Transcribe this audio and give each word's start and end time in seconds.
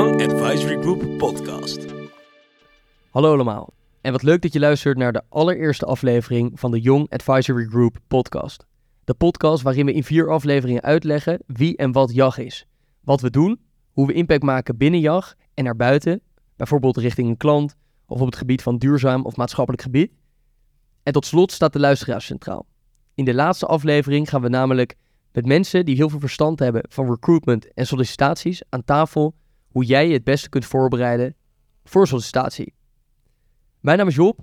Young 0.00 0.22
Advisory 0.22 0.80
Group 0.80 1.18
podcast. 1.18 1.86
Hallo 3.10 3.32
allemaal. 3.32 3.72
En 4.00 4.12
wat 4.12 4.22
leuk 4.22 4.42
dat 4.42 4.52
je 4.52 4.58
luistert 4.58 4.98
naar 4.98 5.12
de 5.12 5.22
allereerste 5.28 5.84
aflevering 5.84 6.60
van 6.60 6.70
de 6.70 6.80
Young 6.80 7.10
Advisory 7.10 7.64
Group 7.64 7.98
podcast. 8.08 8.66
De 9.04 9.14
podcast 9.14 9.62
waarin 9.62 9.86
we 9.86 9.92
in 9.92 10.04
vier 10.04 10.30
afleveringen 10.30 10.82
uitleggen 10.82 11.42
wie 11.46 11.76
en 11.76 11.92
wat 11.92 12.14
JAG 12.14 12.38
is. 12.38 12.66
Wat 13.00 13.20
we 13.20 13.30
doen, 13.30 13.60
hoe 13.92 14.06
we 14.06 14.12
impact 14.12 14.42
maken 14.42 14.76
binnen 14.76 15.00
JAG 15.00 15.34
en 15.54 15.64
naar 15.64 15.76
buiten, 15.76 16.20
bijvoorbeeld 16.56 16.96
richting 16.96 17.28
een 17.28 17.36
klant 17.36 17.76
of 18.06 18.20
op 18.20 18.26
het 18.26 18.36
gebied 18.36 18.62
van 18.62 18.78
duurzaam 18.78 19.24
of 19.24 19.36
maatschappelijk 19.36 19.82
gebied. 19.82 20.12
En 21.02 21.12
tot 21.12 21.26
slot 21.26 21.52
staat 21.52 21.72
de 21.72 21.80
luisteraar 21.80 22.22
centraal. 22.22 22.66
In 23.14 23.24
de 23.24 23.34
laatste 23.34 23.66
aflevering 23.66 24.28
gaan 24.28 24.42
we 24.42 24.48
namelijk 24.48 24.96
met 25.32 25.46
mensen 25.46 25.84
die 25.84 25.96
heel 25.96 26.08
veel 26.08 26.20
verstand 26.20 26.58
hebben 26.58 26.82
van 26.88 27.10
recruitment 27.10 27.72
en 27.74 27.86
sollicitaties 27.86 28.62
aan 28.68 28.84
tafel 28.84 29.34
hoe 29.70 29.84
jij 29.84 30.06
je 30.06 30.12
het 30.12 30.24
beste 30.24 30.48
kunt 30.48 30.64
voorbereiden 30.64 31.34
voor 31.84 32.06
sollicitatie. 32.06 32.74
Mijn 33.80 33.98
naam 33.98 34.08
is 34.08 34.14
Job 34.14 34.40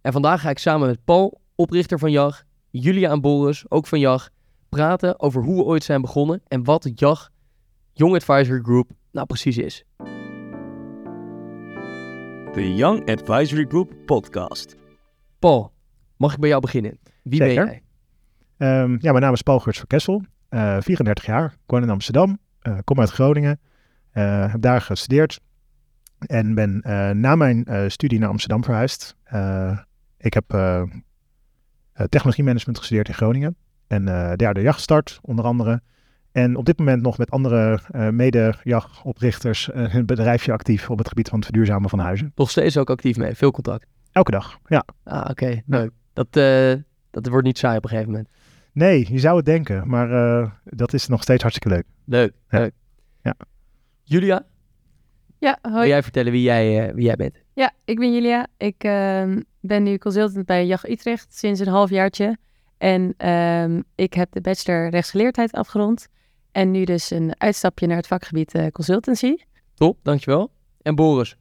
en 0.00 0.12
vandaag 0.12 0.40
ga 0.40 0.50
ik 0.50 0.58
samen 0.58 0.88
met 0.88 1.04
Paul, 1.04 1.40
oprichter 1.54 1.98
van 1.98 2.10
JAG, 2.10 2.44
Julia 2.70 3.10
en 3.10 3.20
Boris, 3.20 3.70
ook 3.70 3.86
van 3.86 3.98
JAG, 3.98 4.28
praten 4.68 5.20
over 5.20 5.42
hoe 5.42 5.56
we 5.56 5.62
ooit 5.62 5.84
zijn 5.84 6.00
begonnen 6.00 6.42
en 6.48 6.64
wat 6.64 6.90
JAG, 6.94 7.30
Young 7.92 8.14
Advisory 8.14 8.60
Group, 8.60 8.90
nou 9.12 9.26
precies 9.26 9.58
is. 9.58 9.84
De 12.52 12.74
Young 12.74 13.10
Advisory 13.10 13.64
Group 13.68 13.92
podcast. 14.06 14.76
Paul, 15.38 15.72
mag 16.16 16.32
ik 16.32 16.40
bij 16.40 16.48
jou 16.48 16.60
beginnen? 16.60 16.98
Wie 17.22 17.38
ben 17.38 17.48
Zeker. 17.48 17.66
jij? 17.66 17.82
Ehm, 18.56 18.96
ja, 19.00 19.10
mijn 19.10 19.22
naam 19.22 19.32
is 19.32 19.42
Paul 19.42 19.58
Geurts 19.58 19.78
van 19.78 19.88
Kessel, 19.88 20.24
eh 20.48 20.76
34 20.80 21.26
jaar, 21.26 21.44
ik 21.44 21.58
woon 21.66 21.82
in 21.82 21.90
Amsterdam, 21.90 22.38
eh, 22.60 22.78
kom 22.84 23.00
uit 23.00 23.10
Groningen, 23.10 23.60
eh, 23.60 23.73
heb 24.22 24.60
daar 24.60 24.80
gestudeerd 24.80 25.40
en 26.26 26.54
ben 26.54 26.80
eh, 26.82 27.10
na 27.10 27.34
mijn 27.34 27.64
eh, 27.64 27.88
studie 27.88 28.18
naar 28.18 28.28
Amsterdam 28.28 28.64
verhuisd. 28.64 29.16
Eh, 29.24 29.78
ik 30.18 30.34
heb 30.34 30.44
eh 30.52 30.82
eh, 31.92 32.06
technologie 32.06 32.44
management 32.44 32.78
gestudeerd 32.78 33.08
in 33.08 33.14
Groningen 33.14 33.56
en 33.86 34.08
eh 34.08 34.32
daar 34.36 34.54
de 34.54 34.60
jacht 34.60 34.76
gestart, 34.76 35.18
onder 35.22 35.44
andere. 35.44 35.80
En 36.32 36.56
op 36.56 36.64
dit 36.64 36.78
moment 36.78 37.02
nog 37.02 37.18
met 37.18 37.30
andere 37.30 37.80
eh 37.90 38.08
mede-jachtoprichters 38.08 39.70
eh, 39.70 39.94
een 39.94 40.06
bedrijfje 40.06 40.52
actief 40.52 40.90
op 40.90 40.98
het 40.98 41.08
gebied 41.08 41.28
van 41.28 41.38
het 41.38 41.46
verduurzamen 41.46 41.90
van 41.90 41.98
huizen. 41.98 42.32
Nog 42.34 42.50
steeds 42.50 42.76
ook 42.76 42.90
actief 42.90 43.16
mee, 43.16 43.34
veel 43.34 43.50
contact. 43.50 43.86
Elke 44.12 44.30
dag, 44.30 44.58
ja. 44.66 44.84
Ah, 45.04 45.30
oké, 45.30 45.62
leuk. 45.66 45.90
Dat, 46.12 46.26
eh, 46.36 46.74
dat 47.10 47.26
wordt 47.26 47.46
niet 47.46 47.58
saai 47.58 47.76
op 47.76 47.82
een 47.84 47.90
gegeven 47.90 48.10
moment. 48.10 48.28
Nee, 48.72 49.06
je 49.12 49.18
zou 49.18 49.36
het 49.36 49.44
denken, 49.46 49.88
maar 49.88 50.10
eh, 50.42 50.50
dat 50.64 50.92
is 50.92 51.06
nog 51.06 51.22
steeds 51.22 51.42
hartstikke 51.42 51.74
leuk. 51.76 51.86
Leuk, 52.04 52.32
Ja. 52.48 52.58
leuk. 52.58 52.72
Ja. 53.22 53.34
Julia, 54.04 54.46
Ja, 55.38 55.58
wil 55.62 55.72
hoi. 55.72 55.88
jij 55.88 56.02
vertellen 56.02 56.32
wie 56.32 56.42
jij, 56.42 56.88
eh, 56.88 56.94
wie 56.94 57.04
jij 57.04 57.16
bent? 57.16 57.42
Ja, 57.54 57.72
ik 57.84 57.98
ben 57.98 58.14
Julia. 58.14 58.46
Ik 58.56 58.84
ehm, 58.84 59.40
ben 59.60 59.82
nu 59.82 59.98
consultant 59.98 60.46
bij 60.46 60.66
JAG 60.66 60.88
Utrecht 60.88 61.34
sinds 61.36 61.60
een 61.60 61.68
halfjaartje. 61.68 62.36
En 62.78 63.14
ehm, 63.16 63.80
ik 63.94 64.14
heb 64.14 64.32
de 64.32 64.40
bachelor 64.40 64.88
rechtsgeleerdheid 64.88 65.52
afgerond. 65.52 66.06
En 66.52 66.70
nu 66.70 66.84
dus 66.84 67.10
een 67.10 67.34
uitstapje 67.38 67.86
naar 67.86 67.96
het 67.96 68.06
vakgebied 68.06 68.54
eh, 68.54 68.66
consultancy. 68.66 69.36
Top, 69.74 69.98
dankjewel. 70.02 70.50
En 70.82 70.94
Boris, 70.94 71.36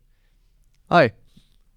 Hoi. 0.86 1.12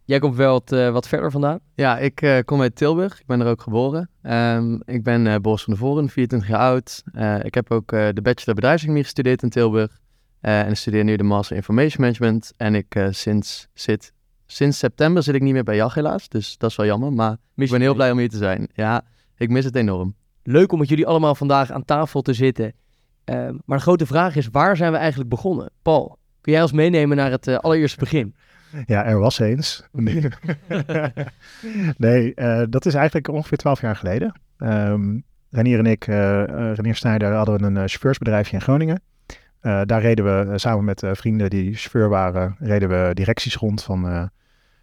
jij 0.05 0.19
komt 0.19 0.37
wel 0.37 0.53
wat, 0.53 0.73
eh, 0.73 0.91
wat 0.91 1.09
verder 1.09 1.31
vandaan. 1.31 1.59
Ja, 1.75 1.99
ik 1.99 2.23
eh, 2.23 2.39
kom 2.45 2.61
uit 2.61 2.77
Tilburg. 2.77 3.21
Ik 3.21 3.27
ben 3.27 3.41
er 3.41 3.47
ook 3.47 3.63
geboren. 3.63 4.11
Ehm, 4.23 4.75
ik 4.85 5.03
ben 5.03 5.27
eh 5.27 5.37
Boris 5.37 5.63
van 5.63 5.73
de 5.73 5.79
Voren, 5.79 6.09
24 6.09 6.49
jaar 6.49 6.61
oud. 6.61 7.03
Eh, 7.13 7.45
ik 7.45 7.55
heb 7.55 7.71
ook 7.71 7.93
eh, 7.93 8.09
de 8.13 8.23
bachelor 8.23 8.55
bedrijfseconomie 8.55 9.05
gestudeerd 9.05 9.43
in 9.43 9.49
Tilburg. 9.51 9.99
Eh, 10.41 10.61
en 10.61 10.69
ik 10.69 10.77
studeer 10.77 11.05
nu 11.05 11.17
de 11.17 11.23
master 11.23 11.57
information 11.57 12.01
management. 12.01 12.53
En 12.57 12.75
ik 12.75 12.95
eh, 12.95 13.07
sinds, 13.11 13.69
zit, 13.75 14.13
sinds 14.47 14.79
september 14.79 15.23
zit 15.23 15.35
ik 15.35 15.43
niet 15.43 15.53
meer 15.53 15.65
bij 15.65 15.77
JAG 15.77 15.95
helaas. 15.95 16.29
Dus 16.29 16.59
dat 16.59 16.71
is 16.71 16.77
wel 16.77 16.87
jammer. 16.87 17.13
Maar 17.13 17.37
ik 17.55 17.71
ben 17.71 17.81
heel 17.81 17.95
blij 17.95 18.11
om 18.11 18.19
hier 18.19 18.29
te 18.29 18.37
zijn. 18.37 18.69
Ja, 18.75 19.05
ik 19.37 19.49
mis 19.49 19.65
het 19.65 19.77
enorm. 19.77 20.15
Leuk 20.43 20.73
om 20.73 20.79
met 20.79 20.89
jullie 20.89 21.07
allemaal 21.07 21.35
vandaag 21.35 21.71
aan 21.71 21.85
tafel 21.85 22.23
te 22.23 22.33
zitten. 22.33 22.73
Ehm, 23.25 23.55
maar 23.65 23.77
de 23.77 23.83
grote 23.83 24.07
vraag 24.07 24.37
is, 24.37 24.49
waar 24.49 24.77
zijn 24.77 24.93
we 24.93 24.99
eigenlijk 24.99 25.31
begonnen? 25.31 25.71
Paul, 25.83 26.19
kun 26.41 26.53
jij 26.53 26.63
ons 26.63 26.73
meenemen 26.73 27.17
naar 27.17 27.31
het 27.31 27.47
eh, 27.47 27.57
allereerste 27.57 27.99
begin? 27.99 28.35
Ja, 28.87 29.05
er 29.05 29.19
was 29.19 29.39
eens. 29.39 29.89
Nee, 29.93 30.29
nee 31.97 32.35
eh, 32.35 32.63
dat 32.71 32.87
is 32.87 32.95
eigenlijk 32.95 33.29
ongeveer 33.29 33.59
twaalf 33.59 33.81
jaar 33.81 33.97
geleden. 33.97 34.41
Ehm 34.59 35.19
Renier 35.51 35.79
en 35.79 35.87
ik, 35.87 36.05
Renier 36.05 36.95
Snijder, 36.95 37.33
hadden 37.33 37.63
een 37.63 37.77
eh, 37.77 37.83
chauffeursbedrijfje 37.87 38.55
in 38.55 38.63
Groningen. 38.63 39.03
Eh, 39.67 39.81
daar 39.85 40.01
reden 40.01 40.25
we 40.25 40.53
eh, 40.53 40.57
samen 40.57 40.85
met 40.85 41.03
eh, 41.03 41.11
vrienden 41.15 41.51
die 41.51 41.75
chauffeur 41.75 42.09
waren, 42.09 42.57
reden 42.59 42.89
we 42.89 43.15
directies 43.15 43.57
rond 43.57 43.83
van, 43.83 44.31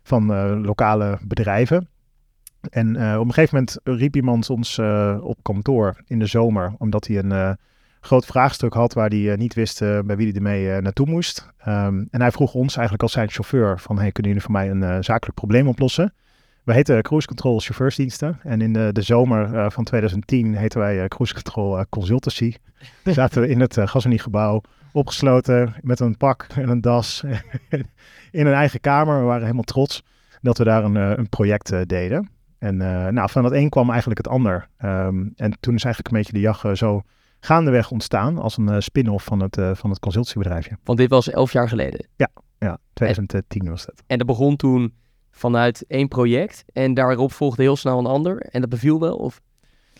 van 0.03 0.25
lokale 0.61 1.17
bedrijven. 1.21 1.87
En 2.69 2.87
op 2.95 3.25
een 3.25 3.33
gegeven 3.33 3.55
moment 3.55 3.79
riep 3.83 4.15
iemand 4.15 4.49
ons 4.49 4.79
op 5.19 5.37
kantoor 5.41 6.01
in 6.07 6.19
de 6.19 6.25
zomer, 6.25 6.73
omdat 6.77 7.07
hij 7.07 7.17
een 7.17 7.57
groot 7.99 8.25
vraagstuk 8.25 8.73
had 8.73 8.93
waar 8.93 9.09
hij 9.09 9.35
niet 9.35 9.53
wist 9.53 9.79
bij 9.79 10.15
wie 10.15 10.27
hij 10.27 10.35
ermee 10.35 10.81
naartoe 10.81 11.07
moest. 11.07 11.49
Ehm, 11.57 12.03
en 12.11 12.21
hij 12.21 12.31
vroeg 12.31 12.53
ons 12.53 12.73
eigenlijk 12.73 13.03
als 13.03 13.11
zijn 13.11 13.29
chauffeur 13.29 13.79
van, 13.79 13.99
hey, 13.99 14.11
kunnen 14.11 14.31
jullie 14.31 14.47
voor 14.47 14.57
mij 14.57 14.69
een 14.69 15.03
zakelijk 15.03 15.35
probleem 15.35 15.67
oplossen? 15.67 16.13
We 16.63 16.73
heten 16.73 17.01
Cruise 17.01 17.27
Control 17.27 17.59
Chauffeursdiensten 17.59 18.39
en 18.43 18.61
in 18.61 18.73
de, 18.73 18.89
de 18.91 19.01
zomer 19.01 19.55
eh, 19.55 19.69
van 19.69 19.83
2010 19.83 20.55
heten 20.55 20.79
wij 20.79 21.01
eh, 21.01 21.07
Cruise 21.07 21.33
Control 21.33 21.79
eh, 21.79 21.85
Consultancy. 21.89 22.53
Zaten 23.03 23.41
we 23.41 23.47
in 23.47 23.59
het 23.59 23.73
gastronomiegebouw, 23.73 24.61
opgesloten 24.91 25.75
met 25.81 25.99
een 25.99 26.17
pak 26.17 26.47
en 26.55 26.69
een 26.69 26.81
das 26.81 27.23
in 28.31 28.45
een 28.45 28.53
eigen 28.53 28.79
kamer. 28.79 29.19
We 29.19 29.25
waren 29.25 29.41
helemaal 29.41 29.63
trots 29.63 30.03
dat 30.41 30.57
we 30.57 30.63
daar 30.63 30.83
een, 30.83 30.95
een 30.95 31.29
project 31.29 31.89
deden. 31.89 32.29
En 32.59 32.77
nou, 33.13 33.29
van 33.29 33.43
het 33.43 33.53
een 33.53 33.69
kwam 33.69 33.89
eigenlijk 33.89 34.17
het 34.17 34.27
ander. 34.27 34.67
Ehm, 34.77 35.27
en 35.35 35.59
toen 35.59 35.75
is 35.75 35.83
eigenlijk 35.83 36.07
een 36.07 36.17
beetje 36.17 36.33
de 36.33 36.39
jacht 36.39 36.77
zo 36.77 37.01
gaandeweg 37.39 37.91
ontstaan 37.91 38.37
als 38.37 38.57
een 38.57 38.83
spin-off 38.83 39.25
van 39.25 39.39
het, 39.39 39.57
van 39.73 39.89
het 39.89 39.99
consultiebedrijfje. 39.99 40.77
Want 40.83 40.97
dit 40.97 41.09
was 41.09 41.29
elf 41.29 41.51
jaar 41.51 41.69
geleden. 41.69 42.07
Ja, 42.15 42.77
2010 42.93 43.69
was 43.69 43.85
dat. 43.85 44.03
En 44.07 44.17
dat 44.17 44.27
begon 44.27 44.55
toen 44.55 44.93
vanuit 45.33 45.85
één 45.87 46.07
project. 46.07 46.65
En 46.73 46.93
daarop 46.93 47.31
volgde 47.31 47.61
heel 47.61 47.75
snel 47.75 47.99
een 47.99 48.05
ander. 48.05 48.37
En 48.37 48.61
dat 48.61 48.69
beviel 48.69 48.99
wel? 48.99 49.15
Of? 49.15 49.41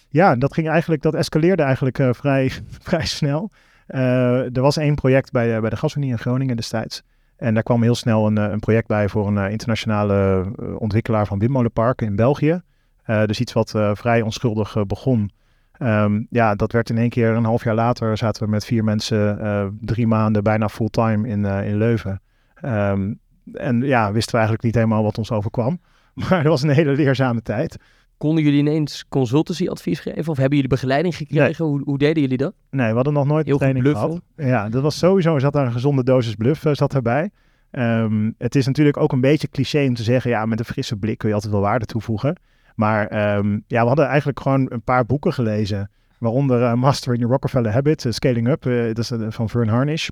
Ja, 0.10 0.36
dat 0.36 0.54
ging 0.54 0.70
eigenlijk, 0.70 1.02
dat 1.02 1.14
escaleerde 1.14 1.64
eigenlijk 1.64 2.00
eh, 2.00 2.10
vrij, 2.14 2.52
vrij 2.90 3.06
snel. 3.06 3.52
Eh, 3.88 4.56
er 4.56 4.62
was 4.62 4.78
één 4.78 4.96
project 4.96 5.32
bij, 5.32 5.56
eh, 5.56 5.62
bij 5.62 5.70
de 5.70 5.76
Gasunie 5.76 6.10
in 6.10 6.18
Groningen 6.18 6.56
destijds. 6.56 7.04
En 7.38 7.54
daar 7.54 7.64
kwam 7.64 7.82
heel 7.82 7.96
snel 7.96 8.28
een, 8.28 8.38
een 8.38 8.60
project 8.60 8.88
bij 8.88 9.10
voor 9.10 9.28
een 9.28 9.52
internationale 9.52 10.46
ontwikkelaar 10.78 11.28
van 11.28 11.40
windmolenparken 11.40 12.08
in 12.08 12.16
België. 12.16 12.62
Dus 13.06 13.40
iets 13.40 13.54
wat 13.54 13.70
vrij 13.94 14.22
onschuldig 14.22 14.86
begon. 14.88 15.32
Ehm, 15.72 16.24
ja, 16.30 16.56
dat 16.56 16.72
werd 16.72 16.90
in 16.90 16.98
één 16.98 17.10
keer 17.10 17.30
een 17.30 17.44
half 17.44 17.64
jaar 17.64 17.76
later 17.76 18.18
zaten 18.18 18.44
we 18.44 18.50
met 18.50 18.66
vier 18.66 18.84
mensen 18.84 19.78
drie 19.82 20.08
maanden 20.08 20.44
bijna 20.44 20.70
fulltime 20.70 21.28
in, 21.28 21.46
in 21.46 21.78
Leuven. 21.78 22.22
Ehm, 22.56 23.14
en 23.54 23.82
ja, 23.82 24.12
wisten 24.12 24.32
we 24.32 24.38
eigenlijk 24.38 24.64
niet 24.64 24.76
helemaal 24.76 25.04
wat 25.04 25.18
ons 25.18 25.32
overkwam. 25.32 25.80
Maar 26.30 26.44
dat 26.44 26.52
was 26.52 26.62
een 26.62 26.70
hele 26.70 26.92
leerzame 26.96 27.42
tijd. 27.42 27.78
Konden 28.18 28.44
jullie 28.44 28.60
ineens 28.60 29.06
consultancy-advies 29.10 30.00
geven? 30.00 30.32
Of 30.32 30.38
hebben 30.38 30.56
jullie 30.56 30.68
begeleiding 30.74 31.16
gekregen? 31.16 31.66
Hoe, 31.66 31.82
hoe 31.84 31.98
deden 31.98 32.22
jullie 32.22 32.38
dat? 32.38 32.54
Nee, 32.70 32.90
we 32.90 32.96
hadden 32.96 33.14
nog 33.14 33.26
nooit 33.26 33.46
Heel 33.46 33.58
training 33.58 33.84
bluffen. 33.84 34.08
gehad. 34.08 34.22
Ja, 34.36 34.70
dat 34.70 34.82
was 34.82 34.98
sowieso, 34.98 35.36
er 35.36 35.42
zat 35.42 35.54
daar 35.54 35.66
een 35.66 35.72
gezonde 35.72 36.04
dosis 36.04 36.36
bluff 36.36 36.66
eh, 36.66 36.74
zat 36.74 36.94
erbij. 36.94 37.30
Ehm, 37.72 38.32
het 38.38 38.56
is 38.56 38.66
natuurlijk 38.66 38.98
ook 38.98 39.12
een 39.12 39.22
beetje 39.22 39.48
cliché 39.48 39.86
om 39.88 39.94
te 39.94 40.04
zeggen, 40.04 40.32
ja, 40.32 40.46
met 40.46 40.60
een 40.60 40.66
frisse 40.66 40.96
blik 40.96 41.18
kun 41.18 41.30
je 41.30 41.36
altijd 41.36 41.54
wel 41.54 41.62
waarde 41.62 41.86
toevoegen. 41.86 42.36
Maar 42.76 43.08
ehm, 43.08 43.60
ja, 43.68 43.82
we 43.82 43.88
hadden 43.88 44.06
eigenlijk 44.08 44.40
gewoon 44.40 44.66
een 44.72 44.84
paar 44.84 45.06
boeken 45.06 45.34
gelezen. 45.34 45.92
Waaronder 46.20 46.64
eh, 46.64 46.74
Mastering 46.74 47.24
the 47.24 47.30
Rockefeller 47.30 47.72
Habit, 47.72 48.06
eh, 48.06 48.12
Scaling 48.12 48.48
Up, 48.48 48.62
dat 48.96 48.98
is 48.98 49.12
van 49.36 49.50
Vern 49.50 49.68
Harnish. 49.70 50.08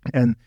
En 0.00 0.38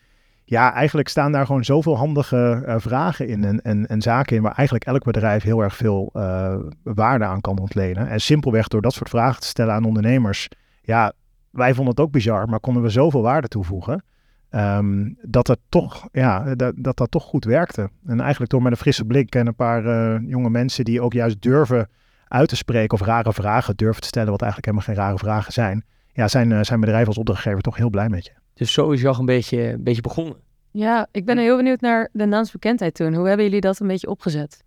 ja, 0.48 0.74
eigenlijk 0.74 1.08
staan 1.08 1.32
daar 1.32 1.46
gewoon 1.46 1.64
zoveel 1.64 1.96
handige 1.96 2.62
eh, 2.66 2.74
vragen 2.78 3.28
in 3.28 3.44
en, 3.44 3.62
en, 3.62 3.86
en 3.86 4.02
zaken 4.02 4.36
in 4.36 4.42
waar 4.42 4.54
eigenlijk 4.54 4.86
elk 4.86 5.04
bedrijf 5.04 5.42
heel 5.42 5.60
erg 5.62 5.76
veel 5.76 6.10
eh, 6.12 6.56
waarde 6.82 7.24
aan 7.24 7.40
kan 7.40 7.58
ontlenen. 7.58 8.08
En 8.08 8.20
simpelweg 8.20 8.68
door 8.68 8.82
dat 8.82 8.92
soort 8.92 9.08
vragen 9.08 9.40
te 9.40 9.46
stellen 9.46 9.74
aan 9.74 9.84
ondernemers, 9.84 10.48
ja, 10.82 11.12
wij 11.50 11.74
vonden 11.74 11.94
het 11.94 12.00
ook 12.04 12.10
bizar, 12.10 12.48
maar 12.48 12.60
konden 12.60 12.82
we 12.82 12.88
zoveel 12.88 13.22
waarde 13.22 13.48
toevoegen. 13.48 14.04
ehm, 14.50 15.12
dat, 15.22 15.46
het 15.46 15.58
toch, 15.68 16.08
ja, 16.12 16.54
dat, 16.54 16.74
dat 16.76 16.96
dat 16.96 17.10
toch 17.10 17.24
goed 17.24 17.44
werkte. 17.44 17.90
En 18.06 18.20
eigenlijk 18.20 18.50
door 18.50 18.62
met 18.62 18.72
een 18.72 18.78
frisse 18.78 19.04
blik 19.04 19.34
en 19.34 19.46
een 19.46 19.54
paar 19.54 19.86
eh, 19.86 20.20
jonge 20.28 20.50
mensen 20.50 20.84
die 20.84 21.00
ook 21.00 21.12
juist 21.12 21.42
durven 21.42 21.88
uit 22.28 22.48
te 22.48 22.56
spreken 22.56 23.00
of 23.00 23.06
rare 23.06 23.32
vragen 23.32 23.76
durven 23.76 24.02
te 24.02 24.08
stellen, 24.08 24.30
wat 24.30 24.42
eigenlijk 24.42 24.72
helemaal 24.72 24.94
geen 24.94 25.04
rare 25.04 25.18
vragen 25.18 25.52
zijn. 25.52 25.84
Ja, 26.12 26.28
zijn, 26.28 26.64
zijn 26.64 26.80
bedrijven 26.80 27.08
als 27.08 27.18
opdrachtgever 27.18 27.60
toch 27.60 27.76
heel 27.76 27.90
blij 27.90 28.08
met 28.08 28.24
je. 28.24 28.32
Dus 28.58 28.72
zo 28.72 28.90
is 28.90 29.00
JAG 29.00 29.18
een 29.18 29.26
beetje, 29.26 29.62
een 29.72 29.82
beetje 29.82 30.02
begonnen. 30.02 30.36
Ja, 30.70 31.08
ik 31.12 31.24
ben 31.24 31.38
heel 31.38 31.56
benieuwd 31.56 31.80
naar 31.80 32.08
de 32.12 32.24
naamsbekendheid 32.26 32.94
toen. 32.94 33.14
Hoe 33.14 33.26
hebben 33.26 33.44
jullie 33.46 33.60
dat 33.60 33.80
een 33.80 33.86
beetje 33.86 34.08
opgezet? 34.10 34.64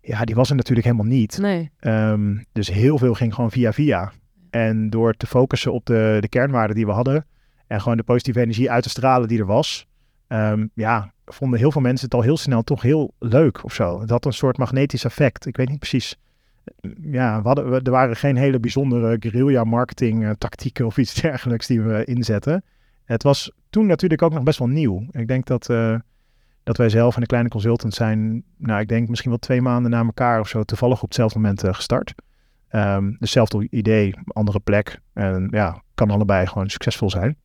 Ja, 0.00 0.24
die 0.24 0.34
was 0.34 0.50
er 0.50 0.56
natuurlijk 0.56 0.86
helemaal 0.86 1.06
niet. 1.06 1.38
Nee. 1.38 1.70
Ehm, 1.78 2.36
dus 2.52 2.68
heel 2.70 2.98
veel 2.98 3.14
ging 3.14 3.34
gewoon 3.34 3.50
via 3.50 3.72
via. 3.72 4.12
En 4.50 4.90
door 4.90 5.14
te 5.14 5.26
focussen 5.26 5.72
op 5.72 5.86
de, 5.86 6.16
de 6.20 6.28
kernwaarden 6.28 6.76
die 6.76 6.86
we 6.86 6.92
hadden 6.92 7.26
en 7.66 7.80
gewoon 7.80 7.96
de 7.96 8.02
positieve 8.02 8.40
energie 8.40 8.70
uit 8.70 8.82
te 8.82 8.88
stralen 8.88 9.28
die 9.28 9.38
er 9.38 9.46
was, 9.46 9.86
ehm, 10.26 10.66
ja, 10.74 11.12
vonden 11.24 11.58
heel 11.58 11.72
veel 11.72 11.80
mensen 11.80 12.04
het 12.04 12.14
al 12.14 12.22
heel 12.22 12.36
snel 12.36 12.62
toch 12.62 12.82
heel 12.82 13.14
leuk 13.18 13.64
of 13.64 13.74
zo. 13.74 14.00
Het 14.00 14.10
had 14.10 14.24
een 14.24 14.32
soort 14.32 14.58
magnetisch 14.58 15.04
effect. 15.04 15.46
Ik 15.46 15.56
weet 15.56 15.68
niet 15.68 15.78
precies. 15.78 16.16
Ja, 17.02 17.40
we 17.42 17.46
hadden, 17.46 17.70
we- 17.70 17.80
er 17.82 17.90
waren 17.90 18.16
geen 18.16 18.36
hele 18.36 18.60
bijzondere 18.60 19.16
guerrilla 19.20 19.64
marketing 19.64 20.24
eh, 20.24 20.30
tactieken 20.30 20.86
of 20.86 20.96
iets 20.98 21.14
dergelijks 21.20 21.66
die 21.66 21.80
we 21.82 22.04
inzetten. 22.04 22.64
Het 23.04 23.22
was 23.22 23.52
toen 23.70 23.86
natuurlijk 23.86 24.22
ook 24.22 24.32
nog 24.32 24.42
best 24.42 24.58
wel 24.58 24.68
nieuw. 24.68 25.06
Ik 25.10 25.28
denk 25.28 25.46
dat, 25.46 25.68
eh, 25.68 25.96
dat 26.62 26.76
wij 26.76 26.88
zelf 26.88 27.14
en 27.14 27.20
de 27.20 27.26
kleine 27.26 27.48
consultant 27.48 27.94
zijn, 27.94 28.44
nou 28.56 28.80
ik 28.80 28.88
denk 28.88 29.08
misschien 29.08 29.30
wel 29.30 29.38
twee 29.38 29.62
maanden 29.62 29.90
na 29.90 30.04
elkaar 30.04 30.40
of 30.40 30.48
zo, 30.48 30.62
toevallig 30.62 31.02
op 31.02 31.08
hetzelfde 31.08 31.38
moment 31.38 31.64
eh, 31.64 31.74
gestart. 31.74 32.14
Ehm 32.68 33.12
hetzelfde 33.18 33.66
idee, 33.70 34.14
andere 34.26 34.60
plek. 34.60 35.00
En 35.12 35.48
ja, 35.50 35.82
kan 35.94 36.10
allebei 36.10 36.46
gewoon 36.46 36.70
succesvol 36.70 37.10
zijn. 37.10 37.36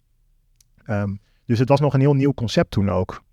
Ehm, 0.84 1.16
dus 1.46 1.60
het 1.60 1.70
was 1.70 1.80
nog 1.80 1.94
een 1.94 2.00
heel 2.00 2.14
nieuw 2.14 2.34
concept 2.34 2.72
toen 2.72 2.90
ook. 2.90 3.26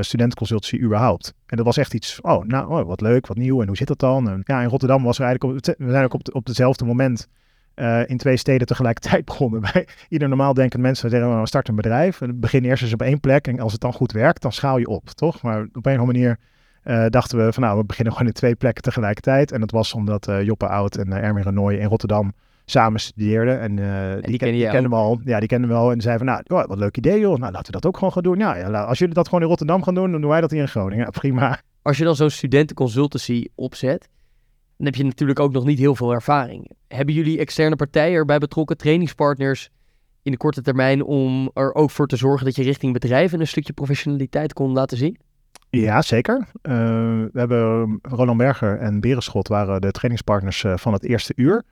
studentenconsultancy 0.00 0.84
überhaupt. 0.84 1.34
En 1.46 1.56
dat 1.56 1.66
was 1.66 1.76
echt 1.76 1.94
iets, 1.94 2.20
oh, 2.20 2.44
nou, 2.44 2.70
oh, 2.70 2.86
wat 2.86 3.00
leuk, 3.00 3.26
wat 3.26 3.36
nieuw. 3.36 3.60
En 3.60 3.66
hoe 3.66 3.76
zit 3.76 3.86
dat 3.86 3.98
dan? 3.98 4.28
En 4.28 4.40
ja, 4.44 4.60
in 4.62 4.68
Rotterdam 4.68 5.02
was 5.02 5.18
er 5.18 5.24
eigenlijk, 5.24 5.76
we 5.78 5.90
zijn 5.90 6.04
ook 6.04 6.14
op, 6.14 6.34
op 6.34 6.46
hetzelfde 6.46 6.84
moment 6.84 7.28
eh, 7.74 8.00
in 8.06 8.16
twee 8.16 8.36
steden 8.36 8.66
tegelijkertijd 8.66 9.24
begonnen. 9.30 9.60
Bij 9.60 9.86
ieder 10.08 10.28
normaal 10.28 10.54
denkend 10.54 10.82
mensen 10.82 11.10
zeggen, 11.10 11.40
we 11.40 11.46
starten 11.46 11.70
een 11.70 11.80
bedrijf. 11.80 12.20
Begin 12.34 12.64
eerst 12.64 12.82
eens 12.82 12.92
op 12.92 13.02
één 13.02 13.20
plek. 13.20 13.46
En 13.46 13.60
als 13.60 13.72
het 13.72 13.80
dan 13.80 13.92
goed 13.92 14.12
werkt, 14.12 14.42
dan 14.42 14.52
schaal 14.52 14.78
je 14.78 14.86
op, 14.86 15.08
toch? 15.08 15.42
Maar 15.42 15.60
op 15.62 15.86
een 15.86 15.92
of 15.92 15.98
andere 15.98 16.06
manier 16.06 16.38
eh, 16.82 17.06
dachten 17.08 17.44
we 17.46 17.52
van, 17.52 17.62
nou, 17.62 17.78
we 17.78 17.84
beginnen 17.84 18.12
gewoon 18.12 18.28
in 18.28 18.34
twee 18.34 18.54
plekken 18.54 18.82
tegelijkertijd. 18.82 19.52
En 19.52 19.60
dat 19.60 19.70
was 19.70 19.94
omdat 19.94 20.28
eh, 20.28 20.42
Joppe 20.42 20.66
Oud 20.68 20.96
en 20.96 21.08
uh, 21.08 21.16
Erwin 21.16 21.42
Renoy 21.42 21.74
in 21.74 21.86
Rotterdam 21.86 22.32
samen 22.64 23.00
studeerden. 23.00 23.60
En, 23.60 23.76
die, 23.76 23.84
die 24.30 24.38
ken- 24.38 24.38
ken 24.38 24.56
je 24.56 24.62
die 24.62 24.70
kennen 24.70 24.90
we 24.90 24.96
al. 24.96 25.20
Ja, 25.24 25.38
die 25.38 25.48
kennen 25.48 25.68
we 25.68 25.74
al. 25.74 25.92
En 25.92 26.00
zeiden 26.00 26.26
van, 26.26 26.44
nou, 26.46 26.62
oh, 26.62 26.68
wat 26.68 26.78
leuk 26.78 26.96
idee 26.96 27.20
joh. 27.20 27.38
Nou, 27.38 27.52
laten 27.52 27.66
we 27.66 27.72
dat 27.72 27.86
ook 27.86 27.96
gewoon 27.96 28.12
gaan 28.12 28.22
doen. 28.22 28.38
Ja, 28.38 28.56
ja, 28.56 28.82
als 28.82 28.98
jullie 28.98 29.14
dat 29.14 29.26
gewoon 29.26 29.42
in 29.42 29.48
Rotterdam 29.48 29.82
gaan 29.82 29.94
doen, 29.94 30.10
dan 30.10 30.20
doen 30.20 30.30
wij 30.30 30.40
dat 30.40 30.50
hier 30.50 30.60
in 30.60 30.68
Groningen. 30.68 31.04
Ja, 31.04 31.10
prima. 31.10 31.60
Als 31.82 31.98
je 31.98 32.04
dan 32.04 32.16
zo'n 32.16 32.30
studentenconsultancy 32.30 33.46
opzet, 33.54 34.08
dan 34.82 34.92
heb 34.92 35.00
je 35.00 35.08
natuurlijk 35.08 35.40
ook 35.40 35.52
nog 35.52 35.64
niet 35.64 35.78
heel 35.78 35.94
veel 35.94 36.12
ervaring. 36.12 36.70
Hebben 36.88 37.14
jullie 37.14 37.38
externe 37.38 37.76
partijen 37.76 38.16
erbij 38.16 38.38
betrokken, 38.38 38.76
trainingspartners 38.76 39.70
in 40.22 40.30
de 40.30 40.36
korte 40.36 40.62
termijn, 40.62 41.02
om 41.02 41.50
er 41.54 41.74
ook 41.74 41.90
voor 41.90 42.06
te 42.06 42.16
zorgen 42.16 42.46
dat 42.46 42.56
je 42.56 42.62
richting 42.62 42.92
bedrijven 42.92 43.40
een 43.40 43.46
stukje 43.46 43.72
professionaliteit 43.72 44.52
kon 44.52 44.72
laten 44.72 44.96
zien? 44.96 45.18
Ja, 45.70 46.02
zeker. 46.02 46.46
Eh, 46.62 46.74
we 47.32 47.38
hebben 47.38 47.98
Roland 48.02 48.38
Berger 48.38 48.78
en 48.78 49.00
Berenschot 49.00 49.48
waren 49.48 49.80
de 49.80 49.90
trainingspartners 49.90 50.64
eh, 50.64 50.76
van 50.76 50.92
het 50.92 51.04
eerste 51.04 51.32
uur. 51.36 51.64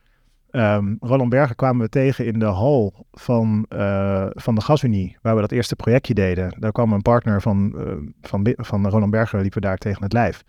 Ehm, 0.51 0.95
Roland 1.01 1.31
Berger 1.31 1.56
kwamen 1.56 1.83
we 1.83 1.89
tegen 1.89 2.27
in 2.27 2.39
de 2.39 2.45
hal 2.45 3.06
van, 3.13 3.67
eh, 3.69 4.27
van 4.31 4.55
de 4.55 4.61
Gasunie, 4.61 5.17
waar 5.23 5.35
we 5.35 5.41
dat 5.41 5.53
eerste 5.53 5.77
projectje 5.77 6.15
deden. 6.15 6.56
Daar 6.59 6.73
kwam 6.73 6.93
een 6.93 7.03
partner 7.03 7.43
van, 7.43 7.79
eh, 7.79 7.97
van, 8.21 8.55
van 8.56 8.89
Roland 8.89 9.11
Berger, 9.11 9.41
liepen 9.41 9.61
daar 9.61 9.79
tegen 9.79 10.03
het 10.03 10.13
lijf. 10.13 10.45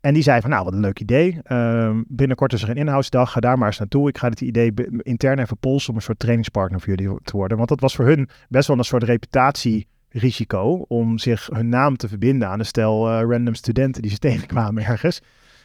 En 0.00 0.14
die 0.14 0.22
zei 0.22 0.40
van, 0.40 0.50
nou, 0.50 0.64
wat 0.64 0.72
een 0.72 0.80
leuk 0.80 1.00
idee. 1.00 1.38
Ehm, 1.42 2.02
binnenkort 2.06 2.52
is 2.52 2.62
er 2.62 2.68
een 2.68 2.76
inhoudsdag, 2.76 3.32
ga 3.32 3.40
daar 3.40 3.58
maar 3.58 3.66
eens 3.66 3.78
naartoe. 3.78 4.08
Ik 4.08 4.18
ga 4.18 4.28
dit 4.28 4.40
idee 4.40 4.72
intern 5.02 5.38
even 5.38 5.58
polsen 5.58 5.90
om 5.90 5.96
een 5.96 6.02
soort 6.02 6.18
trainingspartner 6.18 6.80
voor 6.80 6.94
jullie 6.94 7.18
te 7.22 7.36
worden. 7.36 7.56
Want 7.56 7.68
dat 7.68 7.80
was 7.80 7.94
voor 7.94 8.06
hun 8.06 8.28
best 8.48 8.68
wel 8.68 8.78
een 8.78 8.84
soort 8.84 9.02
reputatierisico 9.02 10.84
om 10.88 11.18
zich 11.18 11.48
hun 11.52 11.68
naam 11.68 11.96
te 11.96 12.08
verbinden 12.08 12.48
aan 12.48 12.58
een 12.58 12.66
stel 12.66 13.08
eh, 13.08 13.28
random 13.28 13.54
studenten 13.54 14.02
die 14.02 14.10
ze 14.10 14.18
tegenkwamen 14.28 14.84
ergens. 14.84 15.20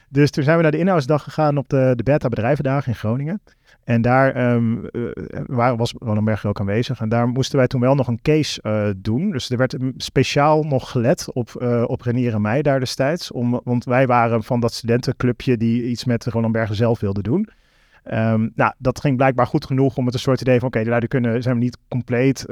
Dus 0.10 0.31
toen 0.31 0.44
zijn 0.44 0.56
we 0.57 0.62
naar 0.62 0.72
de 0.72 0.78
inhoudsdag 0.78 1.24
gegaan 1.24 1.57
op 1.57 1.69
de, 1.69 1.94
de 1.96 2.04
Beta 2.04 2.30
Bedrijvendagen 2.30 2.92
in 2.92 2.98
Groningen. 2.98 3.42
En 3.84 4.02
daar 4.02 4.31
eh, 4.31 4.62
waar 5.46 5.78
was 5.78 5.94
Roland 6.00 6.25
Berger 6.25 6.50
ook 6.50 6.60
aanwezig. 6.60 7.00
En 7.00 7.10
daar 7.10 7.28
moesten 7.28 7.57
wij 7.57 7.68
toen 7.68 7.81
wel 7.81 7.96
nog 7.96 8.07
een 8.07 8.22
case 8.22 8.62
eh, 8.62 8.90
doen. 8.98 9.31
Dus 9.31 9.50
er 9.50 9.57
werd 9.57 9.78
speciaal 9.98 10.63
nog 10.63 10.92
gelet 10.92 11.34
op, 11.34 11.56
eh 11.56 11.84
op 11.88 12.02
Renier 12.02 12.34
en 12.34 12.42
mij 12.42 12.62
daar 12.62 12.80
destijds. 12.80 13.31
Om, 13.31 13.62
want 13.63 13.84
wij 13.84 14.07
waren 14.07 14.44
van 14.44 14.60
dat 14.60 14.74
studentenclubje 14.74 15.57
die 15.57 15.84
iets 15.84 16.06
met 16.06 16.25
Roland 16.25 16.54
Berger 16.54 16.75
zelf 16.75 17.00
wilde 17.00 17.22
doen. 17.22 17.50
Ehm, 18.04 18.48
nou, 18.56 18.74
dat 18.78 19.00
ging 19.00 19.18
blijkbaar 19.18 19.48
goed 19.48 19.66
genoeg 19.66 19.98
om 19.98 20.06
het 20.06 20.13
een 20.13 20.19
soort 20.19 20.42
idee 20.42 20.60
van... 20.60 20.68
oké, 20.68 20.84
de 20.84 20.90
lui 20.90 21.07
kunnen, 21.07 21.42
zijn 21.42 21.56
we 21.56 21.63
niet 21.63 21.78
compleet 21.88 22.46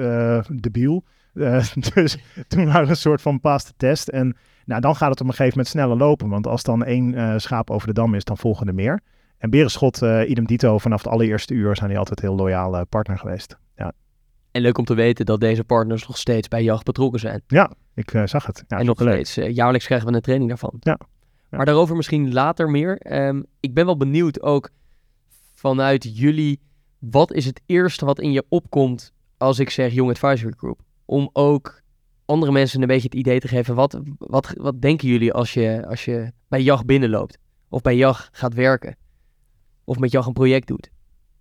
debiel. 0.51 1.03
Eh, 1.33 1.67
dus 1.93 2.17
toen 2.47 2.65
waren 2.65 2.83
we 2.83 2.89
een 2.89 2.95
soort 2.95 3.21
van 3.21 3.39
pass 3.39 3.65
de 3.65 3.73
test. 3.77 4.07
En 4.07 4.37
nou, 4.65 4.81
dan 4.81 4.95
gaat 4.95 5.09
het 5.09 5.21
op 5.21 5.27
een 5.27 5.33
gegeven 5.33 5.57
moment 5.57 5.67
sneller 5.67 5.97
lopen. 5.97 6.29
Want 6.29 6.47
als 6.47 6.63
dan 6.63 6.83
één 6.83 7.13
eh, 7.13 7.33
schaap 7.37 7.69
over 7.69 7.87
de 7.87 7.93
dam 7.93 8.15
is, 8.15 8.23
dan 8.23 8.37
volgen 8.37 8.67
er 8.67 8.73
meer. 8.73 8.99
En 9.37 9.49
Berenschot, 9.49 10.01
eh 10.01 10.29
idem 10.29 10.45
dito, 10.45 10.77
vanaf 10.77 11.03
het 11.03 11.11
allereerste 11.11 11.53
uur 11.53 11.75
zijn 11.75 11.89
die 11.89 11.97
altijd 11.97 12.19
heel 12.19 12.35
loyale 12.35 12.85
partner 12.85 13.17
geweest. 13.17 13.57
Ja, 13.75 13.91
En 14.51 14.61
leuk 14.61 14.77
om 14.77 14.85
te 14.85 14.93
weten 14.93 15.25
dat 15.25 15.39
deze 15.39 15.63
partners 15.63 16.07
nog 16.07 16.17
steeds 16.17 16.47
bij 16.47 16.63
JAG 16.63 16.83
betrokken 16.83 17.19
zijn. 17.19 17.41
ik 17.93 18.13
eh, 18.13 18.25
zag 18.25 18.45
het. 18.45 18.63
Ja, 18.67 18.77
en 18.77 18.85
nog 18.85 18.99
steeds, 18.99 19.35
jaarlijks 19.35 19.85
krijgen 19.85 20.07
we 20.07 20.13
een 20.15 20.21
training 20.21 20.49
daarvan. 20.49 20.77
Ja. 20.79 20.99
Ja. 21.53 21.57
Maar 21.57 21.65
daarover 21.65 21.95
misschien 21.95 22.33
later 22.33 22.69
meer. 22.69 22.97
Ehm, 22.97 23.41
ik 23.59 23.73
ben 23.73 23.85
wel 23.85 23.97
benieuwd 23.97 24.41
ook 24.41 24.69
vanuit 25.53 26.17
jullie, 26.17 26.59
wat 26.99 27.33
is 27.33 27.45
het 27.45 27.61
eerste 27.65 28.05
wat 28.05 28.19
in 28.19 28.31
je 28.31 28.45
opkomt 28.49 29.13
als 29.37 29.59
ik 29.59 29.69
zeg 29.69 29.93
Young 29.93 30.09
Advisory 30.09 30.53
Group? 30.57 30.79
Om 31.13 31.29
ook 31.33 31.81
andere 32.25 32.51
mensen 32.51 32.81
een 32.81 32.87
beetje 32.87 33.03
het 33.03 33.15
idee 33.15 33.39
te 33.39 33.47
geven, 33.47 33.75
wat, 33.75 33.99
wat, 34.17 34.53
wat 34.57 34.81
denken 34.81 35.07
jullie 35.07 35.33
als 35.33 35.53
je, 35.53 35.85
als 35.87 36.05
je 36.05 36.31
bij 36.47 36.61
JAG 36.61 36.85
binnenloopt? 36.85 37.37
Of 37.69 37.81
bij 37.81 37.95
JAG 37.95 38.29
gaat 38.31 38.53
werken? 38.53 38.95
Of 39.83 39.99
met 39.99 40.11
JAG 40.11 40.25
een 40.25 40.33
project 40.33 40.67
doet? 40.67 40.89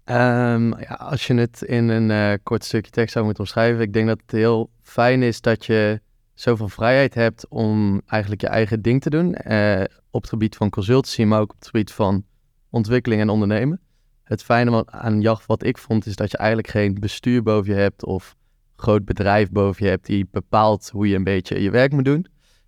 Ehm, 0.04 0.80
ja, 0.80 0.94
als 0.94 1.26
je 1.26 1.34
het 1.34 1.62
in 1.62 1.88
een 1.88 2.10
eh, 2.10 2.38
kort 2.42 2.64
stukje 2.64 2.90
tekst 2.90 3.12
zou 3.12 3.24
moeten 3.24 3.42
omschrijven, 3.44 3.82
ik 3.82 3.92
denk 3.92 4.06
dat 4.06 4.20
het 4.20 4.30
heel 4.30 4.70
fijn 4.82 5.22
is 5.22 5.40
dat 5.40 5.66
je 5.66 6.00
zoveel 6.34 6.68
vrijheid 6.68 7.14
hebt 7.14 7.48
om 7.48 8.00
eigenlijk 8.06 8.40
je 8.40 8.48
eigen 8.48 8.82
ding 8.82 9.02
te 9.02 9.10
doen. 9.10 9.34
eh, 9.34 9.84
op 10.10 10.20
het 10.20 10.30
gebied 10.30 10.56
van 10.56 10.70
consultancy, 10.70 11.24
maar 11.24 11.40
ook 11.40 11.50
op 11.50 11.58
het 11.58 11.66
gebied 11.66 11.92
van 11.92 12.24
ontwikkeling 12.70 13.20
en 13.20 13.28
ondernemen. 13.28 13.80
Het 14.22 14.42
fijne 14.42 14.86
aan 14.86 15.20
JAG 15.20 15.46
wat 15.46 15.64
ik 15.64 15.78
vond, 15.78 16.06
is 16.06 16.16
dat 16.16 16.30
je 16.30 16.36
eigenlijk 16.36 16.68
geen 16.68 16.94
bestuur 17.00 17.42
boven 17.42 17.74
je 17.74 17.80
hebt 17.80 18.04
of 18.04 18.36
groot 18.82 19.04
bedrijf 19.04 19.50
boven 19.50 19.84
je 19.84 19.90
hebt 19.90 20.06
die 20.06 20.28
bepaalt 20.30 20.90
hoe 20.92 21.08
je 21.08 21.16
een 21.16 21.24
beetje 21.24 21.62
je 21.62 21.70
werk 21.70 21.92
moet 21.92 22.04
doen. 22.04 22.26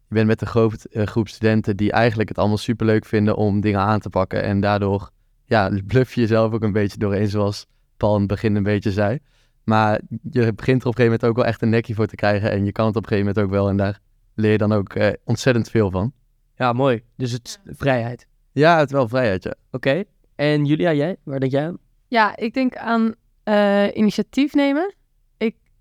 Je 0.08 0.14
bent 0.14 0.26
met 0.26 0.40
een 0.40 0.46
groot, 0.46 0.84
eh, 0.84 1.06
groep 1.06 1.28
studenten 1.28 1.76
die 1.76 1.93
eigenlijk 1.93 2.28
het 2.28 2.38
allemaal 2.38 2.58
superleuk 2.58 3.05
vinden 3.05 3.37
om 3.37 3.61
dingen 3.61 3.81
aan 3.81 4.00
te 4.00 4.11
pakken 4.11 4.43
en 4.43 4.61
daardoor 4.61 5.11
ja, 5.44 5.70
bluff 5.87 6.14
je 6.14 6.20
jezelf 6.20 6.52
ook 6.52 6.62
een 6.62 6.72
beetje 6.72 6.99
doorheen, 6.99 7.28
zoals 7.28 7.66
Paul 7.96 8.14
in 8.14 8.19
het 8.19 8.28
begin 8.28 8.56
een 8.56 8.62
beetje 8.62 8.93
zei. 8.93 9.19
Maar 9.64 10.00
je 10.31 10.52
begint 10.52 10.82
er 10.82 10.88
op 10.88 10.99
een 10.99 11.02
gegeven 11.02 11.05
moment 11.05 11.25
ook 11.25 11.37
wel 11.37 11.44
echt 11.44 11.62
een 11.62 11.69
nekje 11.69 11.94
voor 11.94 12.06
te 12.06 12.14
krijgen. 12.14 12.50
En 12.50 12.64
je 12.64 12.72
kan 12.72 12.87
het 12.87 12.96
op 12.96 13.03
een 13.03 13.08
gegeven 13.08 13.32
moment 13.34 13.46
ook 13.46 13.58
wel. 13.58 13.69
En 13.69 13.77
daar 13.77 14.00
leer 14.34 14.53
je 14.53 14.58
dan 14.58 14.72
ook 14.72 14.94
eh, 14.94 15.12
ontzettend 15.24 15.70
veel 15.70 15.91
van. 15.91 16.12
Ja, 16.56 16.72
mooi. 16.72 17.03
Dus 17.17 17.32
het 17.32 17.46
is 17.46 17.77
vrijheid. 17.77 18.27
Ja, 18.53 18.79
het 18.79 18.91
wel 18.91 19.08
vrijheid, 19.08 19.43
ja. 19.43 19.55
Oké. 19.70 20.05
En 20.34 20.65
Julia, 20.65 20.93
jij? 20.93 21.17
Waar 21.22 21.41
denk 21.41 21.53
jij 21.53 21.67
aan? 21.67 21.79
Ja, 22.08 22.36
ik 22.36 22.55
denk 22.55 22.77
aan 22.77 23.15
eh, 23.43 23.86
initiatief 23.94 24.55
nemen. 24.55 24.94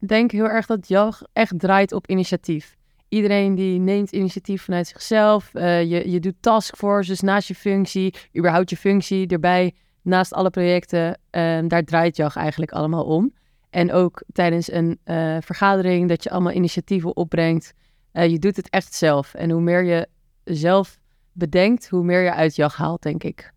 Ik 0.03 0.10
denk 0.10 0.31
heel 0.31 0.50
erg 0.50 0.65
dat 0.65 0.88
JAG 0.88 1.22
echt 1.33 1.60
draait 1.60 1.91
op 1.91 2.07
initiatief. 2.07 2.75
Iedereen 3.10 3.55
die 3.55 3.79
neemt 3.79 4.12
initiatief 4.12 4.63
vanuit 4.63 4.88
zichzelf. 4.88 5.53
Eh, 5.53 5.83
je, 5.83 6.12
je 6.12 6.19
doet 6.19 6.36
taskforces 6.39 7.19
naast 7.19 7.48
je 7.48 7.55
functie, 7.55 8.13
überhaupt 8.38 8.69
je 8.69 8.77
functie 8.77 9.27
erbij, 9.27 9.74
naast 10.01 10.33
alle 10.33 10.50
projecten. 10.50 11.19
Ehm, 11.29 11.67
daar 11.67 11.83
draait 11.83 12.15
JAG 12.15 12.36
eigenlijk 12.36 12.72
allemaal 12.72 13.03
om. 13.03 13.33
En 13.69 13.91
ook 13.91 14.24
tijdens 14.31 14.72
een 14.72 15.00
eh, 15.03 15.38
vergadering 15.39 16.10
dat 16.10 16.24
je 16.24 16.29
allemaal 16.29 16.53
initiatieven 16.53 17.15
opbrengt. 17.15 17.74
Eh, 18.12 18.29
je 18.29 18.39
doet 18.39 18.55
het 18.55 18.69
echt 18.69 18.93
zelf. 18.93 19.33
En 19.33 19.50
hoe 19.50 19.62
meer 19.62 19.83
je 19.83 20.07
zelf 20.43 21.00
bedenkt, 21.31 21.89
hoe 21.89 22.03
meer 22.03 22.22
je 22.22 22.33
uit 22.33 22.55
JAG 22.55 22.75
haalt, 22.75 23.01
denk 23.01 23.24
ik. 23.24 23.53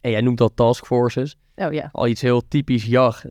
En 0.00 0.10
jij 0.10 0.20
noemt 0.20 0.40
al 0.40 0.54
taskforces. 0.54 1.38
Oh 1.54 1.72
ja. 1.72 1.88
al 1.92 2.06
iets 2.06 2.20
heel 2.20 2.48
typisch 2.48 2.84
JAG. 2.84 3.24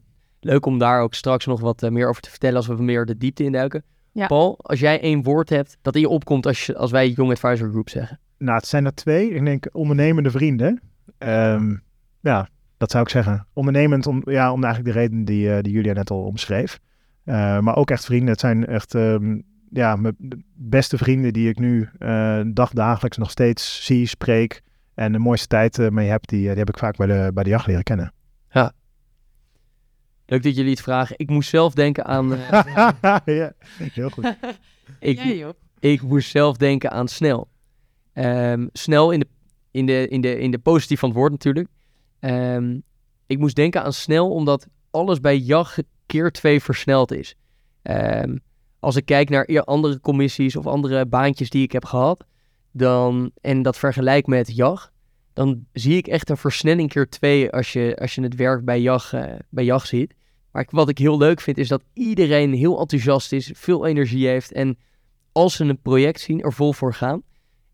Leuk 0.46 0.66
om 0.66 0.78
daar 0.78 1.02
ook 1.02 1.14
straks 1.14 1.46
nog 1.46 1.60
wat 1.60 1.84
eh, 1.84 1.90
meer 1.90 2.10
over 2.10 2.22
te 2.22 2.30
vertellen 2.30 2.56
als 2.56 2.68
we 2.68 2.84
meer 2.84 3.06
de 3.06 3.18
diepte 3.18 3.44
induiken. 3.44 3.84
Ja. 4.12 4.28
Paul, 4.28 4.58
als 4.62 4.80
jij 4.80 5.02
één 5.02 5.24
woord 5.24 5.50
hebt 5.50 5.78
dat 5.82 5.96
in 5.96 6.02
je 6.02 6.10
opkomt 6.10 6.46
als, 6.46 6.66
je, 6.66 6.76
als 6.76 6.92
wij 6.92 7.10
Young 7.10 7.32
Advisor 7.32 7.70
Group 7.70 7.90
zeggen. 7.90 8.20
Nou, 8.38 8.58
het 8.58 8.68
zijn 8.68 8.86
er 8.86 8.94
twee. 8.94 9.30
Ik 9.30 9.46
denk 9.46 9.68
ondernemende 9.72 10.32
vrienden. 10.32 10.82
Ehm, 11.18 11.76
ja, 12.20 12.50
dat 12.78 12.92
zou 12.92 13.04
ik 13.04 13.10
zeggen. 13.10 13.48
Ondernemend 13.54 14.08
om, 14.08 14.22
ja, 14.26 14.52
om 14.52 14.64
eigenlijk 14.64 14.94
de 14.94 15.00
reden 15.00 15.26
die, 15.26 15.54
eh, 15.54 15.62
die 15.62 15.74
Julia 15.74 15.94
net 15.94 16.10
al 16.10 16.24
omschreef. 16.24 16.80
Eh, 17.24 17.60
maar 17.60 17.76
ook 17.76 17.92
echt 17.92 18.06
vrienden. 18.06 18.30
Het 18.30 18.40
zijn 18.40 18.66
echt 18.66 18.96
ehm, 18.96 19.40
ja, 19.70 19.96
mijn 19.96 20.16
beste 20.54 20.98
vrienden 20.98 21.34
die 21.34 21.50
ik 21.50 21.60
nu 21.60 21.90
eh 22.00 22.42
dagdagelijks 22.48 23.18
nog 23.18 23.32
steeds 23.32 23.86
zie, 23.86 24.08
spreek. 24.08 24.62
En 24.94 25.12
de 25.12 25.20
mooiste 25.20 25.48
tijd 25.48 25.92
mee 25.92 26.10
heb, 26.10 26.28
die, 26.28 26.40
die 26.40 26.50
heb 26.50 26.70
ik 26.70 26.78
vaak 26.78 26.98
bij 26.98 27.08
de, 27.08 27.32
bij 27.34 27.44
de 27.44 27.50
jacht 27.50 27.68
leren 27.68 27.84
kennen. 27.84 28.14
Leuk 30.26 30.44
dat 30.44 30.56
jullie 30.56 30.72
het 30.72 30.82
vragen. 30.82 31.16
Ik 31.18 31.30
moest 31.30 31.50
zelf 31.50 31.74
denken 31.74 32.06
aan... 32.06 32.34
eh, 32.34 33.20
ja, 33.26 33.54
heel 33.78 34.10
goed. 34.10 34.36
ik, 35.80 36.02
moest 36.02 36.30
zelf 36.30 36.58
denken 36.58 36.92
aan 36.92 37.08
snel. 37.08 37.48
Ehm, 38.14 38.68
snel 38.74 39.12
in 39.12 39.20
de, 39.20 39.28
in, 39.72 39.86
de, 39.86 40.08
in, 40.08 40.22
de, 40.22 40.40
in 40.40 40.52
de 40.52 40.60
positief 40.60 41.00
van 41.00 41.10
het 41.10 41.18
woord 41.18 41.32
natuurlijk. 41.32 41.68
Ehm, 42.20 42.80
ik 43.28 43.38
moest 43.40 43.56
denken 43.56 43.84
aan 43.84 43.94
snel 43.94 44.32
omdat 44.32 44.68
alles 44.92 45.20
bij 45.20 45.38
JAG 45.38 45.78
keer 46.06 46.32
twee 46.32 46.62
versneld 46.62 47.12
is. 47.12 47.36
Ehm, 47.82 48.38
als 48.80 48.96
ik 48.96 49.06
kijk 49.06 49.30
naar 49.30 49.64
andere 49.64 50.00
commissies 50.00 50.56
of 50.56 50.68
andere 50.68 51.06
baantjes 51.06 51.50
die 51.50 51.64
ik 51.64 51.72
heb 51.72 51.86
gehad, 51.86 52.26
dan, 52.72 53.32
en 53.42 53.62
dat 53.62 53.78
vergelijk 53.78 54.28
met 54.28 54.56
JAG, 54.56 54.92
dan 55.36 55.66
zie 55.74 55.98
ik 55.98 56.08
echt 56.08 56.30
een 56.30 56.38
versnelling 56.38 56.90
keer 56.90 57.10
twee 57.10 57.52
als 57.52 57.74
je, 57.74 57.98
als 58.02 58.16
je 58.16 58.22
het 58.22 58.36
werk 58.36 58.66
bij 58.66 58.82
JAG, 58.82 59.14
eh, 59.14 59.34
bij 59.50 59.64
JAG 59.64 59.86
ziet. 59.86 60.14
Maar 60.52 60.62
ik- 60.62 60.72
wat 60.72 60.90
ik 60.90 60.98
heel 60.98 61.18
leuk 61.18 61.42
vind, 61.42 61.58
is 61.58 61.68
dat 61.68 61.84
iedereen 61.94 62.54
heel 62.54 62.80
enthousiast 62.80 63.32
is, 63.32 63.52
veel 63.56 63.86
energie 63.86 64.28
heeft 64.28 64.52
en 64.52 64.78
als 65.32 65.56
ze 65.56 65.64
een 65.64 65.82
project 65.82 66.20
zien, 66.20 66.42
er 66.42 66.54
vol 66.54 66.74
voor 66.74 66.94
gaan. 66.94 67.22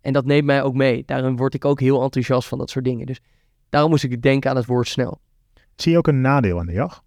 En 0.01 0.13
dat 0.13 0.25
neemt 0.25 0.45
mij 0.45 0.63
ook 0.63 0.73
mee. 0.73 1.03
Daarom 1.05 1.35
word 1.37 1.53
ik 1.53 1.65
ook 1.65 1.79
heel 1.79 2.01
enthousiast 2.03 2.47
van 2.47 2.57
dat 2.57 2.69
soort 2.69 2.85
dingen. 2.85 3.05
Dus 3.05 3.19
daarom 3.69 3.89
moest 3.91 4.03
ik 4.03 4.21
denken 4.21 4.49
aan 4.49 4.55
het 4.55 4.65
woord 4.65 4.87
snel. 4.87 5.19
Zie 5.75 5.91
je 5.91 5.97
ook 5.97 6.07
een 6.07 6.21
nadeel 6.21 6.59
aan 6.59 6.65
de 6.65 6.73
jacht? 6.73 7.03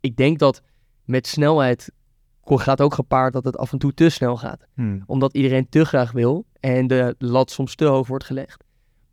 Ik 0.00 0.16
denk 0.16 0.38
dat 0.38 0.62
met 1.04 1.26
snelheid 1.26 1.90
gaat 2.44 2.80
ook 2.80 2.94
gepaard 2.94 3.32
dat 3.32 3.44
het 3.44 3.56
af 3.56 3.72
en 3.72 3.78
toe 3.78 3.94
te 3.94 4.08
snel 4.08 4.36
gaat. 4.36 4.66
Hmm. 4.74 5.02
Omdat 5.06 5.34
iedereen 5.34 5.68
te 5.68 5.84
graag 5.84 6.12
wil 6.12 6.44
en 6.60 6.86
de 6.86 7.14
lat 7.18 7.50
soms 7.50 7.74
te 7.74 7.84
hoog 7.84 8.06
wordt 8.06 8.24
gelegd. 8.24 8.64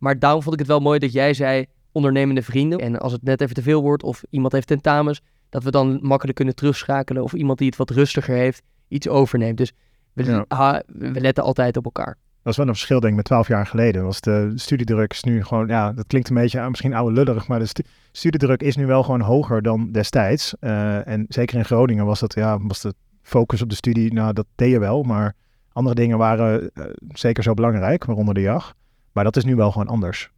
Maar 0.02 0.18
daarom 0.18 0.42
vond 0.42 0.54
ik 0.54 0.58
het 0.60 0.68
wel 0.68 0.80
mooi 0.80 0.98
dat 0.98 1.12
jij 1.12 1.34
zei 1.34 1.66
ondernemende 1.92 2.42
vrienden. 2.42 2.78
En 2.78 2.98
als 2.98 3.12
het 3.12 3.22
net 3.22 3.40
even 3.40 3.54
te 3.54 3.62
veel 3.62 3.82
wordt 3.82 4.02
of 4.02 4.22
iemand 4.30 4.52
heeft 4.52 4.66
tentamens, 4.66 5.20
dat 5.48 5.62
we 5.62 5.70
dan 5.70 5.98
makkelijk 6.02 6.36
kunnen 6.36 6.54
terugschakelen. 6.54 7.22
Of 7.22 7.32
iemand 7.32 7.58
die 7.58 7.66
het 7.66 7.76
wat 7.76 7.90
rustiger 7.90 8.34
heeft, 8.34 8.62
iets 8.88 9.08
overneemt. 9.08 9.56
Dus 9.56 9.72
we, 10.12 10.24
Ja. 10.48 10.82
we 10.86 11.20
letten 11.20 11.44
altijd 11.44 11.76
op 11.76 11.84
elkaar. 11.84 12.16
Dat 12.42 12.52
is 12.52 12.58
wel 12.58 12.66
een 12.66 12.72
verschil, 12.74 13.00
denk 13.00 13.10
ik, 13.10 13.16
met 13.16 13.24
12 13.26 13.48
jaar 13.48 13.66
geleden. 13.66 14.04
Was 14.04 14.20
de 14.20 14.52
studiedruk 14.54 15.12
is 15.12 15.22
nu 15.22 15.44
gewoon, 15.44 15.66
ja, 15.68 15.92
dat 15.92 16.06
klinkt 16.06 16.28
een 16.28 16.34
beetje 16.34 16.60
ah, 16.60 16.68
misschien 16.68 16.94
oude 16.94 17.14
lullig, 17.14 17.48
maar 17.48 17.58
de 17.58 17.66
stu- 17.66 17.82
studiedruk 18.12 18.62
is 18.62 18.76
nu 18.76 18.86
wel 18.86 19.02
gewoon 19.02 19.20
hoger 19.20 19.62
dan 19.62 19.92
destijds. 19.92 20.54
Eh, 20.60 21.06
en 21.08 21.24
zeker 21.28 21.58
in 21.58 21.64
Groningen 21.64 22.04
was 22.06 22.20
dat, 22.20 22.34
ja, 22.34 22.58
was 22.60 22.80
de 22.80 22.94
focus 23.22 23.62
op 23.62 23.68
de 23.68 23.74
studie, 23.74 24.12
nou, 24.12 24.32
dat 24.32 24.46
deed 24.54 24.70
je 24.70 24.78
wel, 24.78 25.02
maar 25.02 25.34
andere 25.72 25.94
dingen 25.94 26.18
waren 26.18 26.70
eh, 26.74 26.84
zeker 27.08 27.42
zo 27.42 27.54
belangrijk, 27.54 28.04
waaronder 28.04 28.34
de 28.34 28.40
jacht. 28.40 28.74
Maar 29.12 29.24
dat 29.24 29.36
is 29.36 29.44
nu 29.44 29.54
wel 29.56 29.70
gewoon 29.72 29.88
anders. 29.88 30.30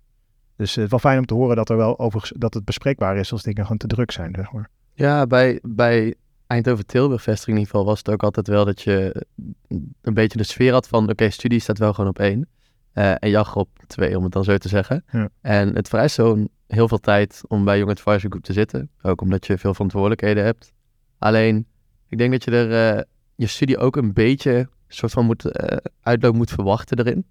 Dus 0.57 0.75
het 0.75 0.85
is 0.85 0.91
wel 0.91 0.99
fijn 0.99 1.19
om 1.19 1.27
te 1.27 1.35
horen 1.35 1.57
dat 1.57 1.69
er 1.69 1.77
wel 1.77 1.99
over, 1.99 2.31
dat 2.37 2.55
het 2.55 2.65
bespreekbaar 2.65 3.17
is 3.17 3.33
als 3.33 3.43
dingen 3.43 3.63
gewoon 3.63 3.79
te 3.79 3.87
druk 3.87 4.11
zijn, 4.11 4.33
zeg 4.37 4.53
maar. 4.53 4.69
Ja, 4.95 5.27
bij, 5.27 5.59
bij 5.63 6.15
Eindhoven 6.47 6.87
Tilburg 6.87 7.23
vestiging 7.23 7.57
in 7.57 7.63
ieder 7.63 7.71
geval 7.75 7.87
was 7.91 7.99
het 7.99 8.11
ook 8.11 8.23
altijd 8.23 8.47
wel 8.47 8.65
dat 8.65 8.81
je 8.83 9.25
een 10.01 10.15
beetje 10.15 10.39
de 10.39 10.45
sfeer 10.45 10.73
had 10.73 10.89
van 10.89 11.11
oké, 11.11 11.31
studie 11.31 11.61
staat 11.61 11.79
wel 11.79 11.93
gewoon 11.93 12.11
op 12.11 12.19
één. 12.19 12.49
eh, 12.93 13.15
en 13.19 13.31
jacht 13.31 13.57
op 13.57 13.69
twee, 13.87 14.17
om 14.17 14.23
het 14.23 14.33
dan 14.33 14.45
zo 14.45 14.57
te 14.59 14.69
zeggen. 14.69 15.05
Ja. 15.13 15.29
En 15.41 15.75
het 15.75 15.89
vereist 15.89 16.15
zo'n 16.15 16.49
heel 16.67 16.89
veel 16.89 16.99
tijd 16.99 17.41
om 17.49 17.65
bij 17.65 17.77
Young 17.79 17.91
Advisory 17.91 18.29
Group 18.29 18.45
te 18.45 18.53
zitten. 18.53 18.91
Ook 19.03 19.21
omdat 19.21 19.47
je 19.47 19.59
veel 19.59 19.73
verantwoordelijkheden 19.73 20.45
hebt. 20.45 20.73
Alleen, 21.19 21.67
ik 22.09 22.19
denk 22.19 22.33
dat 22.33 22.45
je 22.45 22.51
er 22.51 22.97
eh, 22.97 23.03
je 23.35 23.47
studie 23.47 23.79
ook 23.79 23.97
een 23.97 24.13
beetje 24.13 24.69
soort 24.89 25.13
van 25.13 25.25
moet, 25.25 25.45
eh, 25.45 25.77
uitloop 26.01 26.35
moet 26.35 26.51
verwachten 26.51 26.99
erin. 26.99 27.25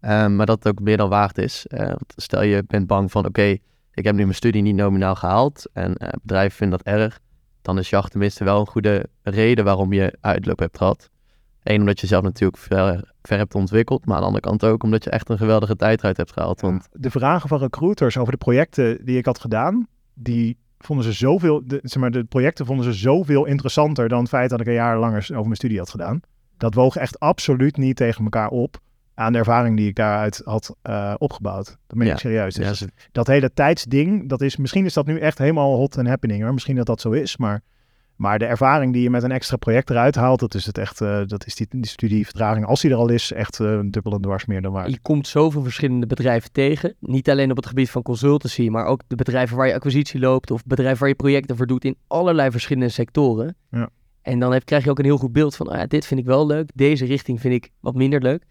Ehm, 0.00 0.36
maar 0.36 0.46
dat 0.46 0.64
het 0.64 0.68
ook 0.68 0.80
meer 0.80 0.96
dan 0.96 1.08
waard 1.08 1.38
is. 1.38 1.66
Eh, 1.66 1.86
want 1.86 2.12
stel 2.16 2.42
je 2.42 2.64
bent 2.66 2.86
bang 2.86 3.10
van 3.10 3.26
oké, 3.26 3.56
ik 3.94 4.04
heb 4.04 4.14
nu 4.14 4.22
mijn 4.22 4.34
studie 4.34 4.62
niet 4.62 4.74
nominaal 4.74 5.14
gehaald 5.14 5.68
en 5.72 5.94
eh, 5.94 6.08
bedrijven 6.22 6.56
vinden 6.56 6.78
dat 6.78 6.94
erg 6.94 7.20
dan 7.68 7.78
is 7.78 7.90
jacht 7.90 8.10
tenminste 8.10 8.44
wel 8.44 8.60
een 8.60 8.66
goede 8.66 9.06
reden 9.22 9.64
waarom 9.64 9.92
je 9.92 10.16
uitloop 10.20 10.58
hebt 10.58 10.76
gehad. 10.76 11.10
Eén, 11.62 11.80
omdat 11.80 12.00
je 12.00 12.06
zelf 12.06 12.22
natuurlijk 12.22 12.62
ver, 12.62 13.12
ver 13.22 13.38
hebt 13.38 13.54
ontwikkeld, 13.54 14.06
maar 14.06 14.14
aan 14.14 14.20
de 14.20 14.26
andere 14.26 14.44
kant 14.44 14.64
ook 14.64 14.82
omdat 14.82 15.04
je 15.04 15.10
echt 15.10 15.28
een 15.28 15.38
geweldige 15.38 15.76
tijd 15.76 15.98
eruit 16.00 16.16
hebt 16.16 16.32
gehaald. 16.32 16.60
Want 16.60 16.88
de 16.92 17.10
vragen 17.10 17.48
van 17.48 17.58
recruiters 17.58 18.16
over 18.16 18.32
de 18.32 18.38
projecten 18.38 19.04
die 19.04 19.18
ik 19.18 19.24
had 19.24 19.40
gedaan, 19.40 19.86
die 20.14 20.58
vonden 20.78 21.04
ze 21.04 21.12
zoveel, 21.12 21.62
de, 21.66 21.80
zeg 21.82 22.02
maar, 22.02 22.10
de 22.10 22.24
projecten 22.24 22.66
vonden 22.66 22.84
ze 22.84 22.92
zoveel 22.92 23.44
interessanter 23.44 24.08
dan 24.08 24.18
het 24.18 24.28
feit 24.28 24.50
dat 24.50 24.60
ik 24.60 24.66
een 24.66 24.72
jaar 24.72 24.98
langer 24.98 25.26
over 25.30 25.42
mijn 25.42 25.56
studie 25.56 25.78
had 25.78 25.90
gedaan. 25.90 26.20
Dat 26.56 26.74
woog 26.74 26.96
echt 26.96 27.20
absoluut 27.20 27.76
niet 27.76 27.96
tegen 27.96 28.24
elkaar 28.24 28.48
op 28.48 28.80
aan 29.18 29.32
de 29.32 29.38
ervaring 29.38 29.76
die 29.76 29.88
ik 29.88 29.94
daaruit 29.94 30.42
had 30.44 30.76
eh, 30.82 31.14
opgebouwd. 31.18 31.66
Dat 31.86 31.98
ben 31.98 32.06
Ja. 32.06 32.12
ik 32.12 32.18
serieus. 32.18 32.54
Dus 32.54 32.66
ja, 32.66 32.72
ze- 32.74 32.90
dat 33.12 33.26
hele 33.26 33.52
tijdsding, 33.54 34.28
dat 34.28 34.40
is, 34.40 34.56
misschien 34.56 34.84
is 34.84 34.94
dat 34.94 35.06
nu 35.06 35.18
echt 35.18 35.38
helemaal 35.38 35.76
hot 35.76 35.96
en 35.96 36.06
happening 36.06 36.42
hoor. 36.42 36.52
Misschien 36.52 36.76
dat 36.76 36.86
dat 36.86 37.00
zo 37.00 37.10
is, 37.10 37.36
maar, 37.36 37.60
maar 38.16 38.38
de 38.38 38.44
ervaring 38.44 38.92
die 38.92 39.02
je 39.02 39.10
met 39.10 39.22
een 39.22 39.30
extra 39.32 39.56
project 39.56 39.90
eruit 39.90 40.14
haalt, 40.14 40.40
dat 40.40 40.54
is 40.54 40.66
het 40.66 40.78
echt, 40.78 41.00
eh, 41.00 41.20
dat 41.26 41.46
is 41.46 41.54
die, 41.54 41.66
die 41.70 41.86
studievertraging, 41.86 42.66
als 42.66 42.80
die 42.80 42.90
er 42.90 42.96
al 42.96 43.08
is, 43.08 43.32
echt 43.32 43.60
eh, 43.60 43.70
een 43.70 43.90
dubbel 43.90 44.12
en 44.12 44.20
dwars 44.20 44.46
meer 44.46 44.62
dan 44.62 44.72
waard. 44.72 44.90
Je 44.90 45.00
komt 45.00 45.26
zoveel 45.26 45.62
verschillende 45.62 46.06
bedrijven 46.06 46.52
tegen. 46.52 46.94
Niet 47.00 47.30
alleen 47.30 47.50
op 47.50 47.56
het 47.56 47.66
gebied 47.66 47.90
van 47.90 48.02
consultancy, 48.02 48.68
maar 48.68 48.84
ook 48.84 49.00
de 49.06 49.16
bedrijven 49.16 49.56
waar 49.56 49.66
je 49.66 49.74
acquisitie 49.74 50.20
loopt 50.20 50.50
of 50.50 50.64
bedrijven 50.64 51.00
waar 51.00 51.08
je 51.08 51.14
projecten 51.14 51.56
voor 51.56 51.66
doet 51.66 51.84
in 51.84 51.96
allerlei 52.06 52.50
verschillende 52.50 52.88
sectoren. 52.88 53.56
Ja. 53.70 53.88
En 54.22 54.38
dan 54.38 54.52
heb, 54.52 54.64
krijg 54.64 54.84
je 54.84 54.90
ook 54.90 54.98
een 54.98 55.04
heel 55.04 55.18
goed 55.18 55.32
beeld 55.32 55.56
van, 55.56 55.68
ah 55.68 55.76
ja, 55.78 55.86
dit 55.86 56.06
vind 56.06 56.20
ik 56.20 56.26
wel 56.26 56.46
leuk, 56.46 56.70
deze 56.74 57.04
richting 57.04 57.40
vind 57.40 57.54
ik 57.54 57.70
wat 57.80 57.94
minder 57.94 58.22
leuk. 58.22 58.44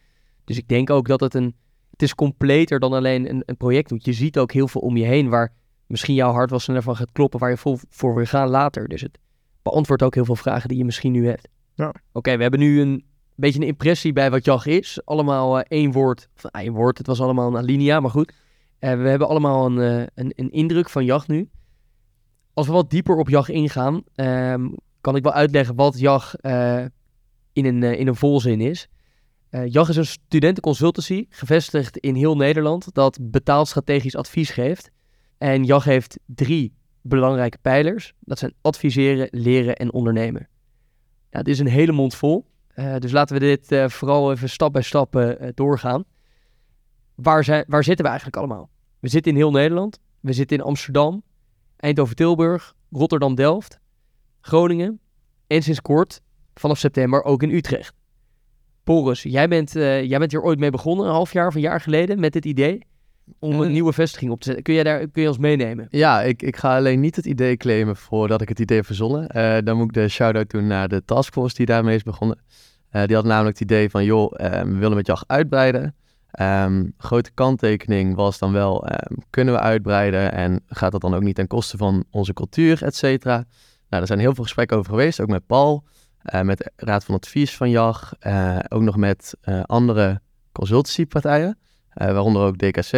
Dus 0.47 0.57
ik 0.57 0.67
denk 0.67 0.89
ook 0.89 1.07
dat 1.07 1.19
het 1.19 1.33
een, 1.33 1.55
het 1.91 2.01
is 2.01 2.15
completer 2.15 2.79
dan 2.79 2.93
alleen 2.93 3.29
een, 3.29 3.43
een 3.45 3.57
project 3.57 3.89
doet. 3.89 4.05
Je 4.05 4.13
ziet 4.13 4.39
ook 4.39 4.51
heel 4.51 4.67
veel 4.67 4.81
om 4.81 4.97
je 4.97 5.05
heen 5.05 5.29
waar 5.29 5.53
misschien 5.87 6.15
jouw 6.15 6.31
hart 6.31 6.49
wel 6.49 6.59
sneller 6.59 6.81
van 6.81 6.95
gaat 6.95 7.11
kloppen, 7.11 7.39
waar 7.39 7.49
je 7.49 7.57
vol 7.57 7.77
voor 7.89 8.15
wil 8.15 8.25
gaan 8.25 8.49
later. 8.49 8.87
Dus 8.87 9.01
het 9.01 9.17
beantwoordt 9.61 10.03
ook 10.03 10.15
heel 10.15 10.25
veel 10.25 10.35
vragen 10.35 10.69
die 10.69 10.77
je 10.77 10.85
misschien 10.85 11.11
nu 11.11 11.27
hebt. 11.27 11.47
Ja. 11.75 11.93
Oké, 12.11 12.35
we 12.35 12.41
hebben 12.41 12.59
nu 12.59 12.81
een 12.81 13.05
beetje 13.35 13.59
een 13.59 13.67
impressie 13.67 14.13
bij 14.13 14.31
wat 14.31 14.45
JAG 14.45 14.65
is. 14.65 15.01
Allemaal 15.05 15.59
eh, 15.59 15.65
één 15.67 15.91
woord, 15.91 16.29
of 16.35 16.45
één 16.45 16.73
woord, 16.73 16.97
het 16.97 17.07
was 17.07 17.21
allemaal 17.21 17.47
een 17.47 17.57
alinea, 17.57 17.99
maar 17.99 18.11
goed. 18.11 18.33
Eh, 18.79 19.01
we 19.01 19.09
hebben 19.09 19.27
allemaal 19.27 19.65
een, 19.65 19.79
eh, 19.79 20.05
een, 20.15 20.33
een 20.35 20.51
indruk 20.51 20.89
van 20.89 21.05
JAG 21.05 21.27
nu. 21.27 21.49
Als 22.53 22.67
we 22.67 22.73
wat 22.73 22.89
dieper 22.89 23.15
op 23.15 23.29
JAG 23.29 23.49
ingaan, 23.49 24.03
ehm, 24.15 24.67
kan 25.01 25.15
ik 25.15 25.23
wel 25.23 25.33
uitleggen 25.33 25.75
wat 25.75 25.99
JAG 25.99 26.35
in, 27.53 27.65
een, 27.65 27.83
in 27.83 28.07
een 28.07 28.15
volzin 28.15 28.61
is. 28.61 28.89
Eh 29.57 29.71
JAG 29.71 29.89
is 29.89 29.95
een 29.95 30.05
studentenconsultancy, 30.05 31.25
gevestigd 31.29 31.97
in 31.97 32.15
heel 32.15 32.35
Nederland, 32.35 32.93
dat 32.93 33.17
betaald 33.21 33.67
strategisch 33.67 34.15
advies 34.15 34.49
geeft. 34.49 34.89
En 35.37 35.63
JAG 35.63 35.83
heeft 35.83 36.19
drie 36.25 36.73
belangrijke 37.01 37.57
pijlers. 37.61 38.13
Dat 38.19 38.39
zijn 38.39 38.53
adviseren, 38.61 39.27
leren 39.31 39.75
en 39.75 39.93
ondernemen. 39.93 40.47
Dit 41.29 41.47
is 41.47 41.59
een 41.59 41.67
hele 41.67 41.91
mond 41.91 42.15
vol. 42.15 42.45
Eh, 42.67 42.97
dus 42.97 43.11
laten 43.11 43.39
we 43.39 43.45
dit 43.45 43.71
eh, 43.71 43.87
vooral 43.87 44.31
even 44.31 44.49
stap 44.49 44.73
bij 44.73 44.81
stap 44.81 45.37
doorgaan. 45.53 46.03
Waar, 47.15 47.43
zijn, 47.43 47.63
waar 47.67 47.83
zitten 47.83 48.03
we 48.03 48.09
eigenlijk 48.09 48.39
allemaal? 48.39 48.69
We 48.99 49.09
zitten 49.09 49.31
in 49.31 49.37
heel 49.37 49.51
Nederland. 49.51 49.99
We 50.19 50.33
zitten 50.33 50.57
in 50.57 50.63
Amsterdam, 50.63 51.23
Eindhoven-Tilburg, 51.77 52.75
Rotterdam-Delft, 52.91 53.79
Groningen 54.41 54.99
en 55.47 55.63
sinds 55.63 55.81
kort, 55.81 56.21
vanaf 56.53 56.77
september, 56.77 57.23
ook 57.23 57.43
in 57.43 57.51
Utrecht. 57.51 57.96
Boris, 58.87 59.23
jij 59.23 59.47
bent, 59.47 59.75
eh, 59.75 60.03
jij 60.03 60.19
bent 60.19 60.31
hier 60.31 60.41
ooit 60.41 60.59
mee 60.59 60.69
begonnen, 60.69 61.05
een 61.05 61.11
half 61.11 61.33
jaar 61.33 61.47
of 61.47 61.55
een 61.55 61.61
jaar 61.61 61.81
geleden, 61.81 62.19
met 62.19 62.33
dit 62.33 62.45
idee 62.45 62.85
om 63.39 63.59
een 63.59 63.67
Eh. 63.67 63.71
nieuwe 63.71 63.93
vestiging 63.93 64.31
op 64.31 64.39
te 64.39 64.45
zetten. 64.45 64.63
Kun 64.63 64.73
jij, 64.73 64.83
daar, 64.83 65.07
kun 65.07 65.21
je 65.21 65.27
ons 65.27 65.37
meenemen? 65.37 65.87
ja, 65.89 66.21
ik, 66.21 66.41
ik 66.41 66.55
ga 66.55 66.75
alleen 66.77 66.99
niet 66.99 67.15
het 67.15 67.25
idee 67.25 67.57
claimen 67.57 67.95
voordat 67.95 68.41
ik 68.41 68.49
het 68.49 68.59
idee 68.59 68.77
heb 68.77 68.85
verzonnen. 68.85 69.27
Eh, 69.29 69.57
dan 69.63 69.77
moet 69.77 69.85
ik 69.85 69.93
de 69.93 70.07
shout-out 70.07 70.49
doen 70.49 70.67
naar 70.67 70.87
de 70.87 71.05
taskforce 71.05 71.55
die 71.55 71.65
daarmee 71.65 71.95
is 71.95 72.03
begonnen. 72.03 72.39
Die 73.05 73.15
had 73.15 73.25
namelijk 73.25 73.59
het 73.59 73.69
idee 73.71 73.89
van, 73.89 74.03
joh, 74.03 74.33
eh, 74.35 74.61
we 74.61 74.75
willen 74.77 74.95
met 74.95 75.07
jacht 75.07 75.27
uitbreiden. 75.27 75.95
Ehm, 76.31 76.85
grote 76.97 77.31
kanttekening 77.33 78.15
was 78.15 78.39
dan 78.39 78.51
wel, 78.51 78.85
ehm, 78.87 79.13
kunnen 79.29 79.53
we 79.53 79.59
uitbreiden 79.59 80.31
en 80.31 80.63
gaat 80.67 80.91
dat 80.91 81.01
dan 81.01 81.13
ook 81.13 81.21
niet 81.21 81.35
ten 81.35 81.47
koste 81.47 81.77
van 81.77 82.03
onze 82.11 82.33
cultuur, 82.33 82.83
et 82.83 82.95
cetera. 82.95 83.35
Nou, 83.89 84.01
er 84.01 84.07
zijn 84.07 84.19
heel 84.19 84.33
veel 84.35 84.43
gesprekken 84.43 84.77
over 84.77 84.89
geweest, 84.91 85.21
ook 85.21 85.27
met 85.27 85.45
Paul, 85.45 85.83
met 86.43 86.57
de 86.57 86.71
Raad 86.75 87.03
van 87.03 87.15
Advies 87.15 87.55
van 87.57 87.69
JAG, 87.69 88.13
eh, 88.19 88.59
ook 88.69 88.81
nog 88.81 88.97
met 88.97 89.33
eh, 89.41 89.61
andere 89.63 90.21
consultancypartijen, 90.51 91.57
eh, 91.89 92.11
waaronder 92.11 92.41
ook 92.41 92.57
DKC. 92.57 92.91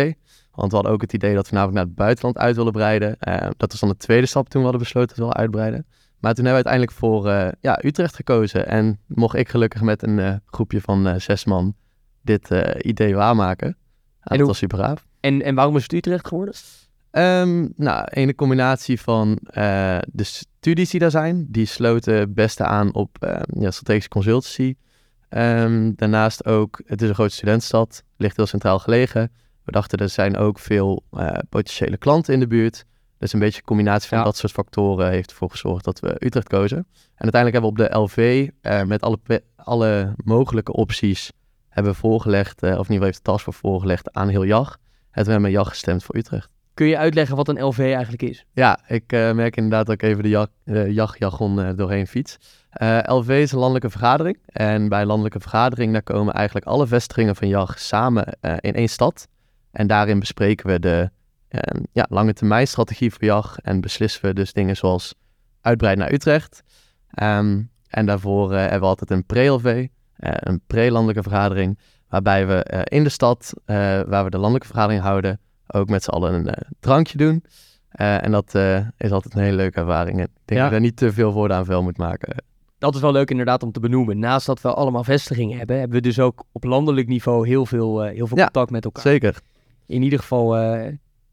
Want 0.52 0.70
we 0.72 0.76
hadden 0.78 0.92
ook 0.94 1.02
het 1.02 1.14
idee 1.14 1.34
dat 1.36 1.50
we 1.50 1.54
namelijk 1.56 1.78
naar 1.78 1.86
het 1.88 1.96
buitenland 1.96 2.38
uit 2.38 2.56
willen 2.56 2.72
breiden. 2.72 3.20
Eh, 3.20 3.50
dat 3.58 3.72
was 3.72 3.80
dan 3.80 3.90
de 3.90 3.98
tweede 3.98 4.26
stap 4.26 4.50
toen 4.50 4.62
we 4.62 4.68
hadden 4.68 4.82
besloten 4.84 5.08
dat 5.08 5.18
we 5.18 5.22
willen 5.24 5.38
uitbreiden. 5.38 5.86
Maar 6.20 6.34
toen 6.34 6.46
hebben 6.46 6.64
we 6.64 6.70
uiteindelijk 6.70 6.92
voor 6.92 7.30
eh, 7.30 7.52
ja, 7.62 7.80
Utrecht 7.84 8.16
gekozen. 8.16 8.68
En 8.68 9.00
mocht 9.08 9.36
ik 9.36 9.50
gelukkig 9.50 9.82
met 9.82 10.04
een 10.04 10.20
eh, 10.20 10.36
groepje 10.46 10.82
van 10.82 11.08
eh, 11.08 11.20
zes 11.20 11.46
man 11.46 11.76
dit 12.22 12.52
eh, 12.52 12.90
idee 12.90 13.16
waarmaken. 13.16 13.68
Ja, 13.68 13.76
dat 14.22 14.38
hoe- 14.38 14.48
was 14.48 14.58
super 14.58 14.78
gaaf. 14.78 15.08
En, 15.20 15.42
en 15.42 15.56
waarom 15.56 15.76
is 15.76 15.84
het 15.84 15.94
Utrecht 15.94 16.28
geworden? 16.28 16.54
Ehm, 17.12 17.68
nou, 17.76 18.08
ene 18.10 18.36
combinatie 18.36 19.02
van 19.02 19.40
eh, 19.44 19.98
de 20.12 20.24
studies 20.24 20.90
die 20.90 21.00
daar 21.00 21.12
zijn. 21.12 21.48
Die 21.50 21.66
sloten 21.66 22.14
het 22.14 22.34
beste 22.34 22.64
aan 22.64 22.94
op 22.94 23.18
eh, 23.20 23.42
ja, 23.60 23.72
strategische 23.72 24.10
consultancy. 24.10 24.76
Ehm, 25.30 25.92
daarnaast 25.96 26.46
ook, 26.46 26.82
het 26.86 27.02
is 27.02 27.10
een 27.10 27.14
grote 27.16 27.34
studentenstad, 27.34 28.04
ligt 28.18 28.36
heel 28.38 28.46
centraal 28.46 28.80
gelegen. 28.80 29.32
We 29.64 29.72
dachten, 29.72 30.00
er 30.00 30.10
zijn 30.10 30.38
ook 30.38 30.60
veel 30.60 31.04
eh, 31.12 31.38
potentiële 31.50 31.98
klanten 31.98 32.34
in 32.34 32.40
de 32.40 32.48
buurt. 32.48 32.86
Dus 33.18 33.34
een 33.34 33.40
beetje 33.40 33.60
een 33.60 33.66
combinatie 33.66 34.10
van 34.10 34.18
Ja. 34.18 34.24
dat 34.24 34.38
soort 34.38 34.52
factoren 34.52 35.10
heeft 35.10 35.30
ervoor 35.30 35.50
gezorgd 35.52 35.86
dat 35.86 36.00
we 36.00 36.16
Utrecht 36.26 36.48
kozen. 36.48 36.78
En 37.16 37.32
uiteindelijk 37.32 37.54
hebben 37.54 37.62
we 37.62 37.84
op 37.84 37.92
de 37.92 37.98
LV 37.98 38.50
eh, 38.62 38.84
met 38.84 39.02
alle, 39.02 39.20
alle 39.56 40.14
mogelijke 40.24 40.74
opties 40.74 41.32
hebben 41.70 41.96
voorgelegd, 41.96 42.56
of 42.56 42.68
in 42.70 42.70
ieder 42.74 42.86
geval 42.86 43.06
heeft 43.06 43.18
de 43.18 43.24
taskforce 43.24 43.60
voorgelegd 43.60 44.14
aan 44.14 44.28
heel 44.28 44.44
JAG. 44.44 44.72
En 44.72 45.24
toen 45.24 45.32
hebben 45.34 45.36
we 45.36 45.40
met 45.40 45.52
JAG 45.52 45.70
gestemd 45.70 46.04
voor 46.04 46.16
Utrecht. 46.16 46.50
Kun 46.80 46.88
je 46.88 46.98
uitleggen 46.98 47.36
wat 47.36 47.48
een 47.48 47.64
LV 47.64 47.80
eigenlijk 47.80 48.22
is? 48.22 48.46
Ja, 48.54 48.80
ik 48.88 49.12
eh, 49.12 49.32
merk 49.32 49.56
inderdaad 49.56 49.86
dat 49.86 49.96
ik 49.96 50.02
even 50.02 50.24
de 50.24 50.30
jag, 50.30 50.48
uh, 50.66 50.92
jachtjargon 50.92 51.62
eh, 51.62 51.70
doorheen 51.76 52.08
fiets. 52.08 52.38
Eh, 52.70 53.00
LV 53.04 53.30
is 53.30 53.52
een 53.52 53.58
landelijke 53.58 53.90
vergadering. 53.90 54.40
En 54.46 54.90
bij 54.90 55.06
landelijke 55.06 55.40
vergadering 55.40 55.94
daar 55.94 56.04
komen 56.04 56.34
eigenlijk 56.34 56.66
alle 56.66 56.88
vestigingen 56.88 57.36
van 57.36 57.48
JAG 57.48 57.80
samen 57.80 58.38
in 58.60 58.74
één 58.74 58.90
stad. 58.90 59.28
En 59.72 59.88
daarin 59.88 60.20
bespreken 60.20 60.68
we 60.68 60.80
de 60.80 61.10
ja, 61.92 62.06
lange 62.10 62.34
termijn 62.34 62.68
strategie 62.68 63.12
voor 63.12 63.24
JAG. 63.24 63.58
En 63.58 63.82
beslissen 63.82 64.26
we 64.26 64.34
dus 64.34 64.54
dingen 64.54 64.76
zoals 64.76 65.16
uitbreiden 65.62 66.04
naar 66.04 66.14
Utrecht. 66.14 66.64
Ehm, 67.10 67.62
en 67.88 68.06
daarvoor 68.06 68.54
hebben 68.54 68.80
we 68.80 68.86
altijd 68.86 69.12
een 69.12 69.26
pre-LV, 69.26 69.88
een 70.16 70.62
pre-landelijke 70.68 71.24
vergadering. 71.24 71.80
Waarbij 72.08 72.48
we 72.48 72.86
in 72.90 73.04
de 73.04 73.10
stad, 73.10 73.54
waar 73.66 74.24
we 74.24 74.30
de 74.30 74.38
landelijke 74.38 74.68
vergadering 74.68 75.02
houden, 75.02 75.40
ook 75.74 75.90
met 75.90 76.04
z'n 76.04 76.10
allen 76.10 76.34
een 76.34 76.48
eh, 76.48 76.70
drankje 76.80 77.18
doen. 77.18 77.44
Eh, 77.90 78.24
en 78.24 78.32
dat 78.32 78.56
eh, 78.56 78.80
is 78.98 79.12
altijd 79.12 79.34
een 79.36 79.42
hele 79.42 79.56
leuke 79.56 79.80
ervaring. 79.80 80.18
En 80.18 80.24
ik 80.24 80.30
denk 80.46 80.50
Ja. 80.50 80.56
dat 80.56 80.66
je 80.66 80.72
daar 80.72 80.80
niet 80.80 80.96
te 80.98 81.12
veel 81.14 81.34
woorden 81.34 81.58
aan 81.58 81.66
vuil 81.66 81.84
moet 81.84 81.98
maken. 81.98 82.44
Dat 82.78 82.96
is 82.96 83.02
wel 83.02 83.12
leuk 83.12 83.30
inderdaad 83.32 83.64
om 83.64 83.72
te 83.72 83.80
benoemen. 83.80 84.20
Naast 84.20 84.46
dat 84.46 84.62
we 84.62 84.74
allemaal 84.74 85.04
vestigingen 85.04 85.58
hebben, 85.58 85.80
hebben 85.80 85.98
we 85.98 86.04
dus 86.04 86.20
ook 86.20 86.44
op 86.52 86.64
landelijk 86.64 87.08
niveau 87.08 87.48
heel 87.48 87.66
veel, 87.66 88.02
heel 88.02 88.28
veel 88.28 88.38
Ja, 88.38 88.44
contact 88.44 88.72
met 88.72 88.86
elkaar. 88.86 89.04
Zeker. 89.04 89.40
In 89.86 90.02
ieder 90.02 90.20
geval 90.20 90.54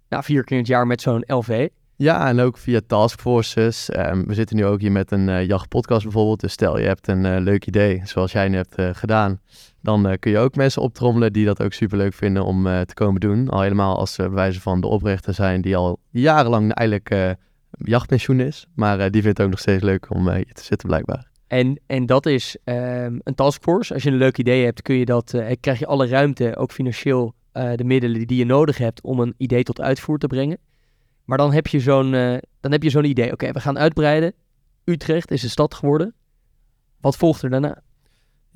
nou, 0.09 0.23
vier 0.25 0.45
keer 0.45 0.53
in 0.57 0.63
het 0.63 0.67
jaar 0.67 0.87
met 0.87 1.01
zo'n 1.01 1.25
LV. 1.27 1.69
Ja, 1.97 2.29
en 2.29 2.41
ook 2.41 2.59
via 2.59 2.81
taskforces. 2.87 3.91
Ehm, 3.91 4.25
we 4.27 4.35
zitten 4.35 4.57
nu 4.57 4.65
ook 4.65 4.81
hier 4.81 4.93
met 4.93 5.11
een 5.11 5.29
eh 5.29 5.47
jachtpodcast 5.47 6.03
bijvoorbeeld. 6.03 6.41
Dus 6.41 6.53
stel 6.53 6.79
je 6.79 6.87
hebt 6.87 7.09
een 7.09 7.41
leuk 7.41 7.67
idee, 7.67 8.01
zoals 8.05 8.33
jij 8.33 8.49
nu 8.49 8.57
hebt 8.57 8.97
gedaan. 8.99 9.41
Dan 9.87 10.09
eh, 10.09 10.19
kun 10.19 10.31
je 10.31 10.39
ook 10.39 10.55
mensen 10.55 10.83
optrommelen 10.83 11.33
die 11.33 11.45
dat 11.45 11.63
ook 11.63 11.73
superleuk 11.73 12.15
vinden 12.15 12.45
om 12.45 12.67
eh, 12.67 12.81
te 12.81 12.95
komen 12.95 13.21
doen. 13.21 13.49
Al 13.49 13.61
helemaal 13.61 13.99
als 13.99 14.17
we 14.17 14.23
bij 14.23 14.33
wijze 14.33 14.61
van 14.61 14.81
de 14.81 14.87
oprichter 14.87 15.35
zijn 15.35 15.61
die 15.61 15.77
al 15.77 15.99
jarenlang 16.11 16.73
eigenlijk 16.73 17.11
eh 17.11 17.31
jachtpensioen 17.71 18.41
is. 18.41 18.67
Maar 18.75 19.01
eh, 19.01 19.11
die 19.11 19.23
vindt 19.23 19.39
het 19.39 19.47
ook 19.47 19.53
nog 19.53 19.61
steeds 19.61 19.83
leuk 19.83 20.15
om 20.15 20.29
eh, 20.29 20.35
hier 20.35 20.53
te 20.53 20.65
zitten 20.65 20.89
blijkbaar. 20.89 21.31
En, 21.47 21.81
en 21.87 22.07
dat 22.07 22.27
is 22.27 22.57
ehm, 22.65 23.19
een 23.23 23.35
taskforce. 23.35 23.95
Als 23.95 24.03
je 24.03 24.11
een 24.11 24.17
leuk 24.17 24.39
idee 24.39 24.65
hebt, 24.65 24.83
kun 24.83 24.95
je 24.95 25.05
dat, 25.05 25.35
eh, 25.35 25.57
krijg 25.61 25.79
je 25.79 25.87
alle 25.87 26.07
ruimte, 26.07 26.57
ook 26.57 26.73
financieel, 26.73 27.35
eh, 27.53 27.75
de 27.75 27.85
middelen 27.85 28.27
die 28.27 28.39
je 28.39 28.45
nodig 28.45 28.79
hebt 28.79 29.03
om 29.03 29.21
een 29.21 29.35
idee 29.37 29.63
tot 29.63 29.81
uitvoer 29.81 30.19
te 30.19 30.27
brengen. 30.27 30.59
Maar 31.25 31.39
dan 31.39 31.53
heb 31.53 31.67
je 31.67 31.81
zo'n 31.81 32.15
eh, 32.15 32.37
heb 32.61 32.83
je 32.83 32.91
zo'n 32.91 33.05
idee. 33.05 33.33
Oké, 33.33 33.53
we 33.53 33.61
gaan 33.61 33.79
uitbreiden. 33.79 34.35
Utrecht 34.85 35.31
is 35.31 35.43
een 35.43 35.51
stad 35.51 35.75
geworden. 35.75 36.15
Wat 37.01 37.17
volgt 37.17 37.43
er 37.43 37.51
daarna? 37.51 37.83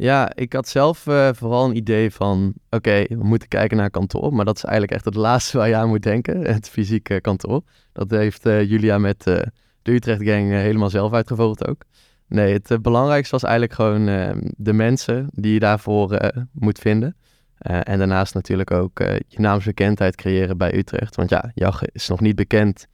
Ja, 0.00 0.34
ik 0.34 0.52
had 0.52 0.68
zelf 0.68 1.06
eh, 1.06 1.28
vooral 1.32 1.68
een 1.68 1.76
idee 1.76 2.10
van, 2.10 2.54
oké, 2.70 3.04
we 3.08 3.24
moeten 3.24 3.48
kijken 3.48 3.76
naar 3.76 3.90
kantoor. 3.90 4.34
Maar 4.34 4.44
dat 4.44 4.56
is 4.56 4.64
eigenlijk 4.64 4.92
echt 4.92 5.04
het 5.04 5.14
laatste 5.28 5.56
waar 5.56 5.68
je 5.68 5.76
aan 5.76 5.88
moet 5.88 6.02
denken, 6.02 6.40
het 6.40 6.68
fysieke 6.68 7.20
kantoor. 7.20 7.62
Dat 7.92 8.10
heeft 8.10 8.46
eh, 8.46 8.70
Julia 8.70 8.98
met 8.98 9.26
eh, 9.26 9.42
de 9.82 9.92
Utrecht 9.92 10.22
Gang 10.22 10.50
helemaal 10.50 10.90
zelf 10.90 11.12
uitgevogeld 11.12 11.66
ook. 11.66 11.82
Nee, 12.26 12.52
het 12.52 12.82
belangrijkste 12.82 13.34
was 13.34 13.42
eigenlijk 13.42 13.72
gewoon 13.72 14.08
eh, 14.08 14.30
de 14.56 14.72
mensen 14.72 15.28
die 15.34 15.52
je 15.52 15.58
daarvoor 15.58 16.32
moet 16.52 16.78
vinden. 16.78 17.16
En 17.58 17.98
daarnaast 17.98 18.34
natuurlijk 18.34 18.70
ook 18.70 18.98
je 19.28 19.40
naamsbekendheid 19.40 20.16
creëren 20.16 20.56
bij 20.56 20.74
Utrecht. 20.74 21.16
Want 21.16 21.30
ja, 21.30 21.50
JAG 21.54 21.84
is 21.84 22.08
nog 22.08 22.20
niet 22.20 22.36
bekend 22.36 22.86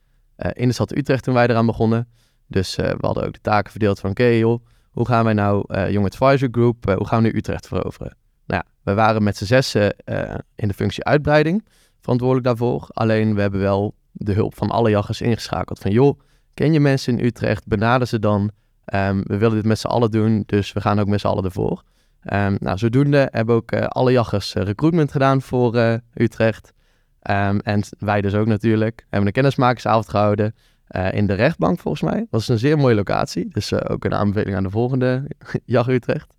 in 0.53 0.67
de 0.67 0.73
stad 0.73 0.97
Utrecht 0.97 1.23
toen 1.23 1.33
wij 1.33 1.47
eraan 1.47 1.65
begonnen. 1.65 2.07
Dus 2.47 2.75
we 2.75 2.97
hadden 2.99 3.25
ook 3.25 3.33
de 3.33 3.41
taken 3.41 3.71
verdeeld 3.71 3.99
van, 3.99 4.09
oké 4.09 4.25
joh, 4.25 4.65
hoe 4.97 5.07
gaan 5.07 5.23
wij 5.23 5.33
nou, 5.33 5.63
eh 5.67 5.91
Young 5.91 6.05
Advisor 6.05 6.47
Group, 6.51 6.87
eh, 6.87 6.95
hoe 6.95 7.07
gaan 7.07 7.21
we 7.21 7.29
nu 7.29 7.37
Utrecht 7.37 7.67
veroveren? 7.67 8.17
Nou 8.45 8.63
ja, 8.65 8.71
we 8.83 8.93
waren 8.93 9.23
met 9.23 9.37
z'n 9.37 9.45
zessen 9.45 9.95
eh, 9.97 10.35
in 10.55 10.67
de 10.67 10.73
functie 10.73 11.03
uitbreiding 11.03 11.65
verantwoordelijk 11.99 12.47
daarvoor. 12.47 12.87
Alleen 12.89 13.35
we 13.35 13.41
hebben 13.41 13.59
wel 13.59 13.95
de 14.11 14.33
hulp 14.33 14.55
van 14.55 14.69
alle 14.69 14.89
jaggers 14.89 15.21
ingeschakeld. 15.21 15.79
Van 15.79 15.91
joh, 15.91 16.19
ken 16.53 16.73
je 16.73 16.79
mensen 16.79 17.17
in 17.17 17.25
Utrecht? 17.25 17.67
Benader 17.67 18.07
ze 18.07 18.19
dan. 18.19 18.51
Ehm, 18.85 19.21
we 19.23 19.37
willen 19.37 19.55
dit 19.55 19.65
met 19.65 19.79
z'n 19.79 19.87
allen 19.87 20.11
doen, 20.11 20.43
dus 20.45 20.73
we 20.73 20.81
gaan 20.81 20.99
ook 20.99 21.07
met 21.07 21.19
z'n 21.19 21.27
allen 21.27 21.43
ervoor. 21.43 21.83
Ehm, 22.21 22.55
nou, 22.59 22.77
zodoende 22.77 23.27
hebben 23.31 23.55
ook 23.55 23.73
alle 23.75 24.11
jaggers 24.11 24.53
recruitment 24.53 25.11
gedaan 25.11 25.41
voor 25.41 25.99
Utrecht. 26.13 26.73
Ehm, 27.21 27.57
en 27.57 27.81
wij 27.99 28.21
dus 28.21 28.33
ook 28.33 28.47
natuurlijk. 28.47 28.95
We 28.97 29.05
hebben 29.09 29.27
een 29.27 29.33
kennismakersavond 29.33 30.09
gehouden 30.09 30.55
eh, 30.87 31.13
in 31.13 31.27
de 31.27 31.33
rechtbank 31.33 31.79
volgens 31.79 32.03
mij. 32.11 32.25
Dat 32.29 32.41
is 32.41 32.47
een 32.47 32.59
zeer 32.59 32.77
mooie 32.77 32.95
locatie. 32.95 33.47
Dus 33.49 33.71
eh, 33.71 33.93
ook 33.93 34.05
een 34.05 34.13
aanbeveling 34.13 34.57
aan 34.57 34.63
de 34.63 34.69
volgende 34.69 35.27
Jag 35.65 35.87
Utrecht. 35.87 36.35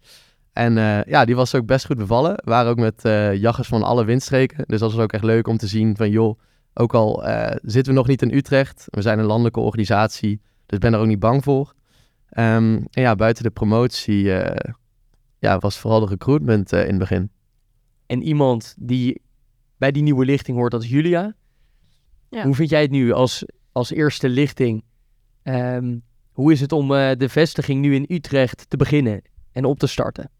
En 0.52 0.78
eh, 0.78 1.04
ja, 1.04 1.24
die 1.24 1.36
was 1.36 1.54
ook 1.54 1.66
best 1.66 1.86
goed 1.86 1.96
bevallen. 1.96 2.32
We 2.34 2.50
waren 2.50 2.70
ook 2.70 2.78
met 2.78 3.04
eh, 3.04 3.34
jaggers 3.34 3.68
van 3.68 3.82
alle 3.82 4.04
windstreken. 4.04 4.64
Dus 4.66 4.80
dat 4.80 4.92
was 4.92 5.00
ook 5.00 5.12
echt 5.12 5.24
leuk 5.24 5.48
om 5.48 5.56
te 5.56 5.66
zien 5.66 5.96
van 5.96 6.10
joh, 6.10 6.38
ook 6.74 6.94
al 6.94 7.24
eh, 7.24 7.56
zitten 7.62 7.92
we 7.92 7.98
nog 7.98 8.06
niet 8.06 8.22
in 8.22 8.34
Utrecht. 8.34 8.84
We 8.86 9.02
zijn 9.02 9.18
een 9.18 9.24
landelijke 9.24 9.60
organisatie, 9.60 10.40
dus 10.66 10.76
ik 10.76 10.80
ben 10.80 10.94
er 10.94 11.00
ook 11.00 11.06
niet 11.06 11.18
bang 11.18 11.44
voor. 11.44 11.74
Ehm, 12.28 12.74
en 12.90 13.02
ja, 13.02 13.14
buiten 13.14 13.42
de 13.42 13.50
promotie 13.50 14.32
eh, 14.32 14.72
ja, 15.38 15.58
was 15.58 15.78
vooral 15.78 16.00
de 16.00 16.06
recruitment 16.06 16.72
eh, 16.72 16.80
in 16.80 16.88
het 16.88 16.98
begin. 16.98 17.30
En 18.06 18.22
iemand 18.22 18.74
die 18.78 19.22
bij 19.76 19.92
die 19.92 20.02
nieuwe 20.02 20.24
lichting 20.24 20.56
hoort, 20.56 20.72
dat 20.72 20.82
is 20.82 20.88
Julia. 20.88 21.34
Ja. 22.28 22.44
Hoe 22.44 22.54
vind 22.54 22.70
jij 22.70 22.82
het 22.82 22.90
nu 22.90 23.12
als, 23.12 23.44
als 23.78 23.92
eerste 23.92 24.28
lichting? 24.28 24.84
Ehm, 25.42 25.98
hoe 26.32 26.52
is 26.52 26.60
het 26.60 26.72
om 26.72 26.94
eh, 26.94 27.10
de 27.16 27.28
vestiging 27.28 27.80
nu 27.80 27.94
in 27.94 28.06
Utrecht 28.08 28.70
te 28.70 28.76
beginnen 28.76 29.22
en 29.52 29.64
op 29.64 29.78
te 29.78 29.86
starten? 29.86 30.30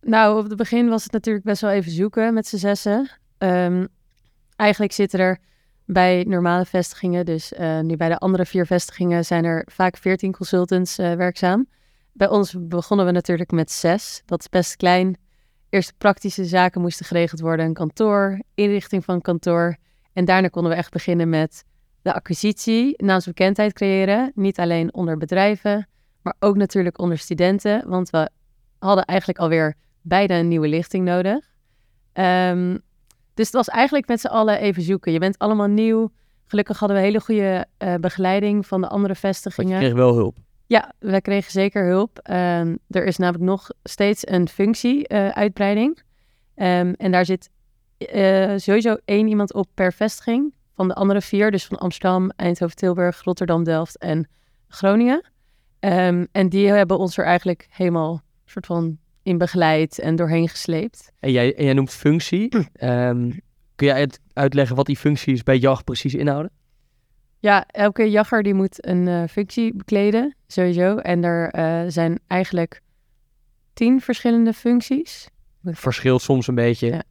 Nou, 0.00 0.38
op 0.38 0.48
het 0.48 0.56
begin 0.56 0.88
was 0.88 1.02
het 1.02 1.12
natuurlijk 1.12 1.44
best 1.44 1.60
wel 1.60 1.70
even 1.70 1.92
zoeken 1.92 2.34
met 2.34 2.46
z'n 2.46 2.56
zessen. 2.56 3.10
Ehm, 3.38 3.86
eigenlijk 4.56 4.92
zitten 4.92 5.20
er 5.20 5.38
bij 5.84 6.24
normale 6.28 6.64
vestigingen, 6.64 7.24
dus 7.24 7.52
eh, 7.52 7.80
nu 7.80 7.96
bij 7.96 8.08
de 8.08 8.18
andere 8.18 8.46
vier 8.46 8.66
vestigingen, 8.66 9.24
zijn 9.24 9.44
er 9.44 9.66
vaak 9.70 9.96
14 9.96 10.32
consultants 10.32 10.98
eh, 10.98 11.12
werkzaam. 11.12 11.68
Bij 12.12 12.28
ons 12.28 12.54
begonnen 12.58 13.06
we 13.06 13.12
natuurlijk 13.12 13.50
met 13.50 13.70
zes. 13.70 14.22
Dat 14.24 14.40
is 14.40 14.48
best 14.48 14.76
klein. 14.76 15.16
Eerst 15.68 15.92
praktische 15.98 16.44
zaken 16.44 16.80
moesten 16.80 17.06
geregeld 17.06 17.40
worden. 17.40 17.66
Een 17.66 17.74
kantoor, 17.74 18.40
inrichting 18.54 19.04
van 19.04 19.20
kantoor. 19.20 19.76
En 20.12 20.24
daarna 20.24 20.48
konden 20.48 20.72
we 20.72 20.78
echt 20.78 20.92
beginnen 20.92 21.28
met 21.28 21.64
de 22.08 22.14
acquisitie, 22.14 22.94
naamsbekendheid 22.96 23.72
creëren. 23.72 24.32
Niet 24.34 24.58
alleen 24.58 24.94
onder 24.94 25.16
bedrijven, 25.16 25.88
maar 26.22 26.34
ook 26.38 26.56
natuurlijk 26.56 26.98
onder 26.98 27.18
studenten. 27.18 27.88
Want 27.88 28.10
we 28.10 28.28
hadden 28.78 29.04
eigenlijk 29.04 29.38
alweer 29.38 29.74
beide 30.02 30.34
een 30.34 30.48
nieuwe 30.48 30.68
lichting 30.68 31.04
nodig. 31.04 31.50
Ehm, 32.12 32.78
dus 33.34 33.46
het 33.46 33.54
was 33.54 33.68
eigenlijk 33.68 34.08
met 34.08 34.20
z'n 34.20 34.26
allen 34.26 34.58
even 34.58 34.82
zoeken. 34.82 35.12
Je 35.12 35.18
bent 35.18 35.38
allemaal 35.38 35.66
nieuw. 35.66 36.10
Gelukkig 36.46 36.78
hadden 36.78 36.96
we 36.96 37.02
hele 37.02 37.20
goede 37.20 37.66
eh, 37.76 37.94
begeleiding 37.94 38.66
van 38.66 38.80
de 38.80 38.88
andere 38.88 39.14
Want 39.14 39.24
je 39.24 39.26
vestigingen. 39.26 39.78
kreeg 39.78 39.92
wel 39.92 40.14
hulp. 40.14 40.36
Ja, 40.66 40.92
we 40.98 41.20
kregen 41.20 41.50
zeker 41.50 41.86
hulp. 41.86 42.18
Ehm, 42.18 42.76
er 42.88 43.04
is 43.04 43.16
namelijk 43.16 43.44
nog 43.44 43.68
steeds 43.82 44.28
een 44.28 44.48
functie-uitbreiding. 44.48 46.02
Ehm, 46.54 46.92
en 46.96 47.12
daar 47.12 47.24
zit 47.24 47.50
eh, 47.98 48.52
sowieso 48.56 48.96
één 49.04 49.28
iemand 49.28 49.54
op 49.54 49.66
per 49.74 49.92
vestiging. 49.92 50.52
Van 50.78 50.88
de 50.88 50.94
andere 50.94 51.20
vier, 51.20 51.50
dus 51.50 51.66
van 51.66 51.78
Amsterdam, 51.78 52.30
Eindhoven, 52.36 52.76
Tilburg, 52.76 53.22
Rotterdam, 53.22 53.64
Delft 53.64 53.98
en 53.98 54.28
Groningen. 54.68 55.30
Ehm, 55.80 56.24
en 56.32 56.48
die 56.48 56.68
hebben 56.68 56.98
ons 56.98 57.18
er 57.18 57.24
eigenlijk 57.24 57.66
helemaal 57.70 58.22
soort 58.44 58.66
van 58.66 58.98
in 59.22 59.38
begeleid 59.38 59.98
en 59.98 60.16
doorheen 60.16 60.48
gesleept. 60.48 61.12
En 61.20 61.32
jij, 61.32 61.54
en 61.56 61.64
jij 61.64 61.72
noemt 61.72 61.90
functie. 61.90 62.48
Ehm, 62.72 63.30
kun 63.76 63.86
jij 63.86 63.94
uit- 63.94 64.20
uitleggen 64.32 64.76
wat 64.76 64.86
die 64.86 64.96
functies 64.96 65.42
bij 65.42 65.58
JAG 65.58 65.84
precies 65.84 66.14
inhouden? 66.14 66.52
Ja, 67.38 67.66
elke 67.66 68.10
jagger 68.10 68.42
die 68.42 68.54
moet 68.54 68.86
een 68.86 69.08
eh, 69.08 69.22
functie 69.30 69.74
bekleden, 69.74 70.36
sowieso. 70.46 70.96
En 70.96 71.24
er 71.24 71.50
eh, 71.50 71.84
zijn 71.88 72.20
eigenlijk 72.26 72.80
tien 73.72 74.00
verschillende 74.00 74.52
functies. 74.52 75.28
Verschilt 75.64 76.22
soms 76.22 76.46
een 76.46 76.54
beetje. 76.54 76.86
Ja. 76.86 77.02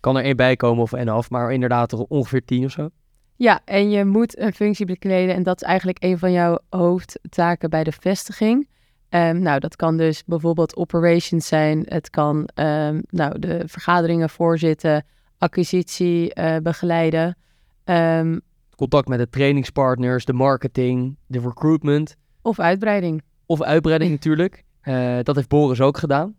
Kan 0.00 0.16
er 0.16 0.24
één 0.24 0.36
bij 0.36 0.56
komen 0.56 0.82
of 0.82 0.92
en 0.92 1.08
af, 1.08 1.30
maar 1.30 1.52
inderdaad 1.52 1.92
er 1.92 1.98
ongeveer 1.98 2.44
tien 2.44 2.64
of 2.64 2.70
zo. 2.70 2.90
Ja, 3.42 3.60
en 3.64 3.90
je 3.90 4.04
moet 4.04 4.38
een 4.38 4.52
functie 4.52 4.86
bekleden 4.86 5.34
en 5.34 5.42
dat 5.42 5.62
is 5.62 5.68
eigenlijk 5.68 6.02
een 6.02 6.18
van 6.18 6.32
jouw 6.32 6.58
hoofdtaken 6.70 7.70
bij 7.70 7.84
de 7.84 7.92
vestiging. 7.92 8.68
Ehm, 9.08 9.42
nou, 9.42 9.60
dat 9.60 9.76
kan 9.76 9.96
dus 9.96 10.24
bijvoorbeeld 10.24 10.76
operations 10.76 11.46
zijn. 11.46 11.82
Het 11.88 12.10
kan 12.10 12.48
ehm, 12.54 13.00
nou, 13.08 13.38
de 13.38 13.62
vergaderingen 13.66 14.30
voorzitten, 14.30 15.04
acquisitie 15.38 16.34
eh, 16.34 16.56
begeleiden. 16.56 17.36
Ehm, 17.84 18.38
Contact 18.76 19.08
met 19.08 19.18
de 19.18 19.28
trainingspartners, 19.28 20.24
de 20.24 20.32
marketing, 20.32 21.16
de 21.26 21.40
recruitment 21.40 22.16
of 22.42 22.60
uitbreiding. 22.60 23.22
of 23.46 23.62
uitbreiding 23.62 24.10
natuurlijk. 24.20 24.64
Eh, 24.80 25.18
dat 25.22 25.36
heeft 25.36 25.48
Boris 25.48 25.80
ook 25.80 25.98
gedaan. 25.98 26.34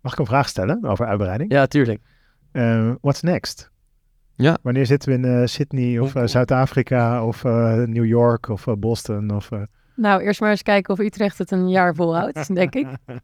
Mag 0.00 0.12
ik 0.12 0.18
een 0.18 0.26
vraag 0.26 0.48
stellen 0.48 0.84
over 0.84 1.06
uitbreiding? 1.06 1.52
Ja, 1.52 1.66
tuurlijk. 1.66 2.02
Eh, 2.52 2.92
what's 3.00 3.22
next? 3.22 3.74
Ja. 4.36 4.58
Wanneer 4.62 4.86
zitten 4.86 5.08
we 5.08 5.14
in 5.28 5.40
eh, 5.40 5.46
Sydney 5.46 5.98
of 5.98 6.14
eh. 6.14 6.26
Zuid-Afrika 6.26 7.24
of 7.26 7.44
eh, 7.44 7.74
New 7.74 8.04
York 8.04 8.48
of 8.48 8.66
eh, 8.66 8.74
Boston? 8.78 9.30
Of, 9.34 9.50
eh, 9.50 9.62
Nou, 9.94 10.22
eerst 10.22 10.40
maar 10.40 10.50
eens 10.50 10.62
kijken 10.62 10.92
of 10.92 10.98
Utrecht 11.00 11.38
het 11.38 11.50
een 11.50 11.68
jaar 11.68 11.94
volhoudt, 11.94 12.54
denk 12.54 12.74
ik. 12.74 12.86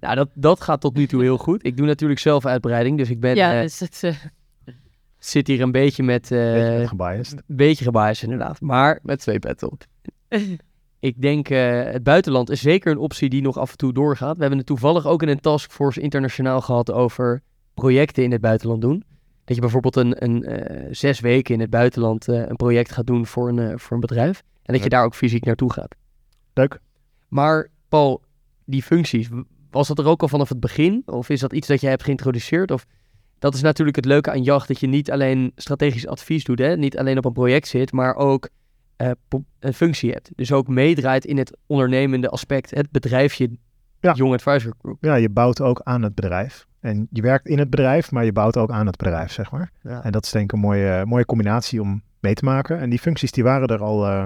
Nou, 0.00 0.14
dat, 0.14 0.28
dat 0.34 0.60
gaat 0.60 0.80
tot 0.80 0.96
nu 0.96 1.06
toe 1.06 1.22
heel 1.22 1.38
goed. 1.38 1.66
Ik 1.66 1.76
doe 1.76 1.86
natuurlijk 1.86 2.20
zelf 2.20 2.46
uitbreiding, 2.46 2.98
dus 2.98 3.10
ik 3.10 3.20
ben... 3.20 3.34
ja, 3.36 3.60
dus 3.62 3.80
het, 3.80 4.02
zit 5.18 5.46
hier 5.46 5.60
een 5.60 5.72
beetje 5.72 6.02
met... 6.02 6.30
eh, 6.30 6.38
Beetje 6.38 6.88
gebiased. 6.88 7.42
beetje 7.46 7.84
gebiased 7.84 8.22
inderdaad. 8.22 8.60
Maar 8.60 8.98
Met 9.02 9.20
twee 9.20 9.38
petten 9.38 9.70
op. 9.70 9.84
ik 11.00 11.20
denk, 11.22 11.48
eh, 11.48 11.82
het 11.82 12.02
buitenland 12.02 12.50
is 12.50 12.60
zeker 12.60 12.92
een 12.92 12.98
optie 12.98 13.28
die 13.28 13.42
nog 13.42 13.58
af 13.58 13.70
en 13.70 13.76
toe 13.76 13.92
doorgaat. 13.92 14.34
We 14.34 14.40
hebben 14.40 14.58
het 14.58 14.66
toevallig 14.66 15.06
ook 15.06 15.22
in 15.22 15.28
een 15.28 15.40
taskforce 15.40 16.00
internationaal 16.00 16.60
gehad 16.60 16.92
over 16.92 17.42
projecten 17.74 18.22
in 18.24 18.32
het 18.32 18.40
buitenland 18.40 18.80
doen. 18.80 19.04
Dat 19.48 19.56
je 19.56 19.62
bijvoorbeeld 19.62 19.96
een, 19.96 20.24
een 20.24 20.44
eh, 20.44 20.86
zes 20.90 21.20
weken 21.20 21.54
in 21.54 21.60
het 21.60 21.70
buitenland 21.70 22.28
eh, 22.28 22.46
een 22.46 22.56
project 22.56 22.92
gaat 22.92 23.06
doen 23.06 23.26
voor 23.26 23.48
een, 23.48 23.58
eh, 23.58 23.76
voor 23.76 23.92
een 23.92 24.00
bedrijf. 24.00 24.42
En 24.62 24.74
dat 24.74 24.82
je 24.82 24.88
daar 24.88 25.04
ook 25.04 25.14
fysiek 25.14 25.44
naartoe 25.44 25.72
gaat. 25.72 25.94
Leuk. 26.54 26.80
Maar 27.28 27.68
Paul, 27.88 28.22
die 28.64 28.82
functies, 28.82 29.28
was 29.70 29.88
dat 29.88 29.98
er 29.98 30.06
ook 30.06 30.22
al 30.22 30.28
vanaf 30.28 30.48
het 30.48 30.60
begin? 30.60 31.02
Of 31.06 31.28
is 31.28 31.40
dat 31.40 31.52
iets 31.52 31.66
dat 31.66 31.80
jij 31.80 31.90
hebt 31.90 32.02
geïntroduceerd? 32.02 32.70
Of 32.70 32.86
dat 33.38 33.54
is 33.54 33.60
natuurlijk 33.60 33.96
het 33.96 34.04
leuke 34.04 34.30
aan 34.30 34.42
jacht, 34.42 34.68
dat 34.68 34.80
je 34.80 34.86
niet 34.86 35.10
alleen 35.10 35.52
strategisch 35.56 36.06
advies 36.06 36.44
doet, 36.44 36.58
hè? 36.58 36.76
niet 36.76 36.98
alleen 36.98 37.18
op 37.18 37.24
een 37.24 37.32
project 37.32 37.68
zit, 37.68 37.92
maar 37.92 38.14
ook 38.14 38.48
een 39.58 39.74
functie 39.74 40.10
hebt. 40.10 40.30
Dus 40.34 40.52
ook 40.52 40.68
meedraait 40.68 41.24
in 41.24 41.38
het 41.38 41.56
ondernemende 41.66 42.28
aspect, 42.28 42.70
het 42.70 42.90
bedrijfje 42.90 43.50
Ja. 44.00 44.12
Young 44.14 44.32
Advisor 44.32 44.72
Group. 44.78 44.96
Ja, 45.00 45.14
je 45.14 45.28
bouwt 45.28 45.60
ook 45.60 45.80
aan 45.82 46.02
het 46.02 46.14
bedrijf. 46.14 46.67
En 46.80 47.06
je 47.10 47.22
werkt 47.22 47.46
in 47.46 47.58
het 47.58 47.70
bedrijf, 47.70 48.10
maar 48.10 48.24
je 48.24 48.32
bouwt 48.32 48.56
ook 48.56 48.70
aan 48.70 48.86
het 48.86 48.96
bedrijf, 48.96 49.32
zeg 49.32 49.50
maar. 49.50 49.70
Ja. 49.82 50.04
En 50.04 50.12
dat 50.12 50.24
is 50.24 50.30
denk 50.30 50.44
ik 50.44 50.52
een 50.52 50.58
mooie, 50.58 51.06
mooie 51.06 51.24
combinatie 51.24 51.80
om 51.80 52.02
mee 52.20 52.34
te 52.34 52.44
maken. 52.44 52.78
En 52.78 52.90
die 52.90 52.98
functies 52.98 53.30
die 53.30 53.44
waren 53.44 53.68
er 53.68 53.82
al, 53.82 54.06
eh, 54.06 54.24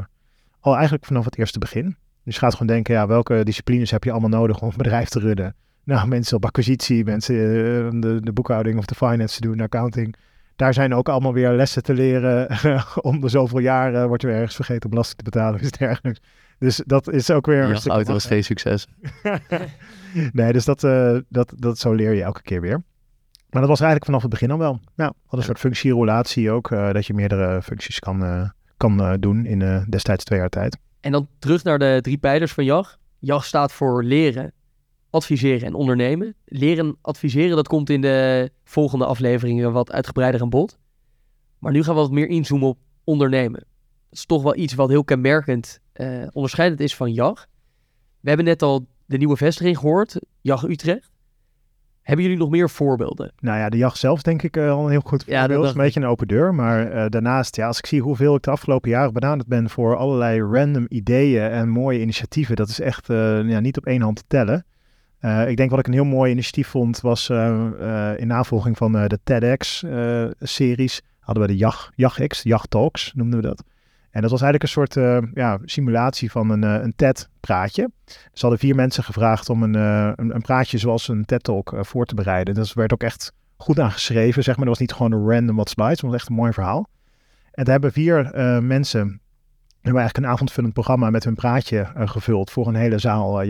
al 0.60 0.74
eigenlijk 0.74 1.04
vanaf 1.04 1.24
het 1.24 1.38
eerste 1.38 1.58
begin. 1.58 1.96
Dus 2.24 2.34
je 2.34 2.40
gaat 2.40 2.52
gewoon 2.52 2.66
denken, 2.66 2.94
ja, 2.94 3.06
welke 3.06 3.44
disciplines 3.44 3.90
heb 3.90 4.04
je 4.04 4.10
allemaal 4.10 4.30
nodig 4.30 4.60
om 4.60 4.68
een 4.68 4.76
bedrijf 4.76 5.08
te 5.08 5.18
runnen? 5.18 5.54
Nou, 5.84 6.08
mensen 6.08 6.36
op 6.36 6.44
acquisitie, 6.44 7.04
mensen 7.04 7.34
eh, 7.34 8.00
de, 8.00 8.20
de 8.20 8.32
boekhouding 8.32 8.78
of 8.78 8.84
de 8.84 8.94
finance 8.94 9.40
te 9.40 9.48
doen, 9.48 9.60
accounting. 9.60 10.16
Daar 10.62 10.74
zijn 10.74 10.94
ook 10.94 11.08
allemaal 11.08 11.32
weer 11.32 11.50
lessen 11.50 11.82
te 11.82 11.94
leren. 11.94 12.48
om 13.10 13.20
de 13.20 13.28
zoveel 13.28 13.58
jaar 13.58 14.08
wordt 14.08 14.22
er 14.22 14.28
weer 14.28 14.38
ergens 14.38 14.56
vergeten 14.56 14.90
belasting 14.90 15.18
te 15.18 15.24
betalen 15.24 15.54
of 15.54 15.60
iets 15.60 15.78
dergelijks. 15.78 16.20
Dus 16.58 16.82
dat 16.86 17.12
is 17.12 17.30
ook 17.30 17.46
weer 17.46 17.62
een 17.62 17.68
Ja, 17.68 17.90
auto 17.90 18.12
was 18.12 18.26
geen 18.26 18.44
succes. 18.44 18.86
nee, 20.32 20.52
dus 20.52 20.64
dat, 20.64 20.84
eh, 20.84 21.16
dat, 21.28 21.52
dat 21.56 21.78
zo 21.78 21.92
leer 21.92 22.12
je 22.12 22.22
elke 22.22 22.42
keer 22.42 22.60
weer. 22.60 22.82
Maar 23.50 23.60
dat 23.60 23.70
was 23.70 23.80
eigenlijk 23.80 24.04
vanaf 24.04 24.22
het 24.22 24.30
begin 24.30 24.50
al 24.50 24.58
wel. 24.58 24.80
Ja, 24.94 25.12
had 25.26 25.38
een 25.38 25.44
soort 25.44 25.58
functierelatie 25.58 26.50
ook, 26.50 26.70
eh, 26.70 26.92
dat 26.92 27.06
je 27.06 27.14
meerdere 27.14 27.62
functies 27.62 27.98
kan, 27.98 28.24
eh, 28.24 28.48
kan 28.76 29.00
eh, 29.00 29.12
doen 29.20 29.46
in 29.46 29.62
eh, 29.62 29.82
destijds 29.88 30.24
twee 30.24 30.38
jaar 30.38 30.48
tijd. 30.48 30.78
En 31.00 31.12
dan 31.12 31.28
terug 31.38 31.64
naar 31.64 31.78
de 31.78 31.98
drie 32.00 32.18
pijlers 32.18 32.52
van 32.52 32.64
JAG. 32.64 32.96
JAG 33.18 33.44
staat 33.44 33.72
voor 33.72 34.04
leren, 34.04 34.52
adviseren 35.12 35.66
en 35.66 35.74
ondernemen. 35.74 36.34
Leren 36.44 36.86
en 36.86 36.96
adviseren, 37.00 37.56
dat 37.56 37.68
komt 37.68 37.90
in 37.90 38.00
de 38.00 38.50
volgende 38.64 39.06
afleveringen 39.06 39.72
wat 39.72 39.92
uitgebreider 39.92 40.40
aan 40.40 40.50
bod. 40.50 40.78
Maar 41.58 41.72
nu 41.72 41.82
gaan 41.82 41.94
we 41.94 42.00
wat 42.00 42.10
meer 42.10 42.28
inzoomen 42.28 42.68
op 42.68 42.78
ondernemen. 43.04 43.60
Dat 43.60 44.18
is 44.18 44.26
toch 44.26 44.42
wel 44.42 44.56
iets 44.56 44.74
wat 44.74 44.88
heel 44.88 45.04
kenmerkend 45.04 45.80
eh, 45.92 46.26
onderscheidend 46.32 46.80
is 46.80 46.96
van 46.96 47.12
JAG. 47.12 47.46
We 48.20 48.28
hebben 48.28 48.46
net 48.46 48.62
al 48.62 48.86
de 49.06 49.16
nieuwe 49.16 49.36
vestiging 49.36 49.78
gehoord, 49.78 50.18
JAG 50.40 50.62
Utrecht. 50.62 51.10
Hebben 52.02 52.24
jullie 52.24 52.40
nog 52.40 52.50
meer 52.50 52.70
voorbeelden? 52.70 53.32
Nou 53.38 53.58
ja, 53.58 53.68
de 53.68 53.76
jacht 53.76 53.98
zelf 53.98 54.22
denk 54.22 54.42
ik 54.42 54.56
eh, 54.56 54.70
al 54.70 54.84
een 54.84 54.90
heel 54.90 55.00
goed 55.00 55.22
Ja, 55.26 55.30
dat 55.32 55.40
voorbeeld. 55.40 55.62
dacht 55.62 55.74
een 55.76 55.82
beetje 55.82 56.00
een 56.00 56.06
open 56.06 56.28
deur. 56.28 56.54
Maar 56.54 56.90
eh, 56.90 57.08
daarnaast, 57.08 57.56
ja, 57.56 57.66
als 57.66 57.78
ik 57.78 57.86
zie 57.86 58.00
hoeveel 58.00 58.34
ik 58.34 58.42
de 58.42 58.50
afgelopen 58.50 58.90
jaren 58.90 59.12
benaderd 59.12 59.48
ben 59.48 59.70
voor 59.70 59.96
allerlei 59.96 60.42
random 60.42 60.86
ideeën 60.88 61.50
en 61.50 61.68
mooie 61.68 62.00
initiatieven, 62.00 62.56
dat 62.56 62.68
is 62.68 62.80
echt 62.80 63.06
ja, 63.06 63.60
niet 63.60 63.76
op 63.76 63.86
één 63.86 64.02
hand 64.02 64.16
te 64.16 64.24
tellen. 64.26 64.64
Eh, 65.22 65.48
ik 65.48 65.56
denk 65.56 65.70
wat 65.70 65.78
ik 65.78 65.86
een 65.86 65.92
heel 65.92 66.04
mooi 66.04 66.30
initiatief 66.32 66.68
vond, 66.68 67.00
was 67.00 67.28
eh, 67.28 68.10
eh, 68.10 68.18
in 68.18 68.26
navolging 68.26 68.76
van 68.76 68.92
de 68.92 69.18
TEDx-series, 69.24 71.02
hadden 71.20 71.42
we 71.42 71.48
de 71.48 71.56
JAG, 71.56 71.90
JAGX, 71.94 72.42
JAG 72.42 72.66
Talks 72.66 73.12
noemden 73.14 73.40
we 73.40 73.46
dat. 73.46 73.64
En 74.10 74.20
dat 74.22 74.30
was 74.30 74.42
eigenlijk 74.42 74.62
een 74.62 74.86
soort 74.86 74.94
ja, 75.34 75.58
simulatie 75.64 76.30
van 76.30 76.50
een, 76.50 76.62
een 76.62 76.92
TED-praatje. 76.96 77.90
Ze 78.06 78.40
hadden 78.40 78.58
vier 78.58 78.74
mensen 78.74 79.04
gevraagd 79.04 79.48
om 79.48 79.62
een, 79.62 79.74
een, 80.34 80.42
praatje 80.42 80.78
zoals 80.78 81.08
een 81.08 81.24
TED-talk 81.24 81.74
voor 81.80 82.06
te 82.06 82.14
bereiden. 82.14 82.54
Dus 82.54 82.70
er 82.70 82.78
werd 82.78 82.92
ook 82.92 83.02
echt 83.02 83.32
goed 83.56 83.80
aan 83.80 83.90
geschreven, 83.90 84.42
zeg 84.42 84.56
maar. 84.56 84.64
Dat 84.64 84.78
was 84.78 84.86
niet 84.86 84.92
gewoon 84.92 85.12
een 85.12 85.34
random 85.34 85.56
wat 85.56 85.68
slides, 85.68 86.02
maar 86.02 86.10
was 86.10 86.20
echt 86.20 86.28
een 86.28 86.36
mooi 86.36 86.52
verhaal. 86.52 86.88
En 87.50 87.64
daar 87.64 87.72
hebben 87.72 87.92
vier 87.92 88.30
mensen, 88.62 89.20
hebben 89.80 90.00
eigenlijk 90.00 90.16
een 90.16 90.32
avondvullend 90.32 90.74
programma 90.74 91.10
met 91.10 91.24
hun 91.24 91.34
praatje 91.34 91.86
gevuld 91.94 92.50
voor 92.50 92.66
een 92.66 92.74
hele 92.74 92.98
zaal 92.98 93.40
eh, 93.40 93.48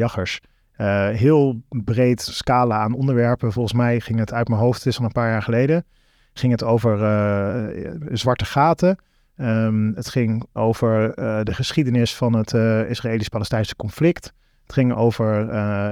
Eh, 0.72 1.08
heel 1.08 1.62
breed 1.68 2.20
scala 2.20 2.76
aan 2.76 2.94
onderwerpen. 2.94 3.52
Volgens 3.52 3.74
mij 3.74 4.00
ging 4.00 4.18
het 4.18 4.32
uit 4.32 4.48
mijn 4.48 4.60
hoofd, 4.60 4.78
het 4.78 4.86
is 4.92 4.98
al 4.98 5.04
een 5.04 5.12
paar 5.12 5.30
jaar 5.30 5.42
geleden, 5.42 5.84
ging 6.32 6.52
het 6.52 6.64
over 6.64 7.02
eh, 7.02 7.90
zwarte 8.12 8.44
gaten. 8.44 8.96
Ehm, 9.36 9.92
het 9.94 10.08
ging 10.08 10.44
over 10.52 11.14
eh, 11.14 11.42
de 11.42 11.54
geschiedenis 11.54 12.16
van 12.16 12.32
het 12.32 12.52
Israëlisch-Palestijnse 12.88 13.76
conflict. 13.76 14.32
Het 14.62 14.72
ging 14.72 14.94
over 14.94 15.40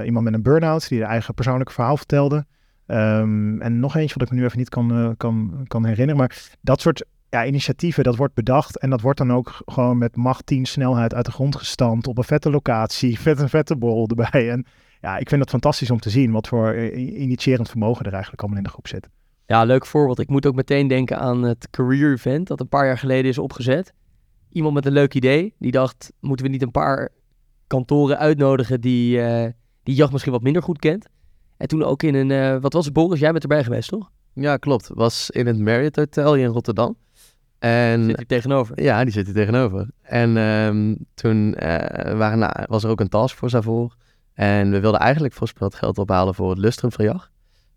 iemand 0.05 0.25
met 0.25 0.33
een 0.33 0.41
burn-out 0.41 0.87
die 0.87 0.99
de 0.99 1.05
eigen 1.05 1.33
persoonlijke 1.33 1.73
verhaal 1.73 1.97
vertelde. 1.97 2.45
Ehm, 2.85 3.61
en 3.61 3.79
nog 3.79 3.95
eentje 3.95 4.13
wat 4.13 4.27
ik 4.27 4.33
me 4.33 4.39
nu 4.39 4.45
even 4.45 4.57
niet 4.57 4.69
kan, 4.69 5.15
kan, 5.17 5.63
kan 5.67 5.85
herinneren. 5.85 6.17
Maar 6.17 6.57
dat 6.61 6.81
soort 6.81 7.05
ja, 7.31 7.45
initiatieven, 7.45 8.03
dat 8.03 8.15
wordt 8.15 8.33
bedacht. 8.33 8.79
En 8.79 8.89
dat 8.89 9.01
wordt 9.01 9.17
dan 9.17 9.31
ook 9.31 9.61
gewoon 9.65 9.97
met 9.97 10.15
macht 10.15 10.45
10 10.45 10.65
snelheid 10.65 11.13
uit 11.13 11.25
de 11.25 11.31
grond 11.31 11.55
gestampt. 11.55 12.07
Op 12.07 12.17
een 12.17 12.23
vette 12.23 12.49
locatie, 12.49 13.19
met 13.25 13.39
een 13.39 13.49
vette 13.49 13.75
borrel 13.75 14.07
erbij. 14.07 14.49
En 14.49 14.65
ja, 15.01 15.17
ik 15.17 15.29
vind 15.29 15.41
het 15.41 15.49
fantastisch 15.49 15.91
om 15.91 15.99
te 15.99 16.09
zien 16.09 16.31
wat 16.31 16.47
voor 16.47 16.67
eh, 16.67 17.21
initiërend 17.21 17.69
vermogen 17.69 18.05
er 18.05 18.11
eigenlijk 18.11 18.41
allemaal 18.41 18.59
in 18.59 18.65
de 18.65 18.71
groep 18.71 18.87
zit. 18.87 19.09
Ja, 19.45 19.63
leuk 19.63 19.85
voorbeeld. 19.85 20.19
Ik 20.19 20.29
moet 20.29 20.45
ook 20.45 20.55
meteen 20.55 20.87
denken 20.87 21.19
aan 21.19 21.43
het 21.43 21.67
Career 21.69 22.11
Event 22.11 22.47
dat 22.47 22.59
een 22.59 22.69
paar 22.69 22.85
jaar 22.85 22.97
geleden 22.97 23.31
is 23.31 23.37
opgezet. 23.37 23.93
Iemand 24.49 24.73
met 24.73 24.85
een 24.85 24.91
leuk 24.91 25.13
idee, 25.13 25.53
die 25.59 25.71
dacht, 25.71 26.11
moeten 26.19 26.45
we 26.45 26.51
niet 26.51 26.61
een 26.61 26.71
paar 26.71 27.09
kantoren 27.67 28.17
uitnodigen 28.17 28.81
die, 28.81 29.21
eh 29.21 29.51
die 29.83 29.95
jacht 29.95 30.11
misschien 30.11 30.33
wat 30.33 30.41
minder 30.41 30.63
goed 30.63 30.79
kent. 30.79 31.07
En 31.57 31.67
toen 31.67 31.83
ook 31.83 32.03
in 32.03 32.15
een, 32.15 32.31
eh, 32.31 32.61
wat 32.61 32.73
was 32.73 32.85
het 32.85 32.93
Boris, 32.93 33.19
jij 33.19 33.31
bent 33.31 33.43
erbij 33.43 33.63
geweest 33.63 33.89
toch? 33.89 34.11
Ja, 34.33 34.57
klopt. 34.57 34.89
Was 34.93 35.29
in 35.29 35.47
het 35.47 35.59
Marriott 35.59 35.95
Hotel 35.95 36.33
hier 36.33 36.45
in 36.45 36.51
Rotterdam. 36.51 36.95
En 37.61 38.03
Zit 38.03 38.17
hier 38.17 38.27
tegenover. 38.27 38.81
Ja, 38.81 39.03
die 39.03 39.13
zit 39.13 39.25
hier 39.25 39.35
tegenover. 39.35 39.87
En 40.01 40.37
ehm, 40.37 40.95
toen 41.13 41.55
eh, 41.55 42.17
waren, 42.17 42.39
nou, 42.39 42.51
was 42.67 42.83
er 42.83 42.89
ook 42.89 42.99
een 42.99 43.09
taskforce 43.09 43.55
daarvoor. 43.55 43.95
En 44.33 44.71
we 44.71 44.79
wilden 44.79 44.99
eigenlijk 44.99 45.33
voorspeld 45.33 45.75
geld 45.75 45.97
ophalen 45.97 46.35
voor 46.35 46.49
het 46.49 46.59
Lustrum 46.59 46.91
van 46.91 47.05
jacht. 47.05 47.31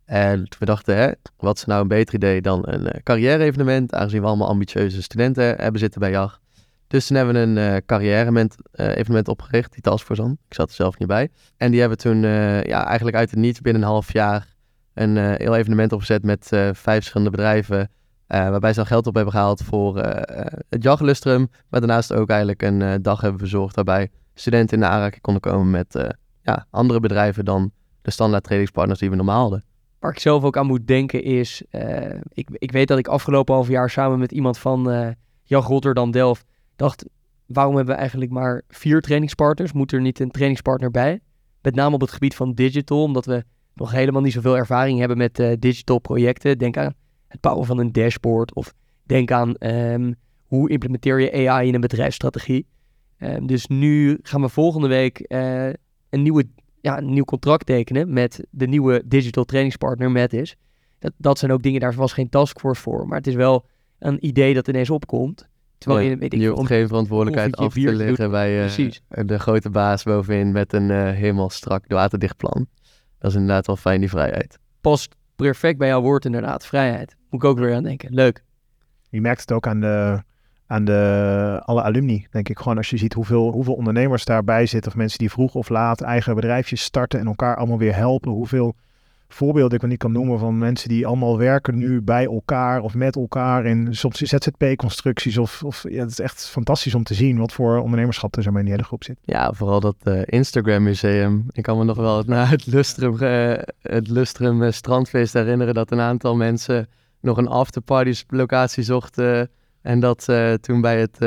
En 0.05 0.37
toen 0.37 0.59
we 0.59 0.65
dachten, 0.65 0.97
hè, 0.97 1.11
wat 1.37 1.57
is 1.57 1.65
nou 1.65 1.83
een 1.83 1.89
beter 1.89 2.15
idee 2.15 2.41
dan 2.41 2.63
een 2.67 2.89
eh, 2.89 3.03
carrière-evenement, 3.03 3.95
aangezien 3.95 4.21
we 4.21 4.27
allemaal 4.27 4.49
ambitieuze 4.49 5.03
studenten 5.03 5.45
hebben 5.45 5.81
zitten 5.81 6.01
bij 6.01 6.11
jacht. 6.11 6.41
Dus 6.87 7.07
toen 7.07 7.17
hebben 7.17 7.35
we 7.35 7.41
een 7.41 7.59
eh 7.59 7.77
carrière-evenement 7.87 9.29
opgericht, 9.29 9.73
die 9.73 9.83
taskforce 9.83 10.23
dan. 10.23 10.37
Ik 10.49 10.55
zat 10.55 10.69
er 10.69 10.75
zelf 10.75 10.99
niet 10.99 11.09
bij. 11.09 11.29
En 11.57 11.71
die 11.71 11.81
hebben 11.81 11.99
toen 11.99 12.23
ja, 12.63 12.87
eigenlijk 12.87 13.17
uit 13.17 13.31
het 13.31 13.39
niets 13.39 13.61
binnen 13.61 13.83
een 13.83 13.89
half 13.89 14.13
jaar 14.13 14.55
een 14.95 15.17
heel 15.17 15.57
evenement 15.57 15.93
opgezet 15.93 16.23
met 16.23 16.47
vijf 16.49 16.75
verschillende 16.75 17.31
bedrijven. 17.31 17.91
Eh, 18.35 18.51
waarbij 18.51 18.71
ze 18.71 18.77
dan 18.77 18.87
geld 18.87 19.07
op 19.07 19.15
hebben 19.15 19.33
gehaald 19.33 19.63
voor 19.63 19.99
eh, 19.99 20.41
eh, 20.41 20.47
het 20.69 20.83
jachtlustrum. 20.83 21.49
Maar 21.69 21.81
daarnaast 21.81 22.13
ook 22.13 22.29
eigenlijk 22.29 22.63
een 22.63 23.03
dag 23.03 23.21
hebben 23.21 23.39
verzorgd 23.39 23.75
waarbij 23.75 24.11
studenten 24.35 24.77
in 24.77 24.83
de 24.83 24.89
aanraking 24.89 25.23
konden 25.23 25.43
komen 25.43 25.71
met 25.71 26.15
ja, 26.43 26.67
andere 26.71 27.01
bedrijven 27.01 27.45
dan 27.45 27.73
de 28.03 28.11
standaard 28.11 28.45
trainingspartners 28.45 28.99
die 28.99 29.11
we 29.11 29.17
normaal 29.17 29.41
hadden. 29.41 29.65
Waar 29.99 30.11
ik 30.11 30.19
zelf 30.19 30.45
ook 30.45 30.57
aan 30.57 30.67
moet 30.67 30.87
denken 30.87 31.23
is, 31.23 31.63
ik, 32.29 32.49
ik 32.53 32.73
weet 32.73 32.89
dat 32.89 32.99
ik 32.99 33.09
afgelopen 33.09 33.55
half 33.55 33.69
jaar 33.69 33.91
samen 33.91 34.19
met 34.19 34.33
iemand 34.33 34.59
van 34.59 34.91
eh 34.91 35.09
Jacht 35.43 35.69
Rotterdam 35.69 36.11
Delft 36.11 36.45
dacht, 36.77 37.05
waarom 37.47 37.77
hebben 37.77 37.95
we 37.95 38.01
eigenlijk 38.01 38.31
maar 38.31 38.63
vier 38.69 39.01
trainingspartners? 39.01 39.73
Moet 39.73 39.93
er 39.93 40.01
niet 40.01 40.21
een 40.21 40.31
trainingspartner 40.31 40.91
bij? 40.91 41.21
Met 41.63 41.75
name 41.75 41.95
op 41.95 42.01
het 42.01 42.13
gebied 42.13 42.35
van 42.35 42.55
digital, 42.55 43.03
omdat 43.03 43.27
we 43.27 43.45
nog 43.75 43.91
helemaal 43.91 44.23
niet 44.23 44.33
zoveel 44.33 44.57
ervaring 44.57 44.99
hebben 44.99 45.17
met 45.17 45.57
digital 45.59 45.99
projecten. 45.99 46.59
Denk 46.59 46.77
aan 46.77 46.95
het 47.35 47.43
bouwen 47.43 47.67
van 47.67 47.79
een 47.79 47.93
dashboard 47.93 48.55
of 48.55 48.75
denk 49.03 49.31
aan 49.31 49.55
ehm, 49.57 50.13
hoe 50.47 50.71
implementeer 50.71 51.21
je 51.21 51.49
AI 51.49 51.69
in 51.69 51.75
een 51.75 51.81
bedrijfsstrategie. 51.81 52.67
Ehm, 53.19 53.47
dus 53.47 53.67
nu 53.67 54.19
gaan 54.23 54.41
we 54.41 54.49
volgende 54.49 54.89
week 54.89 55.19
eh, 55.19 55.67
een, 56.11 56.23
nieuwe, 56.23 56.47
ja, 56.81 56.99
een 56.99 57.13
nieuw 57.13 57.25
contract 57.25 57.67
tekenen 57.67 58.13
met 58.13 58.47
de 58.51 58.67
nieuwe 58.67 59.03
digital 59.07 59.45
trainingspartner 59.45 60.11
Metis. 60.11 60.57
Dat, 60.99 61.13
dat 61.17 61.39
zijn 61.39 61.53
ook 61.53 61.63
dingen, 61.63 61.81
daar 61.81 61.95
was 61.95 62.13
geen 62.13 62.29
taskforce 62.29 62.83
voor, 62.83 63.07
maar 63.09 63.19
het 63.19 63.27
is 63.27 63.35
wel 63.35 63.67
een 63.99 64.27
idee 64.27 64.55
dat 64.55 64.69
ineens 64.69 64.91
opkomt. 64.91 65.49
Terwijl 65.79 66.05
Ja, 66.05 66.11
je, 66.11 66.17
weet 66.17 66.33
ik 66.33 66.41
je 66.41 66.67
geen 66.67 66.89
verantwoordelijkheid 66.89 67.57
af 67.57 67.73
te 67.75 67.93
leggen 67.95 68.31
bij 68.31 68.57
Precies. 68.59 69.03
de 69.09 69.39
grote 69.39 69.71
baas 69.71 70.03
bovenin 70.03 70.53
met 70.53 70.73
een 70.73 70.91
eh, 70.91 71.11
helemaal 71.11 71.51
strak 71.51 71.85
waterdicht 71.89 72.37
plan. 72.37 72.67
Dat 73.19 73.31
is 73.31 73.37
inderdaad 73.37 73.67
wel 73.67 73.77
fijn, 73.77 74.01
die 74.01 74.09
vrijheid. 74.09 74.59
past 74.81 75.15
perfect 75.37 75.79
bij 75.79 75.89
jouw 75.89 76.01
woord 76.01 76.25
inderdaad, 76.25 76.67
vrijheid. 76.67 77.17
Moet 77.35 77.43
ik 77.43 77.49
ook 77.49 77.59
weer 77.59 77.75
aan 77.75 77.83
denken. 77.83 78.15
Leuk. 78.15 78.45
Je 79.11 79.21
merkt 79.21 79.41
het 79.41 79.53
ook 79.53 79.67
aan 79.67 79.81
de, 79.81 80.23
aan 80.67 80.85
de 80.85 81.61
alle 81.65 81.83
alumni, 81.83 82.27
denk 82.31 82.49
ik. 82.49 82.59
Gewoon 82.59 82.77
als 82.77 82.91
je 82.91 82.97
ziet 82.97 83.13
hoeveel, 83.13 83.51
hoeveel 83.51 83.75
ondernemers 83.75 84.25
daarbij 84.25 84.67
zitten. 84.67 84.91
Of 84.91 84.97
mensen 84.97 85.19
die 85.19 85.31
vroeg 85.31 85.55
of 85.55 85.69
laat 85.69 86.01
eigen 86.01 86.35
bedrijfjes 86.35 86.83
starten 86.83 87.21
en 87.21 87.27
elkaar 87.27 87.57
allemaal 87.57 87.79
weer 87.79 87.95
helpen. 87.95 88.31
Hoeveel 88.31 88.75
voorbeelden 89.29 89.79
ik 89.79 89.89
niet 89.89 89.99
kan 89.99 90.13
noemen 90.13 90.39
van 90.39 90.59
mensen 90.59 90.89
die 90.89 91.07
allemaal 91.07 91.39
werken 91.39 91.77
nu 91.77 92.03
bij 92.03 92.25
elkaar 92.25 92.81
of 92.81 92.95
met 92.95 93.17
elkaar 93.17 93.67
in 93.67 93.95
soms 93.95 94.19
ZZP-constructies. 94.19 95.39
Of, 95.39 95.63
of 95.63 95.85
ja, 95.89 96.01
het 96.01 96.11
is 96.11 96.21
echt 96.21 96.47
fantastisch 96.47 96.95
om 96.95 97.03
te 97.03 97.15
zien 97.15 97.39
wat 97.39 97.53
voor 97.53 97.79
ondernemerschap 97.79 98.37
er 98.37 98.43
zo 98.43 98.51
in 98.51 98.63
die 98.63 98.71
hele 98.71 98.85
groep 98.85 99.05
zit. 99.05 99.19
Ja, 99.23 99.53
vooral 99.53 99.81
dat 99.81 99.97
eh, 100.03 100.21
Instagram 100.25 100.83
museum. 100.83 101.47
Ik 101.51 101.63
kan 101.63 101.79
me 101.79 101.85
nog 101.85 101.97
wel 101.97 102.23
naar 102.27 102.51
het 102.51 102.67
Lustrum, 102.67 103.19
eh, 103.19 103.63
het 103.83 104.09
Lustrum 104.09 104.63
eh, 104.63 104.73
strandfeest 104.73 105.33
herinneren 105.33 105.75
dat 105.75 105.91
een 105.91 106.01
aantal 106.01 106.37
mensen 106.37 106.89
nog 107.25 107.37
een 107.37 107.49
afterparty 107.49 108.23
locatie 108.29 108.83
zochten. 108.83 109.51
En 109.83 110.01
dat 110.01 110.29
toen 110.61 110.81
bij 110.81 111.01
het 111.01 111.19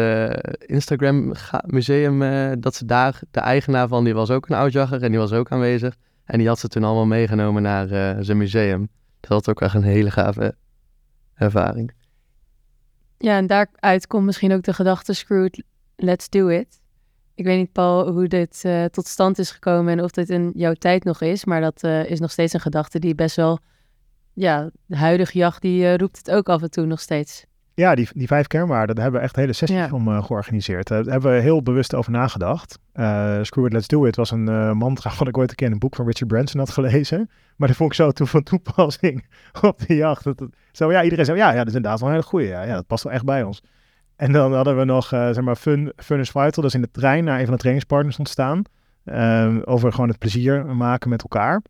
Instagram 0.59 1.33
museum, 1.65 2.19
dat 2.61 2.75
ze 2.75 2.85
daar, 2.85 3.21
de 3.31 3.39
eigenaar 3.39 3.87
van, 3.87 4.03
die 4.03 4.13
was 4.13 4.31
ook 4.31 4.49
een 4.49 4.55
oudjagger 4.55 5.03
en 5.03 5.09
die 5.09 5.19
was 5.19 5.31
ook 5.31 5.51
aanwezig. 5.51 5.95
En 6.23 6.37
die 6.37 6.47
had 6.47 6.59
ze 6.59 6.67
toen 6.67 6.83
allemaal 6.83 7.05
meegenomen 7.05 7.61
naar 7.61 7.87
zijn 8.23 8.37
museum. 8.37 8.89
Dat 9.19 9.29
was 9.29 9.47
ook 9.47 9.61
echt 9.61 9.75
een 9.75 9.83
hele 9.83 10.11
gave 10.11 10.55
ervaring. 11.33 11.93
Ja, 13.17 13.37
en 13.37 13.47
daaruit 13.47 14.07
komt 14.07 14.25
misschien 14.25 14.53
ook 14.53 14.63
de 14.63 14.73
gedachte 14.73 15.13
Screwed, 15.13 15.63
let's 15.95 16.29
do 16.29 16.47
it. 16.47 16.81
Ik 17.35 17.45
weet 17.45 17.57
niet, 17.57 17.71
Paul, 17.71 18.11
hoe 18.11 18.27
dit 18.27 18.65
tot 18.91 19.07
stand 19.07 19.39
is 19.39 19.51
gekomen 19.51 19.97
en 19.97 20.03
of 20.03 20.11
dit 20.11 20.29
in 20.29 20.51
jouw 20.55 20.73
tijd 20.73 21.03
nog 21.03 21.21
is. 21.21 21.45
Maar 21.45 21.61
dat 21.61 21.83
is 21.83 22.19
nog 22.19 22.31
steeds 22.31 22.53
een 22.53 22.59
gedachte 22.59 22.99
die 22.99 23.15
best 23.15 23.35
wel... 23.35 23.59
Ja, 24.39 24.69
de 24.85 24.97
huidige 24.97 25.37
jacht, 25.37 25.61
die 25.61 25.97
roept 25.97 26.17
het 26.17 26.31
ook 26.31 26.49
af 26.49 26.61
en 26.61 26.71
toe 26.71 26.85
nog 26.85 26.99
steeds. 26.99 27.45
Ja, 27.73 27.95
die, 27.95 28.07
die 28.13 28.27
vijf 28.27 28.47
kernwaarden, 28.47 28.95
daar 28.95 29.03
hebben 29.03 29.21
we 29.21 29.27
echt 29.27 29.35
hele 29.35 29.53
sessies 29.53 29.77
ja. 29.77 29.89
om 29.91 30.07
uh, 30.07 30.23
georganiseerd. 30.23 30.87
Daar 30.87 31.03
hebben 31.03 31.33
we 31.33 31.39
heel 31.39 31.63
bewust 31.63 31.95
over 31.95 32.11
nagedacht. 32.11 32.79
Uh, 32.93 33.37
Screw 33.41 33.65
It, 33.65 33.73
Let's 33.73 33.87
Do 33.87 34.05
It 34.05 34.15
was 34.15 34.31
een 34.31 34.77
mantra 34.77 35.11
wat 35.17 35.27
ik 35.27 35.37
ooit 35.37 35.49
een 35.49 35.55
keer 35.55 35.67
in 35.67 35.73
een 35.73 35.79
boek 35.79 35.95
van 35.95 36.05
Richard 36.05 36.27
Branson 36.27 36.59
had 36.59 36.69
gelezen. 36.69 37.29
Maar 37.55 37.67
dat 37.67 37.77
vond 37.77 37.89
ik 37.89 37.95
zo 37.95 38.11
toen 38.11 38.27
van 38.27 38.43
toepassing 38.43 39.25
op 39.61 39.87
de 39.87 39.95
jacht. 39.95 40.23
Dat, 40.23 40.37
dat, 40.37 40.49
zo, 40.71 40.91
ja, 40.91 41.03
iedereen 41.03 41.25
zei, 41.25 41.37
ja, 41.37 41.49
ja, 41.49 41.57
dat 41.57 41.67
is 41.67 41.73
inderdaad 41.73 41.99
wel 41.99 42.09
een 42.09 42.15
hele 42.15 42.27
goeie. 42.27 42.47
Ja, 42.47 42.63
ja, 42.63 42.73
dat 42.73 42.87
past 42.87 43.03
wel 43.03 43.13
echt 43.13 43.25
bij 43.25 43.43
ons. 43.43 43.63
En 44.15 44.31
dan 44.31 44.53
hadden 44.53 44.77
we 44.77 44.83
nog, 44.83 45.07
zeg 45.07 45.41
maar, 45.41 45.55
Fun, 45.55 45.93
Fun 45.95 46.19
is 46.19 46.29
Vital. 46.29 46.51
Dat 46.51 46.65
is 46.65 46.73
in 46.73 46.81
de 46.81 46.91
trein 46.91 47.23
naar 47.23 47.39
een 47.39 47.45
van 47.45 47.53
de 47.53 47.59
trainingspartners 47.59 48.17
ontstaan. 48.17 48.61
over 49.65 49.91
gewoon 49.91 50.09
het 50.09 50.19
plezier 50.19 50.65
maken 50.65 51.09
met 51.09 51.21
elkaar. 51.21 51.61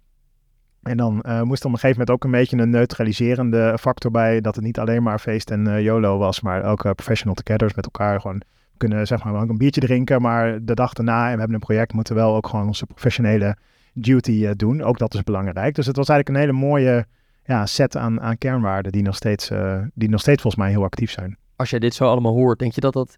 En 0.87 0.97
dan 0.97 1.23
uh, 1.27 1.41
moest 1.41 1.59
er 1.59 1.67
op 1.67 1.73
een 1.73 1.79
gegeven 1.79 1.89
moment 1.89 2.09
ook 2.09 2.23
een 2.23 2.31
beetje 2.31 2.57
een 2.57 2.69
neutraliserende 2.69 3.77
factor 3.79 4.11
bij. 4.11 4.41
Dat 4.41 4.55
het 4.55 4.63
niet 4.63 4.79
alleen 4.79 5.03
maar 5.03 5.19
feest 5.19 5.51
en 5.51 5.67
uh, 5.67 5.81
YOLO 5.81 6.17
was, 6.17 6.41
maar 6.41 6.63
ook 6.63 6.85
uh, 6.85 6.91
professional 6.91 7.35
togethers 7.35 7.73
met 7.73 7.85
elkaar 7.85 8.21
gewoon 8.21 8.41
kunnen 8.77 9.07
zeg 9.07 9.23
maar 9.23 9.41
ook 9.41 9.49
een 9.49 9.57
biertje 9.57 9.81
drinken. 9.81 10.21
Maar 10.21 10.65
de 10.65 10.73
dag 10.73 10.93
daarna, 10.93 11.25
en 11.25 11.33
we 11.33 11.37
hebben 11.39 11.53
een 11.53 11.59
project, 11.59 11.93
moeten 11.93 12.15
we 12.15 12.21
wel 12.21 12.35
ook 12.35 12.47
gewoon 12.47 12.67
onze 12.67 12.85
professionele 12.85 13.57
duty 13.93 14.53
doen. 14.53 14.81
Ook 14.81 14.97
dat 14.97 15.13
is 15.13 15.23
belangrijk. 15.23 15.75
Dus 15.75 15.85
het 15.85 15.95
was 15.95 16.09
eigenlijk 16.09 16.39
een 16.39 16.49
hele 16.49 16.65
mooie 16.67 17.05
ja, 17.45 17.65
set 17.65 17.97
aan, 17.97 18.21
aan 18.21 18.37
kernwaarden 18.37 18.91
die 18.91 19.01
nog, 19.01 19.15
steeds, 19.15 19.51
die 19.93 20.09
nog 20.09 20.19
steeds 20.19 20.41
volgens 20.41 20.63
mij 20.63 20.71
heel 20.71 20.83
actief 20.83 21.11
zijn. 21.11 21.37
Als 21.55 21.69
jij 21.69 21.79
dit 21.79 21.93
zo 21.93 22.05
allemaal 22.05 22.33
hoort, 22.33 22.59
denk 22.59 22.71
je 22.71 22.81
dat 22.81 22.93
dat 22.93 23.17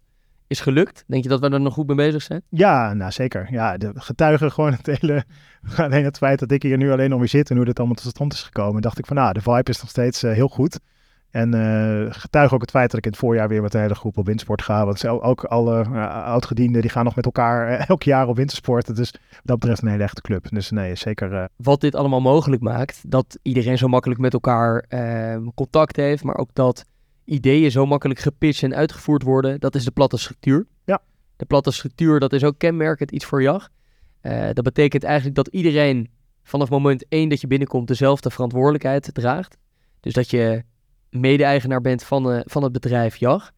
is 0.50 0.60
gelukt? 0.60 1.04
Denk 1.06 1.22
je 1.22 1.28
dat 1.28 1.40
we 1.40 1.48
er 1.48 1.60
nog 1.60 1.74
goed 1.74 1.86
mee 1.86 1.96
bezig 1.96 2.22
zijn? 2.22 2.42
Ja, 2.48 2.94
nou 2.94 3.12
zeker. 3.12 3.46
Ja, 3.50 3.76
de 3.76 3.92
getuigen 3.94 4.52
gewoon 4.52 4.72
het 4.72 4.86
hele... 4.86 5.24
Alleen 5.76 6.04
het 6.04 6.16
feit 6.16 6.38
dat 6.38 6.50
ik 6.50 6.62
hier 6.62 6.76
nu 6.76 6.92
alleen 6.92 7.12
om 7.12 7.18
weer 7.18 7.28
zit 7.28 7.50
en 7.50 7.56
hoe 7.56 7.64
dit 7.64 7.78
allemaal 7.78 7.96
tot 7.96 8.10
stand 8.10 8.32
is 8.32 8.42
gekomen, 8.42 8.82
dacht 8.82 8.98
ik 8.98 9.06
van 9.06 9.16
nou, 9.16 9.32
de 9.32 9.40
vibe 9.40 9.70
is 9.70 9.80
nog 9.80 9.90
steeds 9.90 10.24
uh, 10.24 10.32
heel 10.32 10.48
goed. 10.48 10.80
En 11.30 11.54
uh, 11.54 12.06
getuig 12.10 12.54
ook 12.54 12.60
het 12.60 12.70
feit 12.70 12.90
dat 12.90 12.98
ik 12.98 13.04
in 13.04 13.10
het 13.10 13.20
voorjaar 13.20 13.48
weer 13.48 13.62
met 13.62 13.72
de 13.72 13.78
hele 13.78 13.94
groep 13.94 14.16
op 14.16 14.26
windsport 14.26 14.62
ga. 14.62 14.84
Want 14.84 15.06
ook 15.06 15.44
alle 15.44 15.84
uh, 15.92 16.24
oudgedienden 16.24 16.80
die 16.80 16.90
gaan 16.90 17.04
nog 17.04 17.16
met 17.16 17.24
elkaar 17.24 17.68
elk 17.88 18.02
jaar 18.02 18.28
op 18.28 18.36
wintersport. 18.36 18.96
Dus 18.96 19.14
dat 19.42 19.58
betreft 19.58 19.82
een 19.82 19.88
hele 19.88 20.02
echte 20.02 20.20
club. 20.20 20.46
Dus 20.50 20.70
nee, 20.70 20.94
zeker. 20.94 21.48
Wat 21.56 21.80
dit 21.80 21.94
allemaal 21.94 22.20
mogelijk 22.20 22.62
maakt, 22.62 23.02
dat 23.06 23.38
iedereen 23.42 23.78
zo 23.78 23.88
makkelijk 23.88 24.20
met 24.20 24.32
elkaar 24.32 24.84
contact 25.54 25.96
heeft. 25.96 26.24
Maar 26.24 26.36
ook 26.36 26.50
dat 26.52 26.84
ideeën 27.30 27.70
zo 27.70 27.86
makkelijk 27.86 28.20
gepitcht 28.20 28.62
en 28.62 28.74
uitgevoerd 28.74 29.22
worden, 29.22 29.60
dat 29.60 29.74
is 29.74 29.84
de 29.84 29.90
platte 29.90 30.16
structuur. 30.16 30.66
Ja. 30.84 31.02
De 31.36 31.44
platte 31.44 31.70
structuur, 31.70 32.20
dat 32.20 32.32
is 32.32 32.44
ook 32.44 32.58
kenmerkend 32.58 33.10
iets 33.10 33.24
voor 33.24 33.42
JAG. 33.42 33.68
Uh, 34.22 34.48
dat 34.52 34.64
betekent 34.64 35.04
eigenlijk 35.04 35.36
dat 35.36 35.48
iedereen 35.48 36.10
vanaf 36.42 36.70
moment 36.70 37.04
één 37.08 37.28
dat 37.28 37.40
je 37.40 37.46
binnenkomt 37.46 37.88
dezelfde 37.88 38.30
verantwoordelijkheid 38.30 39.10
draagt. 39.12 39.56
Dus 40.00 40.12
dat 40.12 40.30
je 40.30 40.62
mede-eigenaar 41.10 41.80
bent 41.80 42.02
van, 42.02 42.32
uh, 42.32 42.40
van 42.44 42.62
het 42.62 42.72
bedrijf 42.72 43.16
JAG. 43.16 43.50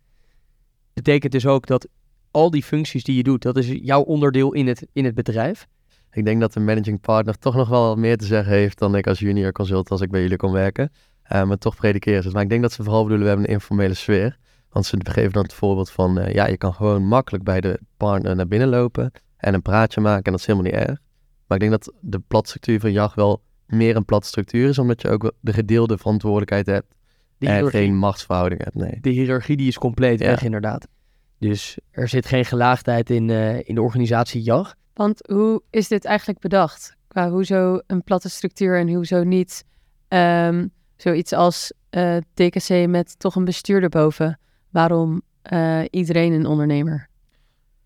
Betekent 0.93 1.33
dus 1.33 1.47
ook 1.47 1.67
dat 1.67 1.89
al 2.31 2.51
die 2.51 2.63
functies 2.63 3.05
die 3.05 3.17
je 3.17 3.23
doet, 3.23 3.43
dat 3.43 3.57
is 3.57 3.69
jouw 3.69 4.03
onderdeel 4.03 4.53
in 4.53 4.67
het, 4.67 4.87
in 4.93 5.05
het 5.05 5.15
bedrijf. 5.15 5.67
Ik 6.13 6.25
denk 6.25 6.41
dat 6.41 6.53
de 6.53 6.61
managing 6.61 7.01
partner 7.01 7.39
toch 7.39 7.55
nog 7.55 7.69
wel 7.69 7.97
meer 7.97 8.17
te 8.17 8.27
zeggen 8.27 8.53
heeft 8.53 8.79
dan 8.79 8.97
ik 8.97 9.07
als 9.07 9.19
junior 9.19 9.53
consultant 9.53 9.91
als 9.91 10.01
ik 10.01 10.11
bij 10.11 10.21
jullie 10.21 10.37
kon 10.37 10.53
werken. 10.53 10.91
Uh, 11.33 11.45
maar 11.45 11.59
toch 11.59 11.77
predikeren 11.77 12.23
ze 12.23 12.31
Maar 12.31 12.43
ik 12.43 12.49
denk 12.49 12.63
dat 12.63 12.73
ze 12.73 12.83
vooral 12.83 13.03
bedoelen, 13.03 13.25
we 13.25 13.29
hebben 13.29 13.49
een 13.49 13.55
informele 13.55 13.95
sfeer. 13.95 14.39
Want 14.71 14.87
ze 14.87 14.97
geven 15.03 15.33
dan 15.33 15.43
het 15.43 15.53
voorbeeld 15.53 15.91
van, 15.91 16.19
uh, 16.19 16.33
ja, 16.33 16.47
je 16.47 16.57
kan 16.57 16.75
gewoon 16.75 17.07
makkelijk 17.07 17.45
bij 17.45 17.61
de 17.61 17.81
partner 17.97 18.37
naar 18.37 18.49
binnen 18.49 18.69
lopen 18.69 19.13
en 19.37 19.55
een 19.55 19.63
praatje 19.63 20.01
maken 20.01 20.25
en 20.25 20.31
dat 20.31 20.41
is 20.41 20.47
helemaal 20.47 20.71
niet 20.71 20.81
erg. 20.81 20.99
Maar 21.47 21.63
ik 21.63 21.71
denk 21.71 21.71
dat 21.71 21.95
de 22.01 22.19
platstructuur 22.19 22.81
van 22.81 22.93
JAG 22.93 23.15
wel 23.15 23.43
meer 23.67 23.97
een 23.97 24.05
plat 24.05 24.27
structuur 24.27 24.69
is, 24.69 24.79
omdat 24.79 25.03
je 25.03 25.09
ook 25.09 25.33
de 25.41 25.53
gedeelde 25.53 25.99
verantwoordelijkheid 25.99 26.67
hebt 26.67 26.95
en 27.39 27.69
geen 27.69 27.97
machtsverhouding 27.97 28.65
hebt. 28.65 28.75
Nee. 28.75 28.99
De 29.01 29.11
hiërarchie 29.11 29.57
die 29.57 29.69
is 29.69 29.79
compleet 29.79 30.21
ja. 30.21 30.27
weg 30.27 30.43
inderdaad. 30.43 30.89
Dus 31.39 31.79
er 31.91 32.09
zit 32.09 32.27
geen 32.27 32.45
gelaagdheid 32.45 33.11
in, 33.11 33.29
uh, 33.29 33.69
in 33.69 33.75
de 33.75 33.83
organisatie 33.83 34.43
JAG. 34.43 34.75
Want 34.95 35.29
hoe 35.29 35.63
is 35.71 35.89
dit 35.89 36.05
eigenlijk 36.05 36.41
bedacht? 36.41 36.97
Qua 37.09 37.31
hoezo 37.31 37.81
een 37.87 38.03
platte 38.03 38.29
structuur 38.29 38.79
en 38.79 38.95
hoezo 38.95 39.23
niet... 39.23 39.65
Um, 40.09 40.73
Zoiets 41.03 41.33
als 41.33 41.73
uh, 41.91 42.17
eh, 42.17 42.23
TKC 42.35 42.89
met 42.89 43.19
toch 43.19 43.35
een 43.35 43.45
bestuurder 43.45 43.89
boven. 43.89 44.39
Waarom 44.71 45.23
uh, 45.53 45.81
iedereen 45.91 46.33
een 46.33 46.47
ondernemer? 46.47 47.09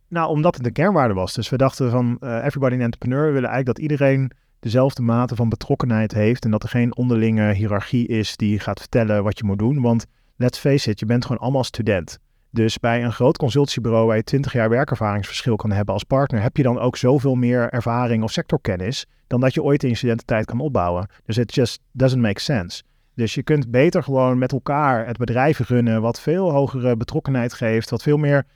Nou, 0.08 0.28
omdat 0.28 0.56
het 0.56 0.66
een 0.66 0.72
kernwaarde 0.72 1.14
was. 1.14 1.34
Dus 1.34 1.48
we 1.48 1.56
dachten 1.56 1.90
van 1.90 2.16
uh, 2.20 2.44
everybody 2.44 2.74
an 2.74 2.80
entrepreneur. 2.80 3.26
We 3.26 3.32
willen 3.32 3.48
eigenlijk 3.48 3.66
dat 3.66 3.78
iedereen 3.78 4.30
dezelfde 4.60 5.02
mate 5.02 5.34
van 5.34 5.48
betrokkenheid 5.48 6.12
heeft. 6.12 6.44
En 6.44 6.50
dat 6.50 6.62
er 6.62 6.68
geen 6.68 6.96
onderlinge 6.96 7.52
hiërarchie 7.52 8.06
is 8.06 8.36
die 8.36 8.58
gaat 8.58 8.80
vertellen 8.80 9.24
wat 9.24 9.38
je 9.38 9.44
moet 9.44 9.58
doen. 9.58 9.80
Want 9.80 10.06
let's 10.36 10.58
face 10.58 10.90
it, 10.90 11.00
je 11.00 11.06
bent 11.06 11.24
gewoon 11.24 11.42
allemaal 11.42 11.64
student. 11.64 12.18
Dus 12.50 12.78
bij 12.78 13.04
een 13.04 13.12
groot 13.12 13.36
consultiebureau 13.36 14.06
waar 14.06 14.16
je 14.16 14.24
20 14.24 14.52
jaar 14.52 14.68
werkervaringsverschil 14.68 15.56
kan 15.56 15.72
hebben 15.72 15.94
als 15.94 16.04
partner, 16.04 16.42
heb 16.42 16.56
je 16.56 16.62
dan 16.62 16.78
ook 16.78 16.96
zoveel 16.96 17.34
meer 17.34 17.70
ervaring 17.70 18.22
of 18.22 18.30
sectorkennis 18.32 19.06
dan 19.26 19.40
dat 19.40 19.54
je 19.54 19.62
ooit 19.62 19.82
in 19.82 19.88
je 19.88 19.96
studententijd 19.96 20.44
kan 20.44 20.60
opbouwen. 20.60 21.08
Dus 21.24 21.38
it 21.38 21.54
just 21.54 21.80
doesn't 21.92 22.22
make 22.22 22.40
sense. 22.40 22.82
Dus 23.16 23.34
je 23.34 23.42
kunt 23.42 23.70
beter 23.70 24.02
gewoon 24.02 24.38
met 24.38 24.52
elkaar 24.52 25.06
het 25.06 25.16
bedrijf 25.16 25.58
runnen, 25.58 26.00
wat 26.00 26.20
veel 26.20 26.50
hogere 26.50 26.96
betrokkenheid 26.96 27.54
geeft, 27.54 27.90
wat 27.90 28.02
veel 28.02 28.16
meer 28.16 28.46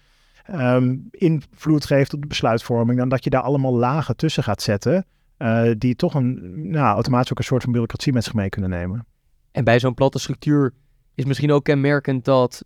um, 0.51 1.09
invloed 1.11 1.85
geeft 1.85 2.14
op 2.14 2.20
de 2.20 2.27
besluitvorming, 2.27 2.99
dan 2.99 3.09
dat 3.09 3.25
je 3.25 3.31
daar 3.31 3.42
allemaal 3.42 3.77
lagen 3.77 4.16
tussen 4.16 4.42
gaat 4.42 4.62
zetten, 4.62 5.07
uh, 5.38 5.70
die 5.79 5.96
toch 5.96 6.14
een, 6.14 6.51
nou, 6.70 6.94
automatisch 6.94 7.31
ook 7.31 7.38
een 7.38 7.44
soort 7.44 7.62
van 7.62 7.73
bureaucratie 7.73 8.12
met 8.12 8.25
zich 8.25 8.35
mee 8.35 8.49
kunnen 8.49 8.70
nemen. 8.70 9.07
En 9.53 9.64
bij 9.64 9.81
zo'n 9.81 9.94
platte 9.94 10.18
structuur 10.18 10.75
is 11.14 11.25
misschien 11.25 11.53
ook 11.53 11.64
kenmerkend 11.64 12.25
dat 12.25 12.64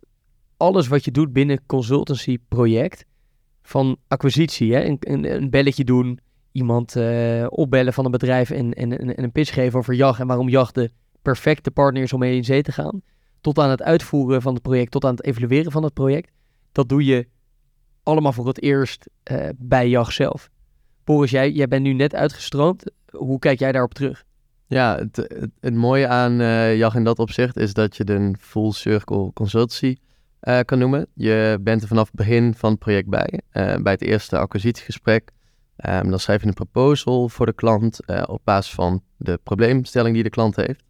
alles 0.57 0.87
wat 0.87 1.05
je 1.05 1.11
doet 1.11 1.33
binnen 1.33 1.65
consultancy 1.65 2.37
project, 2.47 3.05
van 3.61 3.97
acquisitie, 4.07 4.73
hè, 4.73 4.83
een, 4.83 4.97
een, 5.35 5.49
belletje 5.49 5.83
doen, 5.83 6.19
iemand 6.51 6.95
uh, 6.95 7.45
opbellen 7.49 7.93
van 7.93 8.05
een 8.05 8.11
bedrijf 8.11 8.49
en, 8.49 8.73
en, 8.73 8.99
en, 8.99 9.23
een 9.23 9.31
pitch 9.31 9.53
geven 9.53 9.79
over 9.79 9.93
jacht 9.93 10.19
en 10.19 10.27
waarom 10.27 10.49
jacht 10.49 10.75
de 10.75 10.91
perfecte 11.25 11.71
partners 11.71 12.13
om 12.13 12.19
mee 12.19 12.35
in 12.35 12.43
zee 12.43 12.61
te 12.61 12.71
gaan. 12.71 13.01
Tot 13.41 13.59
aan 13.59 13.69
het 13.69 13.81
uitvoeren 13.81 14.41
van 14.41 14.53
het 14.53 14.63
project, 14.63 14.91
tot 14.91 15.05
aan 15.05 15.15
het 15.15 15.25
evalueren 15.25 15.71
van 15.71 15.83
het 15.83 15.93
project. 15.93 16.31
Dat 16.71 16.89
doe 16.89 17.05
je 17.05 17.27
allemaal 18.03 18.33
voor 18.33 18.47
het 18.47 18.61
eerst 18.61 19.09
uh, 19.31 19.49
bij 19.57 19.89
JAG 19.89 20.11
zelf. 20.11 20.49
Boris, 21.03 21.31
jij, 21.31 21.51
jij 21.51 21.67
bent 21.67 21.83
nu 21.83 21.93
net 21.93 22.15
uitgestroomd. 22.15 22.91
Hoe 23.11 23.39
kijk 23.39 23.59
jij 23.59 23.71
daarop 23.71 23.93
terug? 23.93 24.23
Ja, 24.67 24.97
het, 24.97 25.49
het, 25.59 25.73
mooie 25.73 26.07
aan 26.07 26.41
uh, 26.41 26.77
JAG 26.77 26.95
in 26.95 27.03
dat 27.03 27.19
opzicht 27.19 27.57
is 27.57 27.73
dat 27.73 27.97
je 27.97 28.09
een 28.09 28.35
full 28.39 28.71
circle 28.71 29.33
consultancy 29.33 29.95
uh, 30.41 30.59
kan 30.59 30.79
noemen. 30.79 31.07
Je 31.13 31.57
bent 31.61 31.81
er 31.81 31.87
vanaf 31.87 32.05
het 32.05 32.15
begin 32.15 32.53
van 32.53 32.69
het 32.69 32.79
project 32.79 33.09
bij. 33.09 33.41
bij 33.51 33.91
het 33.91 34.01
eerste 34.01 34.37
acquisitiegesprek 34.37 35.33
Um, 35.89 36.09
dan 36.09 36.19
schrijf 36.19 36.41
je 36.41 36.47
een 36.47 36.53
proposal 36.53 37.29
voor 37.29 37.45
de 37.45 37.53
klant 37.53 37.99
op 38.27 38.41
basis 38.43 38.73
van 38.73 39.03
de 39.17 39.39
probleemstelling 39.43 40.13
die 40.13 40.23
de 40.23 40.29
klant 40.29 40.55
heeft. 40.55 40.83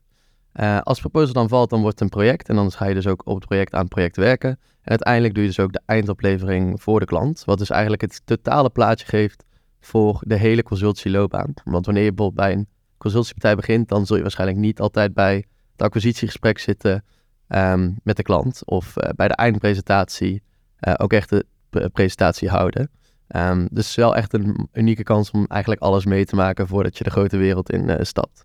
Uh, 0.60 0.80
als 0.80 1.00
proposal 1.00 1.34
dan 1.34 1.50
valt, 1.50 1.70
dan 1.70 1.82
wordt 1.82 2.00
het 2.00 2.04
een 2.04 2.18
project. 2.18 2.50
En 2.50 2.56
dan 2.56 2.72
ga 2.72 2.86
je 2.86 2.94
dus 2.94 3.08
ook 3.08 3.22
op 3.26 3.36
het 3.36 3.46
project 3.46 3.74
aan 3.74 3.80
het 3.80 3.90
project 3.90 4.16
werken. 4.16 4.50
En 4.50 4.90
uiteindelijk 4.90 5.34
doe 5.34 5.44
je 5.44 5.50
dus 5.50 5.60
ook 5.60 5.74
de 5.74 5.82
eindoplevering 5.86 6.82
voor 6.82 7.00
de 7.00 7.06
klant. 7.06 7.44
Wat 7.46 7.58
dus 7.58 7.70
eigenlijk 7.70 8.02
het 8.02 8.22
totale 8.26 8.70
plaatje 8.70 9.06
geeft 9.06 9.44
voor 9.80 10.22
de 10.28 10.36
hele 10.36 10.64
consultieloopbaan. 10.64 11.54
Want 11.64 11.86
wanneer 11.86 12.04
je 12.04 12.14
bijvoorbeeld 12.14 12.48
bij 12.48 12.58
een 12.58 12.68
consultiepartij 12.98 13.56
begint, 13.56 13.90
dan 13.90 14.06
zul 14.06 14.16
je 14.16 14.22
waarschijnlijk 14.22 14.60
niet 14.60 14.80
altijd 14.80 15.14
bij 15.14 15.46
het 15.72 15.82
acquisitiegesprek 15.82 16.60
zitten 16.60 17.04
um, 17.48 18.00
met 18.04 18.18
de 18.18 18.24
klant. 18.24 18.62
Of 18.66 18.96
uh, 18.98 19.10
bij 19.16 19.28
de 19.28 19.36
eindpresentatie 19.36 20.44
uh, 20.88 20.94
ook 20.98 21.14
echt 21.14 21.30
de 21.30 21.46
presentatie 21.94 22.50
houden. 22.50 22.90
Um, 23.28 23.60
dus 23.60 23.68
het 23.70 23.86
is 23.86 23.96
wel 23.96 24.16
echt 24.16 24.34
een 24.34 24.68
unieke 24.74 25.04
kans 25.04 25.32
om 25.32 25.46
eigenlijk 25.48 25.82
alles 25.82 26.06
mee 26.06 26.26
te 26.26 26.36
maken 26.36 26.68
voordat 26.68 26.98
je 26.98 27.04
de 27.04 27.10
grote 27.10 27.38
wereld 27.38 27.70
in 27.70 28.06
stapt. 28.06 28.45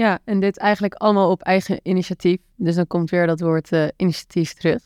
Ja, 0.00 0.18
en 0.24 0.40
dit 0.40 0.58
eigenlijk 0.58 0.94
allemaal 0.94 1.30
op 1.30 1.42
eigen 1.42 1.80
initiatief. 1.82 2.38
Dus 2.56 2.74
dan 2.74 2.86
komt 2.86 3.10
weer 3.10 3.26
dat 3.26 3.40
woord 3.40 3.72
eh, 3.72 3.86
initiatief 3.96 4.54
terug. 4.54 4.82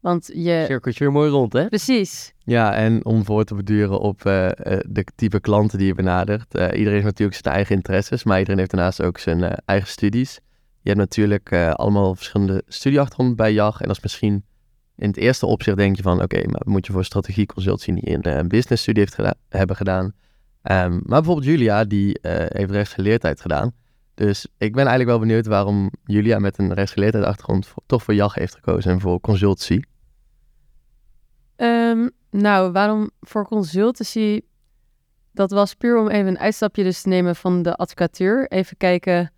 Want 0.00 0.30
je... 0.34 0.64
Cirkeltje 0.66 1.04
weer 1.04 1.12
mooi 1.12 1.30
rond, 1.30 1.52
hè? 1.52 1.66
Precies. 1.66 2.32
Ja, 2.44 2.74
en 2.74 3.04
om 3.04 3.24
voor 3.24 3.44
te 3.44 3.54
beduren 3.54 4.00
op 4.00 4.24
eh, 4.24 4.46
eh, 4.46 4.80
de 4.88 5.04
type 5.14 5.40
klanten 5.40 5.78
die 5.78 5.86
je 5.86 5.94
benadert. 5.94 6.54
Iedereen 6.54 6.92
heeft 6.92 7.04
natuurlijk 7.04 7.38
zijn 7.42 7.54
eigen 7.54 7.76
interesses, 7.76 8.24
maar 8.24 8.38
iedereen 8.38 8.58
heeft 8.58 8.70
daarnaast 8.70 9.02
ook 9.02 9.18
zijn 9.18 9.42
eigen 9.64 9.88
studies. 9.88 10.40
Je 10.80 10.88
hebt 10.88 10.98
natuurlijk 10.98 11.52
allemaal 11.52 12.14
verschillende 12.14 12.62
studieachtergronden 12.66 13.36
bij 13.36 13.52
JAG. 13.52 13.80
En 13.80 13.86
dat 13.86 13.96
is 13.96 14.02
misschien 14.02 14.44
in 14.96 15.08
het 15.08 15.16
eerste 15.16 15.46
opzicht 15.46 15.76
denk 15.76 15.96
je 15.96 16.02
van, 16.02 16.22
oké, 16.22 16.46
maar 16.46 16.62
moet 16.64 16.86
je 16.86 16.92
voor 16.92 17.04
strategie 17.04 17.46
consultie 17.46 17.92
niet 17.92 18.26
een 18.26 18.48
business 18.48 18.82
studie 18.82 19.00
heeft 19.00 19.14
geda- 19.14 19.34
hebben 19.48 19.76
gedaan. 19.76 20.12
Ehm, 20.62 20.90
maar 20.90 21.20
bijvoorbeeld 21.20 21.46
Julia, 21.46 21.84
die 21.84 22.18
heeft 22.22 22.70
rechtsgeleerdheid 22.70 23.40
gedaan. 23.40 23.72
Dus 24.18 24.46
ik 24.56 24.72
ben 24.72 24.86
eigenlijk 24.86 25.08
wel 25.08 25.18
benieuwd 25.18 25.46
waarom 25.46 25.90
Julia 26.04 26.38
met 26.38 26.58
een 26.58 26.74
rechtsgeleerdheid 26.74 27.24
achtergrond 27.24 27.72
toch 27.86 28.02
voor 28.02 28.14
JAG 28.14 28.34
heeft 28.34 28.54
gekozen 28.54 28.92
en 28.92 29.00
voor 29.00 29.20
consultancy. 29.20 29.80
Ehm, 31.56 32.08
nou, 32.30 32.72
waarom 32.72 33.10
voor 33.20 33.46
consultancy? 33.46 34.40
Dat 35.32 35.50
was 35.50 35.74
puur 35.74 35.98
om 35.98 36.08
even 36.08 36.26
een 36.26 36.38
uitstapje 36.38 36.82
dus 36.82 37.02
te 37.02 37.08
nemen 37.08 37.36
van 37.36 37.62
de 37.62 37.76
advocatuur. 37.76 38.48
Even 38.48 38.76
kijken 38.76 39.32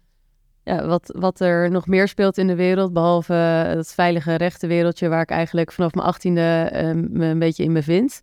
ja, 0.65 0.87
wat, 0.87 1.15
wat 1.19 1.41
er 1.41 1.71
nog 1.71 1.87
meer 1.87 2.09
speelt 2.09 2.39
in 2.39 2.47
de 2.47 2.57
wereld, 2.57 2.93
behalve 2.93 3.33
het 3.33 3.95
veilige 3.95 4.35
rechtenwereldje 4.35 5.09
waar 5.09 5.23
ik 5.23 5.31
eigenlijk 5.31 5.73
vanaf 5.73 5.95
mijn 5.95 6.07
achttiende 6.07 6.69
ehm, 6.73 7.07
me 7.11 7.27
een 7.27 7.39
beetje 7.39 7.65
in 7.65 7.73
bevind. 7.73 8.23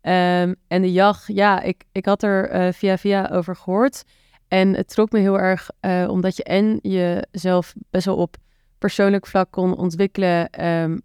Ehm, 0.00 0.54
en 0.68 0.82
de 0.82 0.92
JAG, 0.92 1.26
ja, 1.26 1.60
ik, 1.60 1.84
ik 1.92 2.04
had 2.04 2.22
er 2.22 2.48
eh, 2.48 2.72
via 2.72 2.98
via 2.98 3.28
over 3.32 3.56
gehoord. 3.56 4.04
En 4.52 4.74
het 4.74 4.88
trok 4.88 5.12
me 5.12 5.18
heel 5.18 5.38
erg 5.38 5.70
eh, 5.80 6.06
omdat 6.08 6.36
je 6.36 6.42
en 6.42 6.78
jezelf 6.82 7.74
best 7.90 8.06
wel 8.06 8.16
op 8.16 8.36
persoonlijk 8.78 9.26
vlak 9.26 9.50
kon 9.50 9.76
ontwikkelen 9.76 10.50
ehm, 10.50 10.98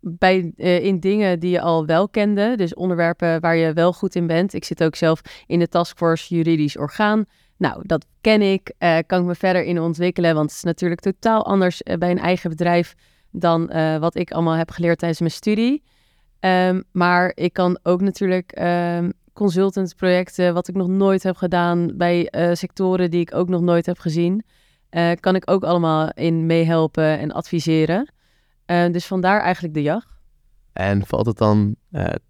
bij, 0.00 0.52
eh, 0.56 0.84
in 0.84 1.00
dingen 1.00 1.40
die 1.40 1.50
je 1.50 1.60
al 1.60 1.86
wel 1.86 2.08
kende. 2.08 2.56
Dus 2.56 2.74
onderwerpen 2.74 3.40
waar 3.40 3.56
je 3.56 3.72
wel 3.72 3.92
goed 3.92 4.14
in 4.14 4.26
bent. 4.26 4.52
Ik 4.52 4.64
zit 4.64 4.82
ook 4.82 4.96
zelf 4.96 5.20
in 5.46 5.58
de 5.58 5.68
taskforce 5.68 6.34
juridisch 6.34 6.76
orgaan. 6.76 7.24
Nou, 7.56 7.82
dat 7.86 8.06
ken 8.20 8.42
ik. 8.42 8.72
eh, 8.78 8.98
kan 9.06 9.20
ik 9.20 9.26
me 9.26 9.34
verder 9.34 9.64
in 9.64 9.80
ontwikkelen. 9.80 10.34
Want 10.34 10.48
het 10.48 10.56
is 10.56 10.64
natuurlijk 10.64 11.00
totaal 11.00 11.46
anders 11.46 11.82
bij 11.98 12.10
een 12.10 12.18
eigen 12.18 12.50
bedrijf 12.50 12.94
dan 13.30 13.66
wat 14.00 14.14
ik 14.14 14.30
allemaal 14.32 14.56
heb 14.56 14.70
geleerd 14.70 14.98
tijdens 14.98 15.20
mijn 15.20 15.32
studie. 15.32 15.82
Ehm, 16.40 16.82
maar 16.92 17.32
ik 17.34 17.52
kan 17.52 17.78
ook 17.82 18.00
natuurlijk 18.00 18.52
ehm 18.52 19.10
consultantprojecten, 19.34 20.54
wat 20.54 20.68
ik 20.68 20.74
nog 20.74 20.88
nooit 20.88 21.22
heb 21.22 21.36
gedaan 21.36 21.96
bij 21.96 22.28
eh, 22.28 22.54
sectoren 22.54 23.10
die 23.10 23.20
ik 23.20 23.34
ook 23.34 23.48
nog 23.48 23.60
nooit 23.60 23.86
heb 23.86 23.98
gezien, 23.98 24.44
eh, 24.88 25.10
kan 25.20 25.34
ik 25.34 25.50
ook 25.50 25.64
allemaal 25.64 26.10
in 26.10 26.46
meehelpen 26.46 27.18
en 27.18 27.32
adviseren. 27.32 28.12
Eh, 28.66 28.92
dus 28.92 29.06
vandaar 29.06 29.40
eigenlijk 29.40 29.74
de 29.74 29.82
jacht. 29.82 30.12
En 30.72 31.06
valt 31.06 31.26
het 31.26 31.38
dan 31.38 31.76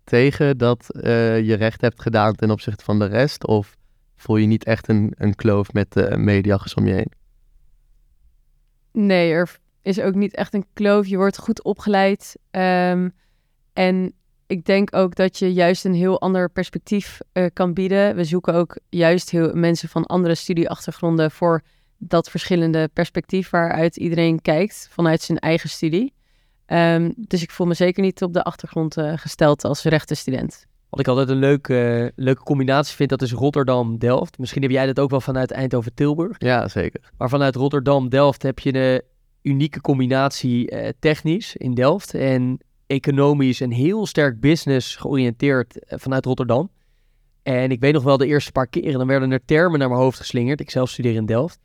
tegen 0.04 0.58
dat 0.58 0.86
je 0.92 1.54
recht 1.58 1.80
hebt 1.80 2.02
gedaan 2.02 2.34
ten 2.34 2.50
opzichte 2.50 2.84
van 2.84 2.98
de 2.98 3.06
rest? 3.06 3.46
Of 3.46 3.76
voel 4.16 4.36
je 4.36 4.46
niet 4.46 4.64
echt 4.64 4.88
een, 4.88 5.12
een 5.16 5.34
kloof 5.34 5.72
met 5.72 5.92
de 5.92 6.16
mediagers 6.16 6.74
om 6.74 6.86
je 6.86 6.92
heen? 6.92 7.12
Nee, 8.92 9.32
er 9.32 9.58
is 9.82 10.00
ook 10.00 10.14
niet 10.14 10.34
echt 10.34 10.54
een 10.54 10.66
kloof. 10.72 11.06
Je 11.06 11.16
wordt 11.16 11.38
goed 11.38 11.62
opgeleid. 11.62 12.36
Ehm, 12.50 13.08
en 13.72 14.12
ik 14.46 14.64
denk 14.64 14.96
ook 14.96 15.14
dat 15.14 15.38
je 15.38 15.52
juist 15.52 15.84
een 15.84 15.94
heel 15.94 16.20
ander 16.20 16.50
perspectief 16.50 17.20
eh, 17.32 17.46
kan 17.52 17.72
bieden. 17.72 18.16
We 18.16 18.24
zoeken 18.24 18.54
ook 18.54 18.78
juist 18.88 19.30
heel 19.30 19.54
mensen 19.54 19.88
van 19.88 20.06
andere 20.06 20.34
studieachtergronden 20.34 21.30
voor 21.30 21.62
dat 21.98 22.30
verschillende 22.30 22.90
perspectief 22.92 23.50
waaruit 23.50 23.96
iedereen 23.96 24.42
kijkt 24.42 24.88
vanuit 24.90 25.22
zijn 25.22 25.38
eigen 25.38 25.68
studie. 25.68 26.12
Ehm, 26.66 27.10
dus 27.16 27.42
ik 27.42 27.50
voel 27.50 27.66
me 27.66 27.74
zeker 27.74 28.02
niet 28.02 28.22
op 28.22 28.32
de 28.32 28.42
achtergrond 28.42 28.96
eh, 28.96 29.12
gesteld 29.16 29.64
als 29.64 29.82
rechtenstudent. 29.82 30.66
Wat 30.88 31.00
ik 31.00 31.08
altijd 31.08 31.28
een 31.28 31.36
leuke, 31.36 32.12
leuke 32.16 32.42
combinatie 32.42 32.96
vind, 32.96 33.10
dat 33.10 33.22
is 33.22 33.32
Rotterdam-Delft. 33.32 34.38
Misschien 34.38 34.62
heb 34.62 34.70
jij 34.70 34.86
dat 34.86 35.00
ook 35.00 35.10
wel 35.10 35.20
vanuit 35.20 35.50
Eindhoven-Tilburg. 35.50 36.36
Ja, 36.38 36.68
zeker. 36.68 37.00
Maar 37.18 37.28
vanuit 37.28 37.56
Rotterdam-Delft 37.56 38.42
heb 38.42 38.58
je 38.58 38.74
een 38.74 39.02
unieke 39.42 39.80
combinatie 39.80 40.70
eh, 40.70 40.88
technisch 40.98 41.56
in 41.56 41.74
Delft 41.74 42.14
en 42.14 42.58
economisch 42.86 43.60
en 43.60 43.70
heel 43.70 44.06
sterk 44.06 44.40
business 44.40 44.96
georiënteerd 44.96 45.84
eh, 45.84 45.98
vanuit 45.98 46.24
Rotterdam. 46.24 46.70
En 47.42 47.70
ik 47.70 47.80
weet 47.80 47.92
nog 47.92 48.02
wel 48.02 48.16
de 48.16 48.26
eerste 48.26 48.52
paar 48.52 48.66
keren, 48.66 48.98
dan 48.98 49.06
werden 49.06 49.32
er 49.32 49.44
termen 49.44 49.78
naar 49.78 49.88
mijn 49.88 50.00
hoofd 50.00 50.18
geslingerd. 50.18 50.60
Ik 50.60 50.70
zelf 50.70 50.90
studeer 50.90 51.14
in 51.14 51.26
Delft. 51.26 51.58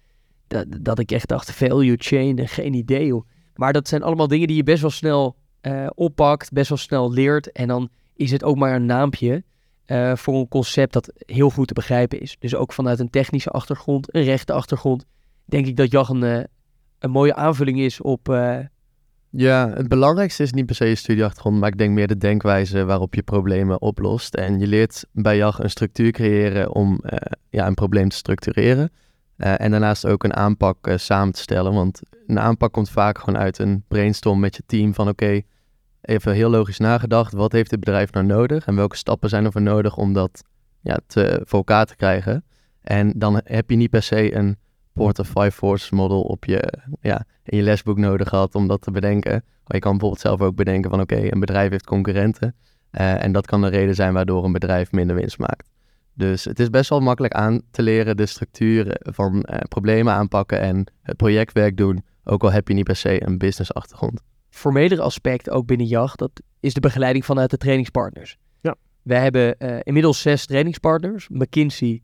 Dat, 0.48 0.66
dat 0.82 1.00
ik 1.00 1.12
echt 1.12 1.28
dacht, 1.28 1.52
value 1.52 1.96
chain, 1.98 2.38
en 2.40 2.48
geen 2.48 2.74
idee 2.74 3.06
joh. 3.06 3.28
Maar 3.56 3.74
dat 3.74 3.88
zijn 3.88 4.04
allemaal 4.04 4.28
dingen 4.28 4.48
die 4.48 4.56
je 4.56 4.64
best 4.64 4.82
wel 4.82 4.90
snel 4.90 5.36
eh, 5.62 5.88
oppakt, 5.96 6.52
best 6.52 6.70
wel 6.70 6.78
snel 6.78 7.12
leert. 7.12 7.52
En 7.52 7.68
dan 7.68 7.90
is 8.16 8.32
het 8.32 8.44
ook 8.44 8.58
maar 8.58 8.76
een 8.76 8.86
naampje 8.86 9.44
eh, 9.86 10.16
voor 10.16 10.36
een 10.36 10.48
concept 10.48 10.94
dat 10.94 11.12
heel 11.18 11.50
goed 11.50 11.68
te 11.68 11.74
begrijpen 11.74 12.22
is. 12.22 12.36
Dus 12.40 12.56
ook 12.56 12.74
vanuit 12.74 13.00
een 13.00 13.10
technische 13.10 13.50
achtergrond, 13.50 14.16
een 14.16 14.24
rechte 14.24 14.54
achtergrond, 14.54 15.06
denk 15.46 15.66
ik 15.66 15.76
dat 15.76 15.92
JAG 15.92 16.10
een, 16.10 16.24
eh, 16.24 16.44
een 17.00 17.12
mooie 17.12 17.36
aanvulling 17.36 17.80
is 17.80 18.02
op... 18.02 18.28
Ja, 19.32 19.70
het 19.70 19.88
belangrijkste 19.88 20.44
is 20.44 20.52
niet 20.52 20.66
per 20.66 20.76
se 20.76 20.86
je 20.86 20.96
studieachtergrond, 20.96 21.60
maar 21.60 21.70
ik 21.70 21.78
denk 21.78 21.94
meer 21.94 22.08
de 22.08 22.18
denkwijze 22.18 22.86
waarop 22.86 23.16
je 23.16 23.22
problemen 23.22 23.82
oplost. 23.82 24.34
En 24.36 24.60
je 24.60 24.68
leert 24.68 25.06
bij 25.12 25.38
JAG 25.38 25.60
een 25.60 25.70
structuur 25.70 26.12
creëren 26.12 26.74
om 26.74 27.00
eh, 27.04 27.32
ja, 27.50 27.68
een 27.68 27.74
probleem 27.74 28.10
te 28.10 28.16
structureren. 28.16 28.92
Eh, 29.36 29.62
en 29.62 29.72
daarnaast 29.72 30.06
ook 30.06 30.24
een 30.24 30.36
aanpak 30.36 30.88
eh, 30.88 30.98
samen 30.98 31.34
te 31.34 31.42
stellen. 31.42 31.74
Want 31.74 32.02
een 32.28 32.40
aanpak 32.40 32.72
komt 32.74 32.90
vaak 32.90 33.18
gewoon 33.18 33.40
uit 33.40 33.58
een 33.58 33.84
brainstorm 33.88 34.40
met 34.40 34.56
je 34.56 34.64
team 34.66 34.94
van 34.94 35.08
oké, 35.08 35.42
even 36.02 36.34
heel 36.34 36.50
logisch 36.50 36.80
nagedacht. 36.80 37.34
Wat 37.34 37.52
heeft 37.52 37.70
dit 37.70 37.80
bedrijf 37.80 38.12
nou 38.12 38.26
nodig? 38.26 38.66
En 38.66 38.76
welke 38.76 38.96
stappen 38.96 39.30
zijn 39.30 39.46
er 39.46 39.52
voor 39.52 39.62
nodig 39.62 39.98
om 39.98 40.14
dat 40.14 40.44
ja, 40.82 41.00
te, 41.08 41.42
voor 41.44 41.58
elkaar 41.58 41.86
te 41.86 41.96
krijgen? 41.96 42.44
En 42.82 43.14
dan 43.16 43.42
heb 43.44 43.70
je 43.70 43.76
niet 43.76 43.90
per 43.90 44.04
se 44.04 44.36
een 44.36 44.58
Port 44.94 45.20
of 45.20 45.28
Five 45.28 45.52
Forces 45.52 45.90
model 45.90 46.22
op 46.22 46.46
je, 46.46 46.74
ja, 47.02 47.26
in 47.44 47.58
je 47.58 47.64
lesboek 47.64 47.98
nodig 47.98 48.30
gehad 48.30 48.56
om 48.56 48.68
dat 48.68 48.82
te 48.82 48.92
bedenken. 48.92 49.32
Maar 49.32 49.78
je 49.78 49.80
kan 49.80 49.92
bijvoorbeeld 49.92 50.22
zelf 50.22 50.42
ook 50.42 50.56
bedenken 50.56 50.90
van 50.90 51.02
oké, 51.02 51.32
een 51.32 51.40
bedrijf 51.40 51.70
heeft 51.70 51.86
concurrenten. 51.86 52.56
eh, 52.92 53.24
en 53.24 53.32
dat 53.32 53.46
kan 53.46 53.62
de 53.62 53.68
reden 53.68 53.96
zijn 53.96 54.14
waardoor 54.14 54.46
een 54.46 54.52
bedrijf 54.52 54.92
minder 54.92 55.16
winst 55.16 55.38
maakt. 55.38 55.70
Dus 56.14 56.46
het 56.46 56.60
is 56.60 56.70
best 56.70 56.90
wel 56.90 57.00
makkelijk 57.00 57.34
aan 57.34 57.62
te 57.72 57.82
leren 57.82 58.18
de 58.18 58.26
structuren 58.26 58.98
van 59.14 59.44
eh, 59.44 59.60
problemen 59.68 60.14
aanpakken 60.14 60.60
en 60.60 60.92
het 61.02 61.18
projectwerk 61.18 61.78
doen. 61.78 62.04
Ook 62.24 62.44
al 62.44 62.52
heb 62.52 62.68
je 62.68 62.74
niet 62.74 62.84
per 62.84 62.96
se 62.96 63.26
een 63.26 63.38
business 63.38 63.74
achtergrond. 63.74 64.22
formelere 64.50 65.02
aspect 65.02 65.50
ook 65.50 65.66
binnen 65.66 65.88
JAG, 65.88 66.16
dat 66.16 66.32
is 66.60 66.74
de 66.74 66.80
begeleiding 66.80 67.26
vanuit 67.26 67.50
de 67.50 67.58
trainingspartners. 67.58 68.38
Ja. 68.62 68.76
Wij 69.02 69.22
hebben 69.22 69.58
eh, 69.58 69.78
inmiddels 69.84 70.22
zes 70.22 70.46
trainingspartners. 70.46 71.28
McKinsey, 71.30 72.02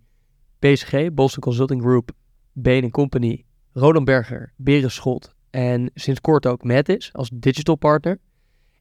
BCG, 0.60 1.14
Boston 1.14 1.42
Consulting 1.42 1.82
Group, 1.82 2.12
Bain 2.58 2.92
Company, 2.92 3.46
Roland 3.72 4.06
Berger, 4.06 4.54
Berenschot 4.56 5.36
en 5.50 5.92
sinds 5.94 6.22
kort 6.22 6.46
ook 6.46 6.64
Metis 6.64 7.14
als 7.14 7.30
digital 7.34 7.76
partner. 7.76 8.20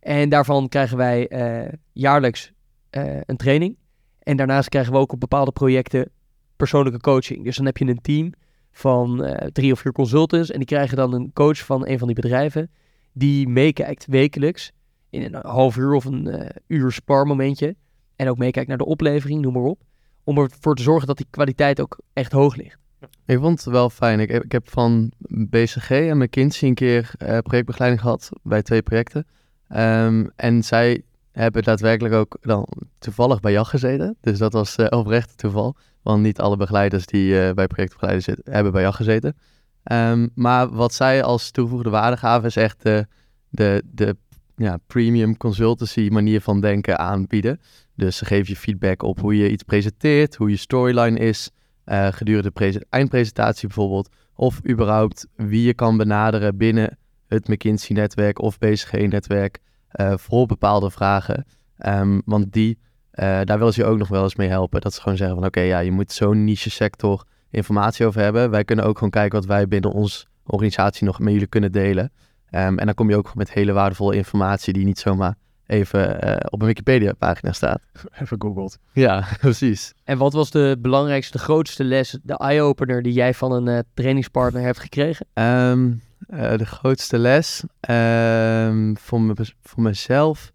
En 0.01 0.29
daarvan 0.29 0.69
krijgen 0.69 0.97
wij 0.97 1.29
eh, 1.29 1.73
jaarlijks 1.93 2.53
eh, 2.91 3.21
een 3.25 3.37
training. 3.37 3.77
En 4.19 4.37
daarnaast 4.37 4.69
krijgen 4.69 4.93
we 4.93 4.99
ook 4.99 5.13
op 5.13 5.21
bepaalde 5.21 5.53
projecten 5.53 6.11
persoonlijke 6.57 7.01
coaching. 7.01 7.45
Dus 7.45 7.57
dan 7.57 7.67
heb 7.67 7.77
je 7.77 7.87
een 7.87 8.01
team 8.01 8.33
van 8.73 9.25
eh, 9.25 9.47
drie 9.47 9.73
of 9.73 9.81
vier 9.81 9.93
consultants 9.93 10.51
en 10.51 10.59
die 10.59 10.67
krijgen 10.67 10.97
dan 10.97 11.13
een 11.13 11.33
coach 11.33 11.59
van 11.65 11.87
een 11.87 11.99
van 11.99 12.07
die 12.07 12.17
bedrijven 12.17 12.71
die 13.13 13.49
meekijkt 13.49 14.07
wekelijks 14.07 14.73
in 15.11 15.23
een 15.23 15.47
half 15.47 15.77
uur 15.77 15.93
of 15.93 16.05
een 16.05 16.51
uur 16.67 16.93
sparmomentje. 16.93 17.77
En 18.17 18.29
ook 18.29 18.39
meekijkt 18.39 18.69
naar 18.69 18.79
de 18.79 18.87
oplevering, 18.87 19.41
noem 19.41 19.53
maar 19.53 19.63
op. 19.63 19.83
Om 20.25 20.39
ervoor 20.39 20.75
te 20.75 20.83
zorgen 20.83 21.07
dat 21.07 21.17
die 21.17 21.27
kwaliteit 21.31 21.81
ook 21.81 21.99
echt 22.13 22.33
hoog 22.33 22.57
ligt. 22.57 22.84
Ik 23.27 23.39
vond 23.39 23.65
het 23.65 23.73
wel 23.73 23.91
fijn. 23.91 24.21
Ik 24.21 24.31
heb, 24.31 24.45
ik 24.45 24.53
heb 24.53 24.71
van 24.71 25.13
BCG 25.29 25.91
en 25.91 26.19
McKinsey 26.19 26.69
een 26.69 26.75
keer 26.75 27.11
eh, 27.19 27.39
projectbegeleiding 27.39 28.03
gehad 28.03 28.31
bij 28.43 28.63
twee 28.63 28.83
projecten. 28.83 29.27
Ehm, 29.69 30.27
en 30.37 30.63
zij 30.63 31.03
hebben 31.33 31.63
daadwerkelijk 31.63 32.15
ook 32.15 32.37
dan 32.41 32.69
toevallig 32.99 33.41
bij 33.41 33.53
JAG 33.53 33.71
gezeten. 33.71 34.17
Dus 34.21 34.39
dat 34.39 34.53
was 34.53 34.77
eh 34.77 34.99
oprecht 34.99 35.39
toeval. 35.39 35.77
Want 36.03 36.23
niet 36.23 36.41
alle 36.41 36.57
begeleiders 36.57 37.07
die 37.07 37.41
eh, 37.41 37.55
bij 37.55 37.67
projectbegeleiders 37.67 38.25
zitten, 38.25 38.53
hebben 38.53 38.73
bij 38.73 38.83
JAG 38.83 38.97
gezeten. 38.97 39.37
Ehm, 39.83 40.29
maar 40.35 40.69
wat 40.69 40.95
zij 40.95 41.23
als 41.23 41.51
toegevoegde 41.51 41.91
waarde 41.91 42.17
gaven 42.17 42.49
is 42.49 42.57
echt 42.57 42.83
de, 42.83 43.07
de, 43.49 43.83
de 43.93 44.17
ja, 44.57 44.79
premium 44.87 45.37
consultancy 45.37 46.09
manier 46.13 46.41
van 46.41 46.61
denken 46.61 46.99
aanbieden. 46.99 47.61
Dus 47.95 48.17
ze 48.17 48.25
geven 48.25 48.53
je 48.53 48.57
feedback 48.57 49.03
op 49.03 49.21
hoe 49.21 49.37
je 49.37 49.51
iets 49.51 49.63
presenteert, 49.63 50.35
hoe 50.35 50.51
je 50.51 50.57
storyline 50.57 51.19
is, 51.19 51.51
eh, 51.85 52.07
gedurende 52.07 52.49
de 52.49 52.55
prese- 52.55 52.87
eindpresentatie 52.91 53.69
bijvoorbeeld. 53.69 54.09
Of 54.35 54.61
überhaupt 54.69 55.27
wie 55.37 55.67
je 55.67 55.75
kan 55.75 55.97
benaderen 55.97 56.57
binnen 56.57 56.99
het 57.27 57.49
McKinsey-netwerk 57.49 58.39
of 58.39 58.59
BCG-netwerk 58.59 59.59
eh, 59.89 60.13
voor 60.17 60.47
bepaalde 60.47 60.91
vragen. 60.91 61.47
Ehm, 61.77 62.21
want 62.25 62.53
die, 62.53 62.79
eh, 63.11 63.41
daar 63.45 63.59
willen 63.59 63.73
ze 63.73 63.81
je 63.81 63.87
ook 63.87 63.99
nog 63.99 64.09
wel 64.09 64.23
eens 64.23 64.35
mee 64.37 64.49
helpen. 64.49 64.81
Dat 64.81 64.95
ze 64.95 65.01
gewoon 65.01 65.17
zeggen 65.17 65.37
van 65.37 65.47
oké, 65.47 65.61
ja, 65.61 65.79
je 65.79 65.91
moet 65.93 66.13
zo'n 66.13 66.45
niche 66.45 66.71
sector 66.71 67.25
informatie 67.51 68.07
over 68.07 68.21
hebben. 68.21 68.51
Wij 68.51 68.65
kunnen 68.65 68.85
ook 68.85 68.95
gewoon 68.95 69.11
kijken 69.11 69.39
wat 69.39 69.49
wij 69.49 69.69
binnen 69.69 69.91
onze 69.93 70.27
organisatie 70.47 71.07
nog 71.07 71.19
met 71.19 71.33
jullie 71.33 71.47
kunnen 71.47 71.73
delen. 71.73 72.13
Ehm, 72.51 72.79
en 72.79 72.87
dan 72.87 72.95
kom 72.95 73.11
je 73.11 73.17
ook 73.17 73.35
met 73.35 73.53
hele 73.53 73.73
waardevolle 73.73 74.17
informatie 74.17 74.73
die 74.73 74.85
niet 74.85 74.99
zomaar 74.99 75.35
even 75.67 76.21
eh, 76.21 76.47
op 76.49 76.61
een 76.61 76.67
Wikipedia-pagina 76.67 77.53
staat. 77.53 77.83
Even 78.21 78.43
googled. 78.43 78.79
Ja, 78.93 79.25
precies. 79.41 79.93
En 80.05 80.19
wat 80.19 80.33
was 80.33 80.51
de 80.51 80.77
belangrijkste, 80.81 81.37
de 81.37 81.45
grootste 81.45 81.85
les, 81.85 82.19
de 82.23 82.37
eye-opener 82.37 83.03
die 83.03 83.13
jij 83.13 83.35
van 83.35 83.53
een 83.53 83.69
eh, 83.69 83.79
trainingspartner 83.95 84.63
hebt 84.63 84.79
gekregen? 84.81 85.27
Ehm, 85.33 85.93
eh, 86.29 86.57
de 86.57 86.67
grootste 86.67 87.19
les 87.19 87.63
ehm, 87.81 88.95
voor, 88.95 89.21
me, 89.21 89.35
voor 89.63 89.83
mezelf 89.83 90.53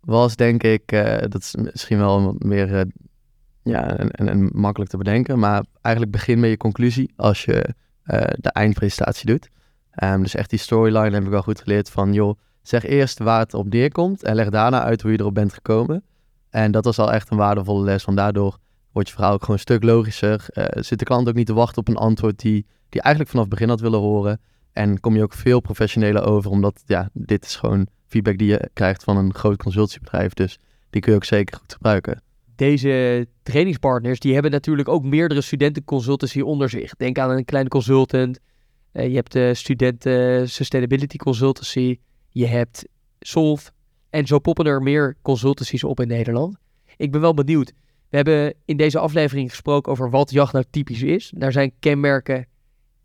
was 0.00 0.36
denk 0.36 0.62
ik, 0.62 0.92
eh, 0.92 1.18
dat 1.28 1.42
is 1.42 1.54
misschien 1.56 1.98
wel 1.98 2.24
wat 2.24 2.42
meer 2.42 2.74
eh, 2.74 2.80
ja, 3.62 3.96
en, 3.96 4.10
en, 4.10 4.28
en 4.28 4.50
makkelijk 4.52 4.90
te 4.90 4.96
bedenken, 4.96 5.38
maar 5.38 5.64
eigenlijk 5.80 6.16
begin 6.16 6.40
met 6.40 6.50
je 6.50 6.56
conclusie 6.56 7.12
als 7.16 7.44
je 7.44 7.74
eh, 8.02 8.20
de 8.36 8.50
eindpresentatie 8.50 9.26
doet. 9.26 9.48
Ehm, 9.90 10.22
dus 10.22 10.34
echt 10.34 10.50
die 10.50 10.58
storyline 10.58 11.10
heb 11.10 11.22
ik 11.22 11.28
wel 11.28 11.42
goed 11.42 11.60
geleerd 11.60 11.90
van, 11.90 12.12
joh, 12.12 12.38
zeg 12.62 12.84
eerst 12.84 13.18
waar 13.18 13.40
het 13.40 13.54
op 13.54 13.68
neerkomt 13.68 14.22
en 14.22 14.34
leg 14.34 14.48
daarna 14.48 14.82
uit 14.82 15.02
hoe 15.02 15.10
je 15.10 15.20
erop 15.20 15.34
bent 15.34 15.52
gekomen. 15.52 16.04
En 16.50 16.70
dat 16.70 16.84
was 16.84 16.98
al 16.98 17.12
echt 17.12 17.30
een 17.30 17.36
waardevolle 17.36 17.84
les, 17.84 18.04
want 18.04 18.16
daardoor 18.16 18.58
wordt 18.92 19.08
je 19.08 19.14
verhaal 19.14 19.32
ook 19.32 19.40
gewoon 19.40 19.56
een 19.56 19.62
stuk 19.62 19.82
logischer. 19.82 20.46
Eh, 20.48 20.82
zit 20.82 20.98
de 20.98 21.04
klant 21.04 21.28
ook 21.28 21.34
niet 21.34 21.46
te 21.46 21.52
wachten 21.52 21.78
op 21.78 21.88
een 21.88 21.96
antwoord 21.96 22.38
die, 22.38 22.66
die 22.88 23.00
eigenlijk 23.00 23.34
vanaf 23.34 23.46
het 23.46 23.54
begin 23.54 23.68
had 23.68 23.80
willen 23.80 24.00
horen. 24.00 24.40
En 24.72 25.00
kom 25.00 25.16
je 25.16 25.22
ook 25.22 25.32
veel 25.32 25.60
professioneler 25.60 26.24
over, 26.24 26.50
omdat 26.50 26.82
ja, 26.86 27.10
dit 27.12 27.44
is 27.44 27.56
gewoon 27.56 27.86
feedback 28.06 28.38
die 28.38 28.48
je 28.48 28.70
krijgt 28.72 29.04
van 29.04 29.16
een 29.16 29.34
groot 29.34 29.56
consultiebedrijf. 29.56 30.32
Dus 30.32 30.58
die 30.90 31.00
kun 31.00 31.10
je 31.12 31.18
ook 31.18 31.24
zeker 31.24 31.56
goed 31.56 31.72
gebruiken. 31.72 32.22
Deze 32.56 33.26
trainingspartners, 33.42 34.20
die 34.20 34.32
hebben 34.32 34.50
natuurlijk 34.50 34.88
ook 34.88 35.04
meerdere 35.04 35.40
studentenconsultancy 35.40 36.40
onder 36.40 36.68
zich. 36.68 36.96
Denk 36.96 37.18
aan 37.18 37.30
een 37.30 37.44
kleine 37.44 37.68
consultant. 37.68 38.38
Eh, 38.92 39.08
je 39.08 39.14
hebt 39.14 39.32
de 39.32 39.54
studenten 39.54 40.48
sustainability 40.48 41.16
consultancy. 41.16 41.98
Je 42.30 42.46
hebt 42.46 42.84
Solve. 43.20 43.70
En 44.10 44.26
zo 44.26 44.38
poppen 44.38 44.66
er 44.66 44.82
meer 44.82 45.16
consultancies 45.22 45.84
op 45.84 46.00
in 46.00 46.08
Nederland. 46.08 46.56
Ik 46.96 47.12
ben 47.12 47.20
wel 47.20 47.34
benieuwd. 47.34 47.72
We 48.08 48.16
hebben 48.16 48.54
in 48.64 48.76
deze 48.76 48.98
aflevering 48.98 49.50
gesproken 49.50 49.92
over 49.92 50.10
wat 50.10 50.30
jacht 50.30 50.52
nou 50.52 50.64
typisch 50.70 51.02
is. 51.02 51.32
Daar 51.36 51.52
zijn 51.52 51.72
kenmerken 51.78 52.46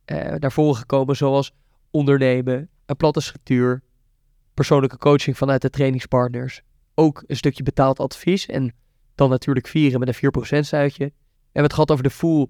eh, 0.05 0.33
naar 0.39 0.51
voren 0.51 0.75
gekomen 0.75 1.15
zoals 1.15 1.51
ondernemen, 1.91 2.69
een 2.85 2.95
platte 2.95 3.21
structuur, 3.21 3.83
persoonlijke 4.53 4.97
coaching 4.97 5.37
vanuit 5.37 5.61
de 5.61 5.69
trainingspartners. 5.69 6.61
Ook 6.95 7.23
een 7.27 7.35
stukje 7.35 7.63
betaald 7.63 7.99
advies 7.99 8.45
en 8.45 8.73
dan 9.15 9.29
natuurlijk 9.29 9.67
vieren 9.67 9.99
met 9.99 10.07
een 10.07 10.31
4% 10.59 10.59
stuitje. 10.59 11.05
We 11.05 11.11
hebben 11.43 11.63
het 11.63 11.73
gehad 11.73 11.91
over 11.91 12.03
de 12.03 12.09
Full 12.09 12.47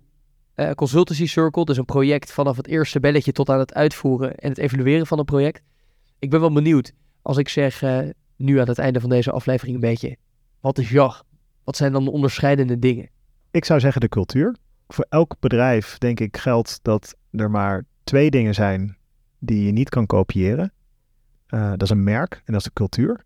eh, 0.53 0.71
Consultancy 0.71 1.25
Circle, 1.25 1.65
dus 1.65 1.77
een 1.77 1.85
project 1.85 2.31
vanaf 2.31 2.57
het 2.57 2.67
eerste 2.67 2.99
belletje 2.99 3.31
tot 3.31 3.49
aan 3.49 3.59
het 3.59 3.73
uitvoeren 3.73 4.35
en 4.35 4.49
het 4.49 4.57
evalueren 4.57 5.07
van 5.07 5.19
een 5.19 5.25
project. 5.25 5.61
Ik 6.25 6.31
ben 6.31 6.39
wel 6.39 6.51
benieuwd 6.51 6.93
als 7.21 7.37
ik 7.37 7.49
zeg 7.49 7.81
eh, 7.81 7.99
nu 8.35 8.59
aan 8.59 8.67
het 8.67 8.79
einde 8.79 8.99
van 8.99 9.09
deze 9.09 9.31
aflevering 9.31 9.75
een 9.75 9.81
beetje, 9.81 10.17
wat 10.59 10.77
is 10.77 10.89
JAG? 10.89 11.23
Wat 11.63 11.77
zijn 11.77 11.91
dan 11.91 12.03
de 12.03 12.11
onderscheidende 12.11 12.79
dingen? 12.79 13.09
Ik 13.51 13.65
zou 13.65 13.79
zeggen 13.79 14.01
de 14.01 14.09
cultuur. 14.09 14.55
Voor 14.87 15.05
elk 15.09 15.35
bedrijf 15.39 15.97
denk 15.97 16.19
ik 16.19 16.37
geldt 16.37 16.79
dat 16.81 17.15
er 17.31 17.51
maar 17.51 17.85
twee 18.03 18.29
dingen 18.29 18.53
zijn 18.53 18.97
die 19.39 19.65
je 19.65 19.71
niet 19.71 19.89
kan 19.89 20.05
kopiëren. 20.05 20.73
Uh, 21.49 21.69
dat 21.69 21.81
is 21.81 21.89
een 21.89 22.03
merk 22.03 22.33
en 22.33 22.53
dat 22.53 22.55
is 22.55 22.63
de 22.63 22.73
cultuur. 22.73 23.25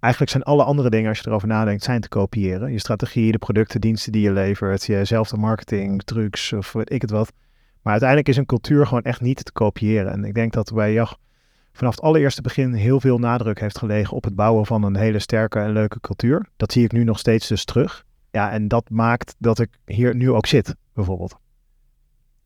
Eigenlijk 0.00 0.32
zijn 0.32 0.44
alle 0.44 0.64
andere 0.64 0.90
dingen, 0.90 1.08
als 1.08 1.18
je 1.18 1.28
erover 1.28 1.48
nadenkt, 1.48 1.82
zijn 1.82 2.00
te 2.00 2.08
kopiëren. 2.08 2.72
Je 2.72 2.78
strategie, 2.78 3.32
de 3.32 3.38
producten, 3.38 3.80
diensten 3.80 4.12
die 4.12 4.22
je 4.22 4.32
levert, 4.32 4.84
jezelfde 4.84 5.36
marketing, 5.36 6.02
trucs 6.02 6.52
of 6.52 6.72
weet 6.72 6.92
ik 6.92 7.00
het 7.00 7.10
wat. 7.10 7.32
Maar 7.82 7.92
uiteindelijk 7.92 8.28
is 8.28 8.36
een 8.36 8.46
cultuur 8.46 8.86
gewoon 8.86 9.02
echt 9.02 9.20
niet 9.20 9.44
te 9.44 9.52
kopiëren. 9.52 10.12
En 10.12 10.24
ik 10.24 10.34
denk 10.34 10.52
dat 10.52 10.72
bij 10.74 10.92
JAG 10.92 11.16
vanaf 11.72 11.94
het 11.94 12.04
allereerste 12.04 12.42
begin 12.42 12.72
heel 12.72 13.00
veel 13.00 13.18
nadruk 13.18 13.60
heeft 13.60 13.78
gelegen 13.78 14.16
op 14.16 14.24
het 14.24 14.34
bouwen 14.34 14.66
van 14.66 14.82
een 14.82 14.96
hele 14.96 15.18
sterke 15.18 15.58
en 15.58 15.72
leuke 15.72 16.00
cultuur. 16.00 16.48
Dat 16.56 16.72
zie 16.72 16.84
ik 16.84 16.92
nu 16.92 17.04
nog 17.04 17.18
steeds 17.18 17.48
dus 17.48 17.64
terug. 17.64 18.04
Ja, 18.30 18.50
en 18.50 18.68
dat 18.68 18.90
maakt 18.90 19.34
dat 19.38 19.58
ik 19.58 19.78
hier 19.84 20.14
nu 20.14 20.30
ook 20.30 20.46
zit, 20.46 20.74
bijvoorbeeld. 20.94 21.36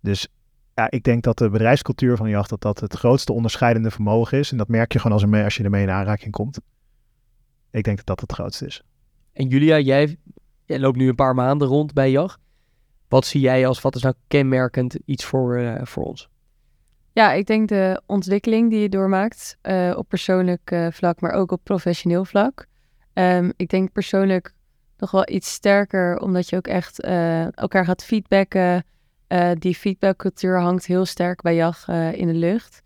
Dus 0.01 0.29
ja, 0.75 0.91
ik 0.91 1.03
denk 1.03 1.23
dat 1.23 1.39
de 1.39 1.51
bedrijfscultuur 1.51 2.17
van 2.17 2.29
jacht 2.29 2.49
dat 2.49 2.61
dat 2.61 2.81
het 2.81 2.95
grootste 2.95 3.33
onderscheidende 3.33 3.91
vermogen 3.91 4.39
is. 4.39 4.51
En 4.51 4.57
dat 4.57 4.69
merk 4.69 4.93
je 4.93 4.99
gewoon 4.99 5.21
als, 5.21 5.31
er, 5.33 5.45
als 5.45 5.57
je 5.57 5.65
ermee 5.65 5.83
in 5.83 5.91
aanraking 5.91 6.33
komt. 6.33 6.61
Ik 7.71 7.85
denk 7.85 7.97
dat 7.97 8.07
dat 8.07 8.21
het 8.21 8.33
grootste 8.33 8.67
is. 8.67 8.83
En 9.33 9.49
Julia, 9.49 9.79
jij, 9.79 10.17
loopt 10.67 10.97
nu 10.97 11.09
een 11.09 11.15
paar 11.15 11.35
maanden 11.35 11.69
rond 11.69 11.93
bij 11.93 12.11
JAG. 12.11 12.39
Wat 13.09 13.27
zie 13.27 13.41
jij 13.41 13.67
als, 13.67 13.81
wat 13.81 13.97
is 13.97 14.03
nou 14.03 14.15
kenmerkend 14.29 14.97
iets 15.05 15.25
voor, 15.25 15.59
uh, 15.59 15.81
voor 15.83 16.05
ons? 16.05 16.29
Ja, 17.15 17.33
ik 17.33 17.47
denk 17.47 17.69
de 17.69 18.03
ontwikkeling 18.07 18.71
die 18.71 18.81
je 18.81 18.89
doormaakt 18.89 19.59
uh, 19.63 19.95
op 19.97 20.09
persoonlijk 20.09 20.71
uh, 20.71 20.87
vlak, 20.91 21.21
maar 21.21 21.33
ook 21.33 21.53
op 21.53 21.61
professioneel 21.63 22.25
vlak. 22.25 22.67
Um, 23.13 23.53
ik 23.57 23.69
denk 23.69 23.93
persoonlijk 23.93 24.55
nog 24.97 25.11
wel 25.11 25.29
iets 25.29 25.53
sterker, 25.53 26.19
omdat 26.19 26.49
je 26.49 26.57
ook 26.57 26.67
echt 26.67 27.01
elkaar 27.55 27.85
gaat 27.85 28.05
feedbacken. 28.05 28.85
die 29.59 29.75
feedbackcultuur 29.75 30.61
hangt 30.61 30.87
heel 30.87 31.05
sterk 31.05 31.43
bij 31.43 31.55
JAG 31.55 31.89
in 32.13 32.27
de 32.27 32.35
lucht. 32.35 32.83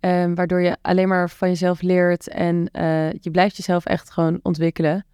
Um, 0.00 0.34
waardoor 0.34 0.60
je 0.60 0.76
alleen 0.82 1.08
maar 1.08 1.30
van 1.30 1.48
jezelf 1.48 1.82
leert 1.82 2.28
en 2.28 2.68
uh, 2.72 3.12
je 3.12 3.30
blijft 3.30 3.56
jezelf 3.56 3.84
echt 3.84 4.10
gewoon 4.10 4.40
ontwikkelen. 4.42 5.06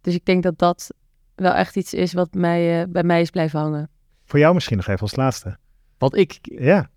Dus 0.00 0.14
ik 0.14 0.24
denk 0.24 0.42
dat 0.42 0.58
dat 0.58 0.94
wel 1.34 1.52
echt 1.52 1.76
iets 1.76 1.94
is 1.94 2.12
wat 2.12 2.34
mij, 2.34 2.80
uh, 2.80 2.86
bij 2.88 3.02
mij 3.02 3.20
is 3.20 3.30
blijven 3.30 3.60
hangen. 3.60 3.90
Voor 4.24 4.38
jou 4.38 4.54
misschien 4.54 4.76
nog 4.76 4.86
even 4.86 5.00
als 5.00 5.16
laatste. 5.16 5.56
Wat 5.98 6.16
ik... 6.16 6.38
Ja. 6.42 6.90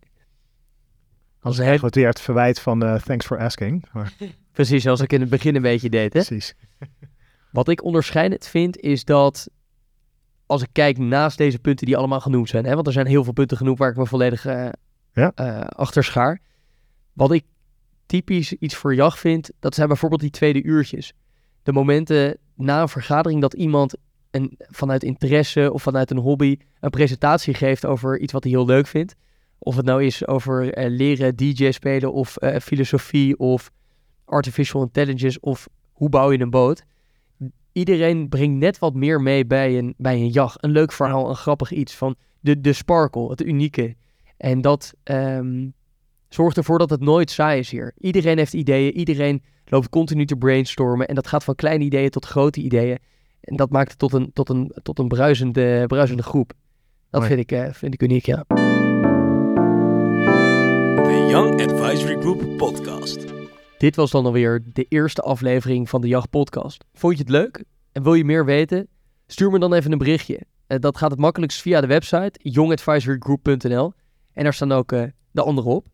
Als 1.41 1.57
weer 1.57 2.07
het 2.07 2.21
verwijt 2.21 2.59
van 2.59 2.83
uh, 2.83 2.95
thanks 2.95 3.25
for 3.25 3.39
asking. 3.39 3.85
Maar... 3.93 4.13
Precies, 4.51 4.83
zoals 4.83 5.01
ik 5.01 5.13
in 5.13 5.21
het 5.21 5.29
begin 5.29 5.55
een 5.55 5.61
beetje 5.61 5.89
deed. 5.89 6.13
Hè? 6.13 6.23
Precies. 6.23 6.55
wat 7.51 7.67
ik 7.67 7.83
onderscheidend 7.83 8.47
vind 8.47 8.77
is 8.77 9.05
dat 9.05 9.49
als 10.45 10.61
ik 10.61 10.69
kijk 10.71 10.97
naast 10.97 11.37
deze 11.37 11.59
punten 11.59 11.85
die 11.85 11.97
allemaal 11.97 12.19
genoemd 12.19 12.49
zijn. 12.49 12.65
Hè, 12.65 12.75
want 12.75 12.87
er 12.87 12.93
zijn 12.93 13.07
heel 13.07 13.23
veel 13.23 13.33
punten 13.33 13.57
genoemd 13.57 13.77
waar 13.77 13.89
ik 13.89 13.97
me 13.97 14.05
volledig 14.05 14.43
ja? 15.13 15.27
achter 15.65 16.03
schaar. 16.03 16.41
Wat 17.13 17.31
ik 17.31 17.43
typisch 18.05 18.53
iets 18.53 18.75
voor 18.75 18.95
jacht 18.95 19.19
vind, 19.19 19.51
dat 19.59 19.75
zijn 19.75 19.87
bijvoorbeeld 19.87 20.21
die 20.21 20.29
tweede 20.29 20.63
uurtjes. 20.63 21.13
De 21.63 21.73
momenten 21.73 22.37
na 22.55 22.81
een 22.81 22.89
vergadering 22.89 23.41
dat 23.41 23.53
iemand 23.53 23.95
een, 24.31 24.57
vanuit 24.57 25.03
interesse 25.03 25.73
of 25.73 25.81
vanuit 25.81 26.11
een 26.11 26.17
hobby 26.17 26.57
een 26.79 26.89
presentatie 26.89 27.53
geeft 27.53 27.85
over 27.85 28.19
iets 28.19 28.33
wat 28.33 28.43
hij 28.43 28.51
heel 28.51 28.65
leuk 28.65 28.87
vindt. 28.87 29.15
Of 29.63 29.75
het 29.75 29.85
nou 29.85 30.03
is 30.03 30.27
over 30.27 30.77
uh, 30.77 30.97
leren 30.97 31.35
DJ 31.35 31.71
spelen 31.71 32.13
of 32.13 32.35
uh, 32.39 32.55
filosofie 32.55 33.37
of 33.37 33.71
artificial 34.25 34.81
intelligence 34.81 35.39
of 35.39 35.67
hoe 35.91 36.09
bouw 36.09 36.31
je 36.31 36.39
een 36.39 36.49
boot. 36.49 36.83
Iedereen 37.71 38.29
brengt 38.29 38.59
net 38.59 38.79
wat 38.79 38.93
meer 38.93 39.21
mee 39.21 39.45
bij 39.45 39.77
een, 39.77 39.93
bij 39.97 40.15
een 40.15 40.29
jacht. 40.29 40.63
Een 40.63 40.71
leuk 40.71 40.91
verhaal, 40.91 41.29
een 41.29 41.35
grappig 41.35 41.71
iets 41.71 41.95
van 41.95 42.15
de, 42.39 42.61
de 42.61 42.73
sparkle, 42.73 43.29
het 43.29 43.41
unieke. 43.41 43.95
En 44.37 44.61
dat, 44.61 44.93
um, 45.03 45.73
Zorg 46.33 46.53
ervoor 46.53 46.79
dat 46.79 46.89
het 46.89 47.01
nooit 47.01 47.31
saai 47.31 47.59
is 47.59 47.71
hier. 47.71 47.93
Iedereen 47.97 48.37
heeft 48.37 48.53
ideeën, 48.53 48.93
iedereen 48.93 49.43
loopt 49.65 49.89
continu 49.89 50.25
te 50.25 50.35
brainstormen. 50.35 51.07
En 51.07 51.15
dat 51.15 51.27
gaat 51.27 51.43
van 51.43 51.55
kleine 51.55 51.83
ideeën 51.83 52.09
tot 52.09 52.25
grote 52.25 52.61
ideeën. 52.61 52.97
En 53.41 53.55
dat 53.55 53.69
maakt 53.69 53.89
het 53.89 53.99
tot 53.99 54.13
een, 54.13 54.33
tot 54.33 54.49
een, 54.49 54.71
tot 54.83 54.99
een 54.99 55.07
bruisende, 55.07 55.83
bruisende 55.87 56.23
groep. 56.23 56.53
Dat 57.09 57.25
vind 57.25 57.39
ik, 57.39 57.51
uh, 57.51 57.67
vind 57.71 57.93
ik 57.93 58.01
uniek, 58.01 58.25
ja. 58.25 58.45
The 61.11 61.27
Young 61.29 61.61
Advisory 61.61 62.19
Group 62.19 62.57
Podcast. 62.57 63.25
Dit 63.77 63.95
was 63.95 64.11
dan 64.11 64.25
alweer 64.25 64.63
de 64.73 64.85
eerste 64.89 65.21
aflevering 65.21 65.89
van 65.89 66.01
de 66.01 66.07
Jacht 66.07 66.29
Podcast. 66.29 66.85
Vond 66.93 67.13
je 67.13 67.19
het 67.19 67.31
leuk 67.31 67.63
en 67.91 68.03
wil 68.03 68.13
je 68.13 68.25
meer 68.25 68.45
weten? 68.45 68.87
Stuur 69.27 69.51
me 69.51 69.59
dan 69.59 69.73
even 69.73 69.91
een 69.91 69.97
berichtje. 69.97 70.41
Uh, 70.67 70.79
dat 70.79 70.97
gaat 70.97 71.11
het 71.11 71.19
makkelijkst 71.19 71.61
via 71.61 71.81
de 71.81 71.87
website 71.87 72.39
youngadvisorygroup.nl. 72.41 73.93
En 74.33 74.43
daar 74.43 74.53
staan 74.53 74.71
ook 74.71 74.91
uh, 74.91 75.03
de 75.31 75.41
andere 75.41 75.69
op. 75.69 75.87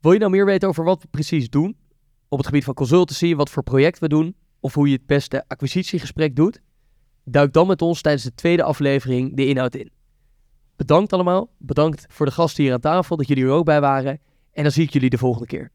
Wil 0.00 0.12
je 0.12 0.18
nou 0.18 0.30
meer 0.30 0.46
weten 0.46 0.68
over 0.68 0.84
wat 0.84 1.02
we 1.02 1.08
precies 1.10 1.50
doen? 1.50 1.76
Op 2.28 2.38
het 2.38 2.46
gebied 2.46 2.64
van 2.64 2.74
consultancy, 2.74 3.34
wat 3.34 3.50
voor 3.50 3.62
project 3.62 3.98
we 3.98 4.08
doen, 4.08 4.36
of 4.60 4.74
hoe 4.74 4.88
je 4.88 4.96
het 4.96 5.06
beste 5.06 5.44
acquisitiegesprek 5.48 6.36
doet? 6.36 6.60
Duik 7.24 7.52
dan 7.52 7.66
met 7.66 7.82
ons 7.82 8.00
tijdens 8.00 8.24
de 8.24 8.34
tweede 8.34 8.62
aflevering 8.62 9.36
de 9.36 9.46
inhoud 9.46 9.74
in. 9.74 9.90
Bedankt 10.76 11.12
allemaal. 11.12 11.50
Bedankt 11.58 12.06
voor 12.08 12.26
de 12.26 12.32
gasten 12.32 12.64
hier 12.64 12.72
aan 12.72 12.80
tafel, 12.80 13.16
dat 13.16 13.28
jullie 13.28 13.44
er 13.44 13.50
ook 13.50 13.64
bij 13.64 13.80
waren. 13.80 14.20
En 14.54 14.62
dan 14.62 14.72
zie 14.72 14.84
ik 14.84 14.92
jullie 14.92 15.10
de 15.10 15.18
volgende 15.18 15.46
keer. 15.46 15.70